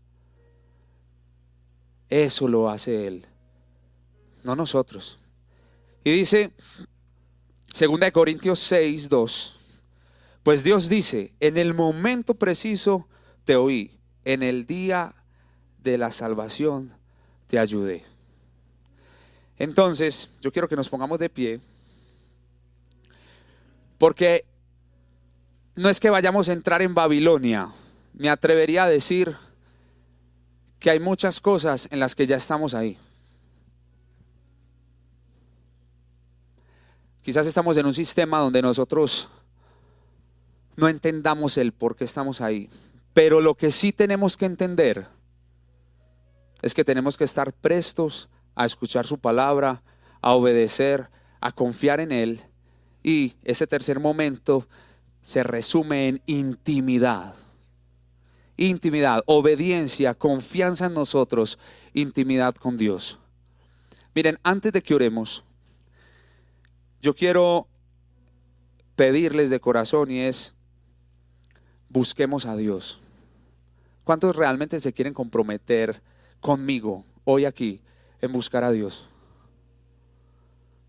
Eso 2.09 2.47
lo 2.47 2.69
hace 2.69 3.07
Él, 3.07 3.25
no 4.43 4.55
nosotros. 4.55 5.17
Y 6.03 6.11
dice, 6.11 6.51
2 7.79 8.11
Corintios 8.11 8.59
6, 8.59 9.09
2, 9.09 9.59
pues 10.43 10.63
Dios 10.63 10.89
dice, 10.89 11.33
en 11.39 11.57
el 11.57 11.73
momento 11.73 12.35
preciso 12.35 13.07
te 13.45 13.55
oí, 13.55 13.97
en 14.25 14.43
el 14.43 14.65
día 14.65 15.15
de 15.81 15.97
la 15.97 16.11
salvación 16.11 16.93
te 17.47 17.59
ayudé. 17.59 18.05
Entonces, 19.57 20.29
yo 20.41 20.51
quiero 20.51 20.67
que 20.67 20.75
nos 20.75 20.89
pongamos 20.89 21.19
de 21.19 21.29
pie, 21.29 21.61
porque 23.97 24.45
no 25.75 25.89
es 25.89 25.99
que 25.99 26.09
vayamos 26.09 26.49
a 26.49 26.53
entrar 26.53 26.81
en 26.81 26.93
Babilonia, 26.93 27.73
me 28.13 28.29
atrevería 28.29 28.83
a 28.83 28.89
decir 28.89 29.35
que 30.83 30.89
hay 30.89 30.99
muchas 30.99 31.39
cosas 31.39 31.87
en 31.91 31.99
las 32.01 32.13
que 32.13 32.27
ya 32.27 32.35
estamos 32.35 32.73
ahí. 32.73 32.97
Quizás 37.21 37.47
estamos 37.47 37.77
en 37.77 37.85
un 37.85 37.93
sistema 37.93 38.39
donde 38.39 38.61
nosotros 38.61 39.29
no 40.75 40.89
entendamos 40.89 41.57
el 41.57 41.71
por 41.71 41.95
qué 41.95 42.03
estamos 42.03 42.41
ahí. 42.41 42.69
Pero 43.13 43.39
lo 43.39 43.55
que 43.55 43.71
sí 43.71 43.93
tenemos 43.93 44.35
que 44.35 44.43
entender 44.43 45.07
es 46.61 46.73
que 46.73 46.83
tenemos 46.83 47.15
que 47.15 47.23
estar 47.23 47.53
prestos 47.53 48.27
a 48.53 48.65
escuchar 48.65 49.07
su 49.07 49.19
palabra, 49.19 49.83
a 50.19 50.33
obedecer, 50.33 51.07
a 51.39 51.53
confiar 51.53 52.01
en 52.01 52.11
Él. 52.11 52.43
Y 53.01 53.35
ese 53.45 53.67
tercer 53.67 54.01
momento 54.01 54.67
se 55.21 55.43
resume 55.43 56.09
en 56.09 56.21
intimidad. 56.25 57.35
Intimidad, 58.57 59.23
obediencia, 59.25 60.13
confianza 60.13 60.85
en 60.85 60.93
nosotros, 60.93 61.57
intimidad 61.93 62.55
con 62.55 62.77
Dios. 62.77 63.19
Miren, 64.13 64.39
antes 64.43 64.71
de 64.71 64.81
que 64.81 64.93
oremos, 64.93 65.43
yo 67.01 67.15
quiero 67.15 67.67
pedirles 68.95 69.49
de 69.49 69.59
corazón 69.59 70.11
y 70.11 70.19
es, 70.19 70.53
busquemos 71.89 72.45
a 72.45 72.55
Dios. 72.55 72.99
¿Cuántos 74.03 74.35
realmente 74.35 74.79
se 74.79 74.93
quieren 74.93 75.13
comprometer 75.13 76.01
conmigo 76.39 77.05
hoy 77.23 77.45
aquí 77.45 77.81
en 78.21 78.31
buscar 78.31 78.63
a 78.63 78.71
Dios? 78.71 79.07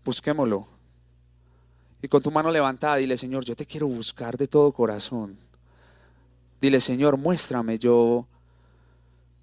Busquémoslo. 0.03 0.67
Y 2.01 2.07
con 2.07 2.21
tu 2.21 2.29
mano 2.29 2.51
levantada, 2.51 2.97
dile, 2.97 3.17
Señor, 3.17 3.43
yo 3.43 3.55
te 3.55 3.65
quiero 3.65 3.87
buscar 3.87 4.37
de 4.37 4.47
todo 4.47 4.71
corazón. 4.71 5.39
Dile, 6.65 6.81
Señor, 6.81 7.17
muéstrame 7.17 7.77
yo, 7.77 8.25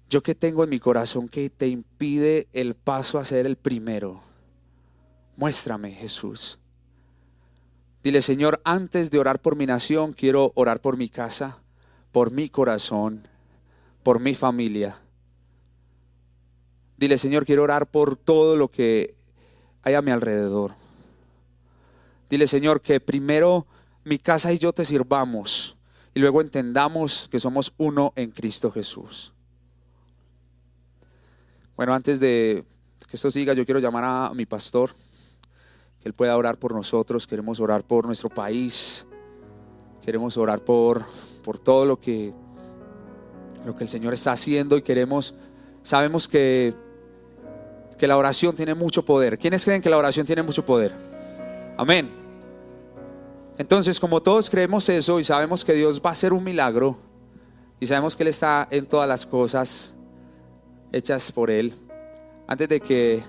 yo 0.09 0.21
que 0.21 0.35
tengo 0.35 0.65
en 0.65 0.69
mi 0.69 0.81
corazón 0.81 1.29
que 1.29 1.49
te 1.49 1.69
impide 1.69 2.49
el 2.51 2.75
paso 2.75 3.17
a 3.17 3.23
ser 3.23 3.45
el 3.45 3.55
primero. 3.55 4.19
Muéstrame, 5.37 5.91
Jesús. 5.91 6.59
Dile, 8.03 8.21
Señor, 8.21 8.59
antes 8.65 9.09
de 9.09 9.19
orar 9.19 9.41
por 9.41 9.55
mi 9.55 9.65
nación, 9.65 10.11
quiero 10.11 10.51
orar 10.55 10.81
por 10.81 10.97
mi 10.97 11.07
casa, 11.07 11.59
por 12.11 12.29
mi 12.29 12.49
corazón, 12.49 13.25
por 14.03 14.19
mi 14.19 14.35
familia. 14.35 14.99
Dile, 16.97 17.17
Señor, 17.17 17.45
quiero 17.45 17.63
orar 17.63 17.87
por 17.87 18.17
todo 18.17 18.57
lo 18.57 18.67
que 18.67 19.15
hay 19.81 19.93
a 19.93 20.01
mi 20.01 20.11
alrededor. 20.11 20.73
Dile, 22.29 22.47
Señor, 22.47 22.81
que 22.81 22.99
primero 22.99 23.65
mi 24.03 24.17
casa 24.17 24.51
y 24.51 24.57
yo 24.57 24.73
te 24.73 24.83
sirvamos 24.83 25.77
y 26.13 26.19
luego 26.19 26.41
entendamos 26.41 27.27
que 27.31 27.39
somos 27.39 27.73
uno 27.77 28.13
en 28.15 28.31
Cristo 28.31 28.71
Jesús. 28.71 29.33
Bueno, 31.75 31.93
antes 31.93 32.19
de 32.19 32.65
que 33.07 33.15
esto 33.15 33.31
siga, 33.31 33.53
yo 33.53 33.65
quiero 33.65 33.79
llamar 33.79 34.03
a 34.03 34.33
mi 34.33 34.45
pastor 34.45 34.91
que 35.99 36.09
Él 36.09 36.13
pueda 36.13 36.37
orar 36.37 36.57
por 36.57 36.73
nosotros, 36.73 37.25
queremos 37.25 37.59
orar 37.59 37.83
por 37.83 38.05
nuestro 38.05 38.29
país, 38.29 39.07
queremos 40.03 40.37
orar 40.37 40.59
por, 40.59 41.05
por 41.43 41.57
todo 41.57 41.85
lo 41.85 41.99
que, 41.99 42.33
lo 43.65 43.75
que 43.75 43.85
el 43.85 43.89
Señor 43.89 44.13
está 44.13 44.33
haciendo 44.33 44.77
y 44.77 44.81
queremos, 44.81 45.33
sabemos 45.81 46.27
que, 46.27 46.75
que 47.97 48.07
la 48.07 48.17
oración 48.17 48.55
tiene 48.55 48.75
mucho 48.75 49.03
poder. 49.03 49.39
¿Quiénes 49.39 49.63
creen 49.63 49.81
que 49.81 49.89
la 49.89 49.97
oración 49.97 50.25
tiene 50.27 50.43
mucho 50.43 50.65
poder? 50.65 50.93
Amén. 51.77 52.22
Entonces, 53.57 53.99
como 53.99 54.21
todos 54.21 54.49
creemos 54.49 54.89
eso 54.89 55.19
y 55.19 55.23
sabemos 55.23 55.63
que 55.63 55.73
Dios 55.73 56.01
va 56.03 56.09
a 56.09 56.13
hacer 56.13 56.33
un 56.33 56.43
milagro 56.43 56.97
y 57.79 57.87
sabemos 57.87 58.15
que 58.15 58.23
Él 58.23 58.29
está 58.29 58.67
en 58.71 58.85
todas 58.85 59.07
las 59.07 59.25
cosas 59.25 59.95
hechas 60.91 61.31
por 61.31 61.51
Él, 61.51 61.73
antes 62.47 62.69
de 62.69 62.79
que 62.79 63.23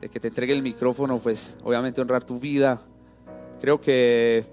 de 0.00 0.08
que 0.08 0.20
te 0.20 0.28
entregue 0.28 0.52
el 0.52 0.62
micrófono, 0.62 1.18
pues 1.18 1.56
obviamente 1.64 2.00
honrar 2.00 2.24
tu 2.24 2.38
vida. 2.38 2.82
Creo 3.60 3.80
que, 3.80 4.44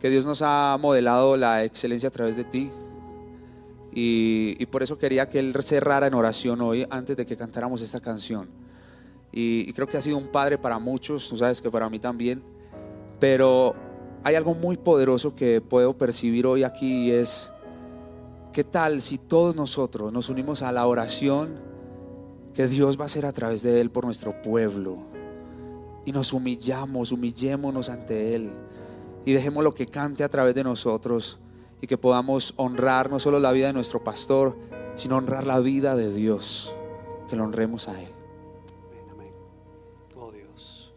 que 0.00 0.10
Dios 0.10 0.24
nos 0.24 0.42
ha 0.42 0.76
modelado 0.80 1.36
la 1.36 1.64
excelencia 1.64 2.08
a 2.08 2.12
través 2.12 2.36
de 2.36 2.44
ti. 2.44 2.70
Y, 3.92 4.56
y, 4.58 4.66
por 4.66 4.82
eso 4.82 4.98
quería 4.98 5.28
que 5.28 5.38
Él 5.38 5.54
cerrara 5.60 6.06
en 6.06 6.14
oración 6.14 6.60
hoy 6.60 6.86
antes 6.90 7.16
de 7.16 7.26
que 7.26 7.36
cantáramos 7.36 7.82
esta 7.82 8.00
canción. 8.00 8.48
Y, 9.32 9.68
y 9.68 9.72
creo 9.72 9.86
que 9.86 9.96
ha 9.96 10.02
sido 10.02 10.16
un 10.16 10.28
padre 10.28 10.56
para 10.56 10.78
muchos, 10.78 11.28
tú 11.28 11.36
sabes 11.36 11.60
que 11.60 11.70
para 11.70 11.88
mí 11.88 11.98
también. 11.98 12.42
Pero 13.18 13.74
hay 14.24 14.34
algo 14.34 14.54
muy 14.54 14.76
poderoso 14.76 15.34
que 15.34 15.60
puedo 15.60 15.96
percibir 15.96 16.46
hoy 16.46 16.64
aquí 16.64 17.06
y 17.06 17.10
es, 17.10 17.50
¿qué 18.52 18.64
tal 18.64 19.02
si 19.02 19.18
todos 19.18 19.54
nosotros 19.54 20.12
nos 20.12 20.28
unimos 20.28 20.62
a 20.62 20.72
la 20.72 20.86
oración? 20.86 21.68
que 22.58 22.66
Dios 22.66 22.98
va 22.98 23.04
a 23.04 23.06
hacer 23.06 23.24
a 23.24 23.30
través 23.30 23.62
de 23.62 23.80
Él 23.80 23.88
por 23.88 24.04
nuestro 24.04 24.42
pueblo. 24.42 24.98
Y 26.04 26.10
nos 26.10 26.32
humillamos, 26.32 27.12
humillémonos 27.12 27.88
ante 27.88 28.34
Él. 28.34 28.50
Y 29.24 29.32
dejemos 29.32 29.62
lo 29.62 29.74
que 29.74 29.86
cante 29.86 30.24
a 30.24 30.28
través 30.28 30.56
de 30.56 30.64
nosotros. 30.64 31.38
Y 31.80 31.86
que 31.86 31.96
podamos 31.96 32.54
honrar 32.56 33.10
no 33.10 33.20
solo 33.20 33.38
la 33.38 33.52
vida 33.52 33.68
de 33.68 33.74
nuestro 33.74 34.02
pastor, 34.02 34.56
sino 34.96 35.18
honrar 35.18 35.46
la 35.46 35.60
vida 35.60 35.94
de 35.94 36.12
Dios. 36.12 36.74
Que 37.30 37.36
lo 37.36 37.44
honremos 37.44 37.86
a 37.86 38.02
Él. 38.02 38.12
Amén, 38.88 39.04
amén. 39.12 39.32
Oh 40.16 40.32
Dios, 40.32 40.92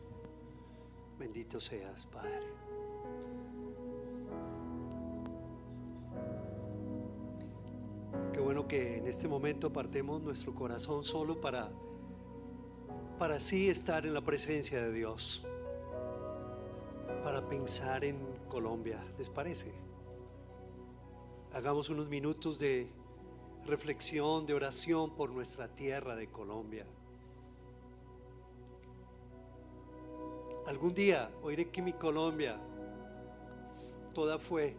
bendito 1.20 1.60
seas, 1.60 2.08
Qué 8.34 8.40
bueno 8.40 8.66
que 8.66 8.98
en 8.98 9.08
este 9.08 9.28
momento 9.28 9.74
partemos 9.74 10.22
nuestro 10.22 10.56
corazón 10.56 11.04
solo 11.04 11.42
para, 11.42 11.70
para 13.20 13.36
así 13.36 13.70
estar 13.70 14.06
en 14.06 14.14
la 14.14 14.22
presencia 14.22 14.82
de 14.82 14.94
Dios, 14.94 15.46
para 17.26 17.46
pensar 17.50 18.06
en 18.06 18.18
Colombia. 18.48 19.04
¿Les 19.18 19.30
parece? 19.30 19.74
Hagamos 21.52 21.90
unos 21.90 22.08
minutos 22.08 22.58
de 22.58 22.88
reflexión, 23.66 24.46
de 24.46 24.54
oración 24.54 25.14
por 25.14 25.32
nuestra 25.32 25.68
tierra 25.68 26.16
de 26.16 26.28
Colombia. 26.28 26.86
Algún 30.68 30.94
día 30.94 31.30
oiré 31.44 31.70
que 31.70 31.82
mi 31.82 31.92
Colombia 31.92 32.58
toda 34.14 34.40
fue 34.40 34.78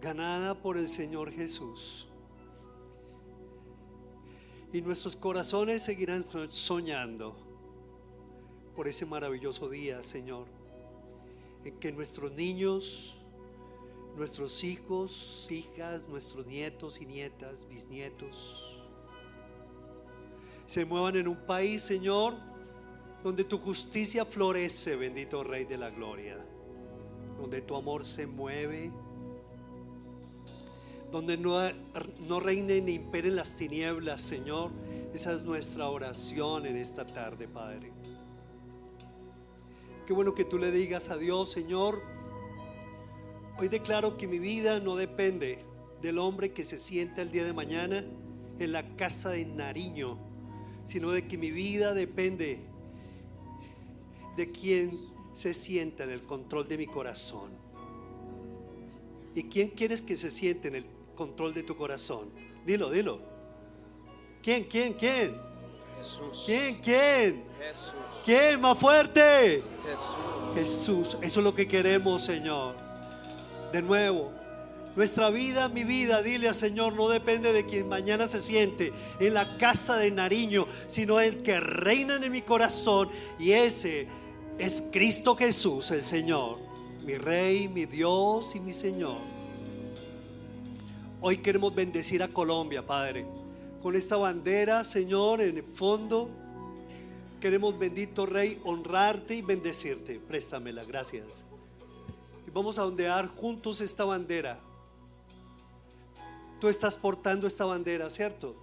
ganada 0.00 0.60
por 0.60 0.76
el 0.76 0.88
Señor 0.88 1.30
Jesús. 1.30 2.08
Y 4.76 4.82
nuestros 4.82 5.16
corazones 5.16 5.84
seguirán 5.84 6.22
soñando 6.50 7.34
por 8.74 8.86
ese 8.86 9.06
maravilloso 9.06 9.70
día, 9.70 10.04
Señor, 10.04 10.44
en 11.64 11.78
que 11.78 11.90
nuestros 11.92 12.32
niños, 12.32 13.16
nuestros 14.18 14.62
hijos, 14.64 15.48
hijas, 15.50 16.06
nuestros 16.08 16.46
nietos 16.46 17.00
y 17.00 17.06
nietas, 17.06 17.66
bisnietos, 17.66 18.78
se 20.66 20.84
muevan 20.84 21.16
en 21.16 21.28
un 21.28 21.46
país, 21.46 21.82
Señor, 21.82 22.34
donde 23.24 23.44
tu 23.44 23.56
justicia 23.56 24.26
florece, 24.26 24.94
bendito 24.94 25.42
Rey 25.42 25.64
de 25.64 25.78
la 25.78 25.88
Gloria, 25.88 26.36
donde 27.40 27.62
tu 27.62 27.76
amor 27.76 28.04
se 28.04 28.26
mueve, 28.26 28.92
donde 31.10 31.36
no, 31.36 31.58
no 32.28 32.40
reinen 32.40 32.86
ni 32.86 32.94
imperen 32.94 33.36
las 33.36 33.54
tinieblas, 33.56 34.22
Señor. 34.22 34.70
Esa 35.14 35.32
es 35.32 35.42
nuestra 35.42 35.88
oración 35.88 36.66
en 36.66 36.76
esta 36.76 37.06
tarde, 37.06 37.48
Padre. 37.48 37.92
Qué 40.06 40.12
bueno 40.12 40.34
que 40.34 40.44
tú 40.44 40.58
le 40.58 40.70
digas 40.70 41.08
a 41.10 41.16
Dios, 41.16 41.50
Señor, 41.50 42.02
hoy 43.58 43.68
declaro 43.68 44.16
que 44.16 44.28
mi 44.28 44.38
vida 44.38 44.78
no 44.78 44.96
depende 44.96 45.58
del 46.02 46.18
hombre 46.18 46.52
que 46.52 46.64
se 46.64 46.78
sienta 46.78 47.22
el 47.22 47.30
día 47.30 47.44
de 47.44 47.52
mañana 47.52 48.04
en 48.58 48.72
la 48.72 48.96
casa 48.96 49.30
de 49.30 49.44
Nariño, 49.44 50.18
sino 50.84 51.10
de 51.10 51.26
que 51.26 51.36
mi 51.36 51.50
vida 51.50 51.92
depende 51.94 52.60
de 54.36 54.52
quien 54.52 54.98
se 55.34 55.54
sienta 55.54 56.04
en 56.04 56.10
el 56.10 56.22
control 56.22 56.68
de 56.68 56.78
mi 56.78 56.86
corazón. 56.86 57.50
¿Y 59.34 59.44
quién 59.44 59.70
quieres 59.70 60.02
que 60.02 60.16
se 60.16 60.30
siente 60.30 60.68
en 60.68 60.76
el 60.76 60.95
control 61.16 61.52
de 61.52 61.64
tu 61.64 61.76
corazón? 61.76 62.30
Dilo, 62.64 62.90
dilo. 62.90 63.20
¿Quién, 64.42 64.64
quién, 64.64 64.92
quién? 64.92 65.36
Jesús. 65.98 66.44
¿Quién, 66.46 66.76
quién? 66.76 67.44
Jesús. 67.58 67.94
¿Quién 68.24 68.60
más 68.60 68.78
fuerte? 68.78 69.62
Jesús. 69.82 70.26
Jesús, 70.54 71.16
eso 71.20 71.40
es 71.40 71.44
lo 71.44 71.54
que 71.54 71.66
queremos, 71.66 72.22
Señor. 72.22 72.76
De 73.72 73.82
nuevo, 73.82 74.32
nuestra 74.96 75.28
vida, 75.28 75.68
mi 75.68 75.84
vida, 75.84 76.22
dile 76.22 76.48
al 76.48 76.54
Señor, 76.54 76.94
no 76.94 77.08
depende 77.08 77.52
de 77.52 77.66
quien 77.66 77.88
mañana 77.88 78.26
se 78.26 78.40
siente 78.40 78.92
en 79.20 79.34
la 79.34 79.58
casa 79.58 79.96
de 79.96 80.10
Nariño, 80.10 80.66
sino 80.86 81.20
el 81.20 81.42
que 81.42 81.60
reina 81.60 82.16
en 82.16 82.32
mi 82.32 82.40
corazón. 82.40 83.10
Y 83.38 83.52
ese 83.52 84.08
es 84.58 84.82
Cristo 84.90 85.36
Jesús, 85.36 85.90
el 85.90 86.02
Señor, 86.02 86.56
mi 87.04 87.16
Rey, 87.16 87.68
mi 87.68 87.84
Dios 87.84 88.56
y 88.56 88.60
mi 88.60 88.72
Señor. 88.72 89.35
Hoy 91.28 91.38
queremos 91.38 91.74
bendecir 91.74 92.22
a 92.22 92.28
Colombia, 92.28 92.86
Padre. 92.86 93.26
Con 93.82 93.96
esta 93.96 94.16
bandera, 94.16 94.84
Señor, 94.84 95.40
en 95.40 95.56
el 95.56 95.64
fondo, 95.64 96.30
queremos, 97.40 97.76
bendito 97.76 98.26
Rey, 98.26 98.60
honrarte 98.62 99.34
y 99.34 99.42
bendecirte. 99.42 100.20
Préstamela, 100.20 100.84
gracias. 100.84 101.42
Y 102.46 102.50
vamos 102.52 102.78
a 102.78 102.86
ondear 102.86 103.26
juntos 103.26 103.80
esta 103.80 104.04
bandera. 104.04 104.60
Tú 106.60 106.68
estás 106.68 106.96
portando 106.96 107.48
esta 107.48 107.64
bandera, 107.64 108.08
¿cierto? 108.08 108.54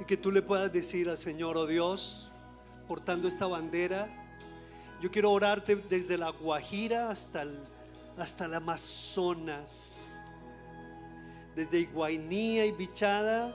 Y 0.00 0.06
que 0.06 0.16
tú 0.16 0.30
le 0.30 0.40
puedas 0.40 0.72
decir 0.72 1.10
al 1.10 1.18
Señor, 1.18 1.58
oh 1.58 1.66
Dios, 1.66 2.30
portando 2.88 3.28
esta 3.28 3.46
bandera, 3.46 4.08
yo 5.02 5.10
quiero 5.10 5.30
orarte 5.30 5.76
desde 5.76 6.16
la 6.16 6.30
Guajira 6.30 7.10
hasta 7.10 7.42
el, 7.42 7.54
hasta 8.16 8.46
Amazonas, 8.46 9.93
desde 11.54 11.80
Iguainía 11.80 12.66
y 12.66 12.72
Bichada 12.72 13.52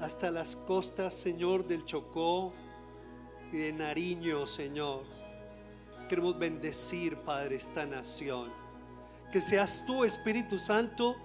hasta 0.00 0.30
las 0.30 0.56
costas, 0.56 1.14
Señor, 1.14 1.66
del 1.66 1.84
Chocó 1.84 2.52
y 3.52 3.58
de 3.58 3.72
Nariño, 3.72 4.46
Señor. 4.46 5.02
Queremos 6.08 6.38
bendecir, 6.38 7.16
Padre, 7.16 7.56
esta 7.56 7.86
nación. 7.86 8.48
Que 9.32 9.40
seas 9.40 9.84
tú, 9.86 10.04
Espíritu 10.04 10.58
Santo, 10.58 11.16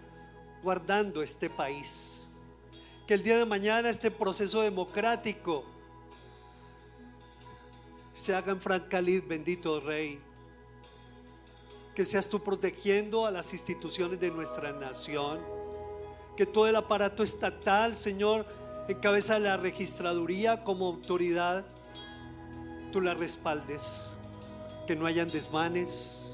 guardando 0.62 1.24
este 1.24 1.50
país. 1.50 2.28
Que 3.08 3.16
el 3.16 3.24
día 3.24 3.38
de 3.38 3.46
mañana 3.46 3.90
este 3.90 4.12
proceso 4.12 4.62
democrático 4.62 5.64
se 8.14 8.36
haga 8.36 8.52
en 8.52 8.62
Francalid, 8.62 9.24
bendito 9.28 9.80
Rey. 9.80 10.20
Que 11.96 12.06
seas 12.06 12.28
tú 12.30 12.44
protegiendo 12.44 13.26
a 13.26 13.32
las 13.32 13.54
instituciones 13.54 14.20
de 14.20 14.30
nuestra 14.30 14.72
nación. 14.72 15.65
Que 16.38 16.46
todo 16.46 16.68
el 16.68 16.76
aparato 16.76 17.24
estatal, 17.24 17.96
Señor, 17.96 18.46
en 18.88 19.00
cabeza 19.00 19.36
de 19.36 19.42
la 19.42 19.58
registraduría 19.58 20.64
como 20.64 20.88
autoridad, 20.88 21.66
tú 22.92 23.02
la 23.02 23.14
respaldes. 23.14 24.18
Que 24.88 24.96
no 24.96 25.06
hayan 25.06 25.30
desmanes 25.30 26.26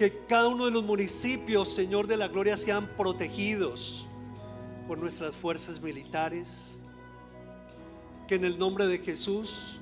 que 0.00 0.10
cada 0.26 0.48
uno 0.48 0.64
de 0.64 0.70
los 0.70 0.82
municipios, 0.82 1.68
Señor 1.68 2.06
de 2.06 2.16
la 2.16 2.28
Gloria, 2.28 2.56
sean 2.56 2.86
protegidos 2.96 4.06
por 4.88 4.96
nuestras 4.96 5.36
fuerzas 5.36 5.82
militares. 5.82 6.74
Que 8.26 8.36
en 8.36 8.46
el 8.46 8.58
nombre 8.58 8.86
de 8.86 8.98
Jesús, 9.00 9.78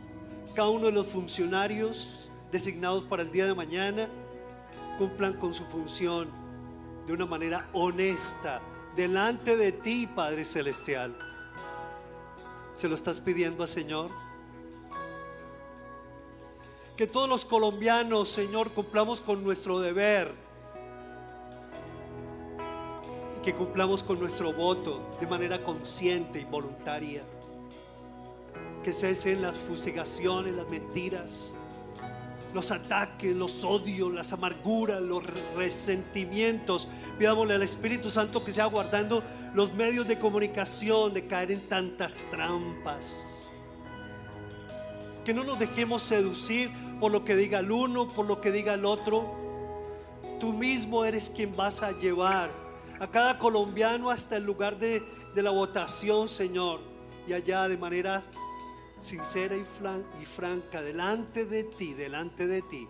cada 0.57 0.71
uno 0.71 0.87
de 0.87 0.93
los 0.93 1.07
funcionarios 1.07 2.31
designados 2.51 3.07
para 3.07 3.23
el 3.23 3.31
día 3.31 3.47
de 3.47 3.55
mañana 3.55 4.09
cumplan 4.99 5.35
con 5.35 5.55
su 5.55 5.63
función 5.67 6.29
de 7.09 7.15
una 7.15 7.25
manera 7.25 7.67
honesta 7.73 8.61
delante 8.95 9.57
de 9.57 9.73
ti, 9.73 10.07
Padre 10.07 10.45
Celestial. 10.45 11.17
¿Se 12.75 12.87
lo 12.87 12.95
estás 12.95 13.19
pidiendo 13.19 13.63
al 13.63 13.69
Señor? 13.71 14.11
Que 16.99 17.07
todos 17.07 17.27
los 17.27 17.47
colombianos, 17.47 18.29
Señor, 18.29 18.71
cumplamos 18.73 19.23
con 19.23 19.43
nuestro 19.43 19.81
deber. 19.81 20.31
Y 23.39 23.43
que 23.43 23.55
cumplamos 23.55 24.03
con 24.03 24.21
nuestro 24.21 24.53
voto 24.53 25.01
de 25.19 25.27
manera 25.27 25.65
consciente 25.65 26.41
y 26.41 26.45
voluntaria. 26.45 27.23
Que 28.85 28.93
cesen 28.93 29.41
las 29.41 29.57
fusigaciones, 29.57 30.55
las 30.55 30.69
mentiras, 30.69 31.55
los 32.55 32.71
ataques, 32.71 33.35
los 33.35 33.65
odios, 33.65 34.13
las 34.13 34.33
amarguras, 34.33 35.01
los 35.01 35.25
resentimientos. 35.57 36.89
Pidámosle 37.19 37.55
al 37.55 37.63
Espíritu 37.63 38.11
Santo 38.11 38.45
que 38.45 38.53
sea 38.53 38.67
guardando 38.67 39.23
los 39.55 39.73
medios 39.75 40.09
de 40.09 40.19
comunicación 40.19 41.15
de 41.15 41.27
caer 41.27 41.53
en 41.53 41.69
tantas 41.69 42.27
trampas 42.31 43.39
que 45.29 45.35
no 45.35 45.45
nos 45.45 45.59
dejemos 45.59 46.01
seducir 46.01 46.71
por 46.99 47.13
lo 47.13 47.23
que 47.23 47.37
diga 47.37 47.59
el 47.59 47.71
uno, 47.71 48.09
por 48.09 48.25
lo 48.25 48.41
que 48.41 48.51
diga 48.51 48.73
el 48.73 48.87
otro. 48.87 49.31
Tú 50.41 50.55
mismo 50.55 51.05
eres 51.05 51.29
quien 51.29 51.55
vas 51.55 51.83
a 51.83 51.93
llevar 51.93 52.49
a 52.99 53.07
cada 53.11 53.39
colombiano 53.39 54.09
hasta 54.09 54.39
el 54.39 54.45
lugar 54.45 54.79
de, 54.79 55.03
de 55.35 55.43
la 55.43 55.51
votación, 55.51 56.31
Señor. 56.31 56.81
Y 57.27 57.35
allá 57.35 57.69
de 57.69 57.77
manera 57.77 58.23
sincera 59.01 59.57
y, 59.57 60.25
franca, 60.25 60.83
delante 60.83 61.47
de 61.47 61.65
ti, 61.65 61.95
delante 61.95 62.47
de 62.47 62.63
ti, 62.63 62.89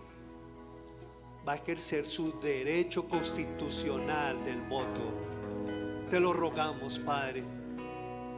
va 1.46 1.52
a 1.52 1.56
ejercer 1.56 2.06
su 2.06 2.40
derecho 2.40 3.06
constitucional 3.06 4.44
del 4.44 4.60
voto. 4.62 6.08
Te 6.10 6.20
lo 6.20 6.32
rogamos, 6.32 6.98
Padre. 6.98 7.42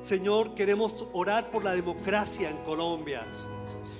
Señor, 0.00 0.54
queremos 0.54 1.04
orar 1.12 1.50
por 1.50 1.62
la 1.62 1.72
democracia 1.72 2.50
en 2.50 2.56
Colombia. 2.58 3.24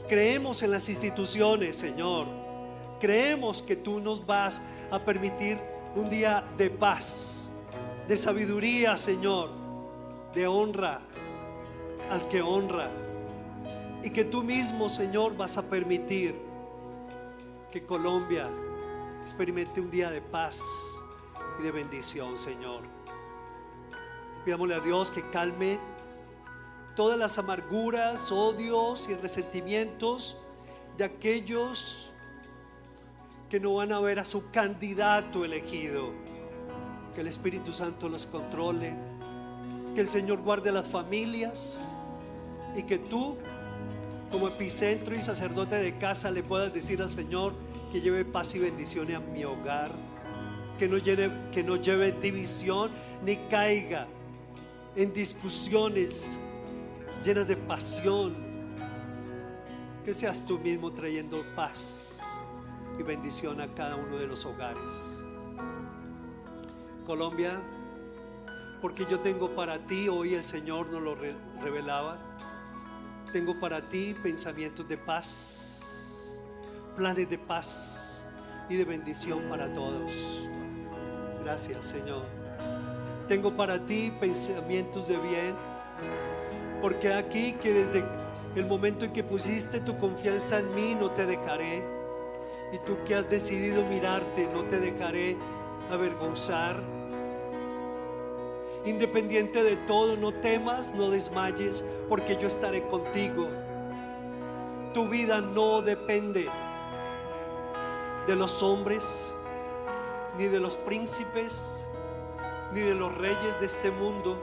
Creemos 0.09 0.63
en 0.63 0.71
las 0.71 0.89
instituciones, 0.89 1.77
Señor. 1.77 2.27
Creemos 3.01 3.63
que 3.63 3.77
tú 3.77 4.01
nos 4.01 4.27
vas 4.27 4.63
a 4.91 4.99
permitir 4.99 5.59
un 5.95 6.09
día 6.09 6.45
de 6.57 6.71
paz, 6.71 7.49
de 8.09 8.17
sabiduría, 8.17 8.97
Señor, 8.97 9.51
de 10.35 10.47
honra 10.47 11.01
al 12.11 12.29
que 12.29 12.43
honra. 12.43 12.91
Y 14.03 14.11
que 14.11 14.25
tú 14.25 14.43
mismo, 14.43 14.89
Señor, 14.89 15.37
vas 15.37 15.57
a 15.57 15.63
permitir 15.63 16.35
que 17.71 17.85
Colombia 17.85 18.49
experimente 19.23 19.81
un 19.81 19.91
día 19.91 20.11
de 20.11 20.21
paz 20.21 20.61
y 21.59 21.63
de 21.63 21.71
bendición, 21.71 22.39
Señor. 22.39 22.83
Pidámosle 24.45 24.75
a 24.75 24.81
Dios 24.81 25.11
que 25.11 25.23
calme 25.31 25.79
todas 26.97 27.19
las 27.19 27.39
amarguras, 27.39 28.33
odios 28.33 29.09
y 29.09 29.15
resentimientos 29.15 30.39
de 30.97 31.05
aquellos 31.05 32.11
que 33.49 33.61
no 33.61 33.75
van 33.75 33.93
a 33.93 34.01
ver 34.01 34.19
a 34.19 34.25
su 34.25 34.51
candidato 34.51 35.45
elegido. 35.45 36.11
Que 37.15 37.21
el 37.21 37.27
Espíritu 37.27 37.73
Santo 37.73 38.09
los 38.09 38.27
controle, 38.27 38.95
que 39.95 40.01
el 40.01 40.09
Señor 40.09 40.41
guarde 40.41 40.73
las 40.73 40.87
familias 40.87 41.89
y 42.77 42.85
que 42.85 42.99
tú, 42.99 43.37
como 44.31 44.49
epicentro 44.49 45.15
y 45.15 45.23
sacerdote 45.23 45.77
de 45.77 45.99
casa, 45.99 46.31
le 46.31 46.43
puedas 46.43 46.73
decir 46.73 47.03
al 47.03 47.11
Señor 47.11 47.53
que 47.93 48.01
lleve 48.01 48.25
paz 48.25 48.55
y 48.55 48.59
bendiciones 48.61 49.17
a 49.17 49.21
mi 49.21 49.45
hogar, 49.45 49.91
que 50.79 50.89
no, 50.89 50.99
lleve, 50.99 51.31
que 51.53 51.63
no 51.63 51.77
lleve 51.77 52.13
división 52.13 52.91
ni 53.25 53.37
caiga 53.49 54.07
en 54.97 55.13
discusiones 55.13 56.37
llenas 57.25 57.49
de 57.49 57.57
pasión. 57.57 58.35
Que 60.05 60.15
seas 60.15 60.47
tú 60.47 60.59
mismo 60.59 60.91
trayendo 60.93 61.43
paz 61.55 62.21
y 62.99 63.03
bendición 63.03 63.61
a 63.61 63.67
cada 63.75 63.97
uno 63.97 64.17
de 64.17 64.27
los 64.27 64.45
hogares. 64.47 65.19
Colombia, 67.07 67.61
Porque 68.81 69.05
yo 69.11 69.21
tengo 69.21 69.55
para 69.55 69.79
ti, 69.87 70.09
hoy 70.09 70.35
el 70.35 70.43
Señor 70.45 70.89
nos 70.89 71.03
lo 71.03 71.15
re- 71.15 71.37
revelaba, 71.61 72.17
tengo 73.33 73.59
para 73.59 73.89
ti 73.89 74.15
pensamientos 74.23 74.87
de 74.89 74.97
paz, 74.97 75.81
planes 76.97 77.29
de 77.29 77.39
paz 77.39 78.27
y 78.69 78.77
de 78.77 78.85
bendición 78.85 79.43
para 79.49 79.73
todos. 79.73 80.49
Gracias, 81.43 81.87
Señor. 81.87 82.25
Tengo 83.29 83.57
para 83.57 83.85
ti 83.85 84.13
pensamientos 84.21 85.07
de 85.09 85.17
bien, 85.19 85.55
porque 86.83 87.13
aquí 87.13 87.53
que 87.53 87.73
desde 87.73 88.05
el 88.57 88.67
momento 88.67 89.05
en 89.05 89.13
que 89.13 89.23
pusiste 89.23 89.81
tu 89.81 89.97
confianza 89.99 90.59
en 90.59 90.75
mí 90.75 90.97
no 90.99 91.11
te 91.13 91.27
dejaré, 91.27 91.85
y 92.73 92.79
tú 92.87 92.99
que 93.05 93.15
has 93.15 93.29
decidido 93.29 93.85
mirarte 93.87 94.49
no 94.53 94.65
te 94.65 94.81
dejaré 94.81 95.37
avergonzar. 95.91 97.00
Independiente 98.85 99.63
de 99.63 99.77
todo, 99.77 100.17
no 100.17 100.33
temas, 100.33 100.95
no 100.95 101.11
desmayes, 101.11 101.85
porque 102.09 102.37
yo 102.37 102.49
estaré 102.49 102.87
contigo. 102.89 103.49
Tu 104.95 105.07
vida 105.09 105.41
no 105.41 105.83
depende 105.83 106.49
de 108.27 108.37
los 108.37 108.63
hombres, 108.63 109.33
ni 110.39 110.47
de 110.47 110.61
los 110.61 110.77
príncipes, 110.77 111.87
ni 112.73 112.81
de 112.81 112.95
los 112.95 113.15
reyes 113.19 113.61
de 113.61 113.67
este 113.67 113.91
mundo. 113.91 114.41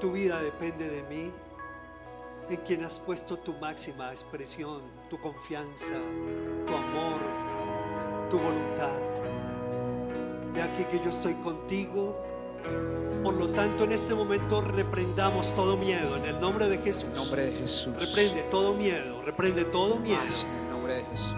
Tu 0.00 0.12
vida 0.12 0.42
depende 0.42 0.90
de 0.90 1.02
mí, 1.04 1.32
en 2.50 2.56
quien 2.58 2.84
has 2.84 3.00
puesto 3.00 3.38
tu 3.38 3.54
máxima 3.54 4.12
expresión, 4.12 4.82
tu 5.08 5.18
confianza, 5.18 5.94
tu 6.66 6.74
amor, 6.74 7.20
tu 8.28 8.38
voluntad. 8.38 9.15
Aquí 10.62 10.84
que 10.84 10.98
yo 11.02 11.10
estoy 11.10 11.34
contigo. 11.34 12.22
Por 13.22 13.34
lo 13.34 13.48
tanto, 13.48 13.84
en 13.84 13.92
este 13.92 14.14
momento 14.14 14.60
reprendamos 14.60 15.54
todo 15.54 15.76
miedo 15.76 16.16
en 16.16 16.24
el 16.24 16.40
nombre 16.40 16.68
de 16.68 16.78
Jesús. 16.78 17.04
En 17.04 17.10
el 17.10 17.16
nombre 17.16 17.46
de 17.46 17.52
Jesús. 17.52 17.94
Reprende 17.94 18.42
todo 18.50 18.74
miedo, 18.74 19.22
reprende 19.22 19.64
todo 19.64 19.96
miedo. 19.96 20.24
Más 20.24 20.44
en 20.44 20.64
el 20.64 20.70
nombre 20.70 20.94
de 20.94 21.04
Jesús. 21.04 21.34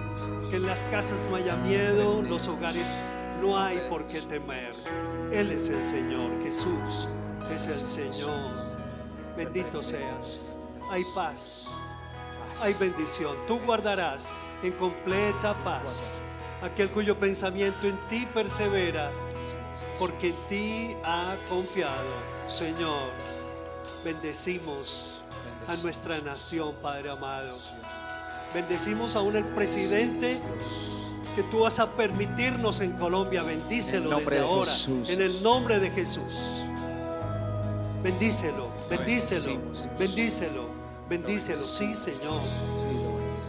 Que 0.51 0.57
en 0.57 0.67
las 0.67 0.85
casas 0.85 1.27
no 1.29 1.37
haya 1.37 1.57
miedo, 1.57 2.23
los 2.23 2.47
hogares 2.49 2.97
no 3.43 3.59
hay 3.59 3.79
por 3.89 4.07
qué 4.07 4.23
temer. 4.23 4.75
Él 5.33 5.53
es 5.53 5.69
el 5.69 5.83
Señor, 5.83 6.43
Jesús 6.43 7.09
es 7.55 7.67
el 7.67 7.85
Señor. 7.87 8.69
Bendito 9.37 9.83
seas. 9.83 10.57
Hay 10.91 11.05
paz, 11.15 11.69
hay 12.61 12.75
bendición. 12.75 13.37
Tú 13.47 13.61
guardarás 13.61 14.33
en 14.63 14.73
completa 14.73 15.55
paz 15.65 16.23
aquel 16.63 16.89
cuyo 16.91 17.17
pensamiento 17.19 17.87
en 17.87 17.97
ti 18.09 18.27
persevera, 18.33 19.11
porque 19.99 20.29
en 20.29 20.37
ti 20.49 20.97
ha 21.05 21.37
confiado. 21.49 22.39
Señor, 22.49 23.11
bendecimos 24.05 25.21
a 25.67 25.77
nuestra 25.77 26.21
nación, 26.21 26.75
Padre 26.83 27.11
amado. 27.11 27.57
Bendecimos 28.55 29.15
aún 29.15 29.37
el 29.37 29.45
presidente 29.45 30.41
que 31.37 31.43
tú 31.45 31.61
vas 31.61 31.79
a 31.79 31.91
permitirnos 31.93 32.81
en 32.81 32.93
Colombia. 32.93 33.43
Bendícelo 33.43 34.11
En 34.11 34.19
desde 34.19 34.31
de 34.37 34.41
ahora. 34.41 34.73
Jesús. 34.73 35.09
En 35.11 35.21
el 35.21 35.43
nombre 35.43 35.79
de 35.79 35.91
Jesús. 35.91 36.65
Bendícelo, 38.03 38.69
bendícelo, 38.89 39.61
bendícelo, 39.99 40.65
bendícelo. 41.09 41.65
Sí, 41.65 41.95
Señor. 41.95 42.41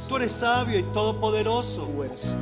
Tú 0.08 0.18
eres 0.18 0.34
sabio 0.34 0.80
y 0.80 0.84
todopoderoso. 0.84 1.84
Tú 1.86 2.04
eres. 2.04 2.36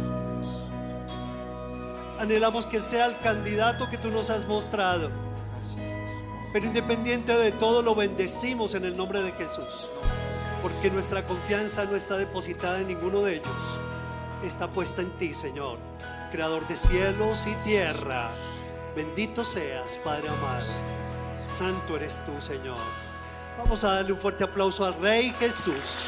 Anhelamos 2.19 2.65
que 2.65 2.79
sea 2.79 3.05
el 3.05 3.17
candidato 3.19 3.89
que 3.89 3.97
tú 3.97 4.09
nos 4.09 4.29
has 4.29 4.47
mostrado. 4.47 5.11
Pero 6.51 6.65
independiente 6.65 7.37
de 7.37 7.51
todo, 7.51 7.81
lo 7.81 7.93
bendecimos 7.93 8.73
en 8.73 8.85
el 8.85 8.97
nombre 8.97 9.21
de 9.21 9.31
Jesús. 9.33 9.87
Porque 10.61 10.89
nuestra 10.89 11.25
confianza 11.27 11.85
no 11.85 11.95
está 11.95 12.17
depositada 12.17 12.79
en 12.79 12.87
ninguno 12.87 13.21
de 13.21 13.35
ellos. 13.35 13.79
Está 14.43 14.69
puesta 14.69 15.01
en 15.01 15.11
ti, 15.11 15.33
Señor, 15.33 15.77
Creador 16.31 16.67
de 16.67 16.75
cielos 16.75 17.45
y 17.47 17.53
tierra. 17.63 18.29
Bendito 18.95 19.45
seas, 19.45 19.97
Padre 19.99 20.29
amado. 20.29 20.65
Santo 21.47 21.95
eres 21.95 22.23
tú, 22.25 22.41
Señor. 22.41 22.77
Vamos 23.57 23.83
a 23.83 23.93
darle 23.93 24.13
un 24.13 24.19
fuerte 24.19 24.43
aplauso 24.43 24.83
al 24.85 24.95
Rey 24.95 25.33
Jesús. 25.39 26.05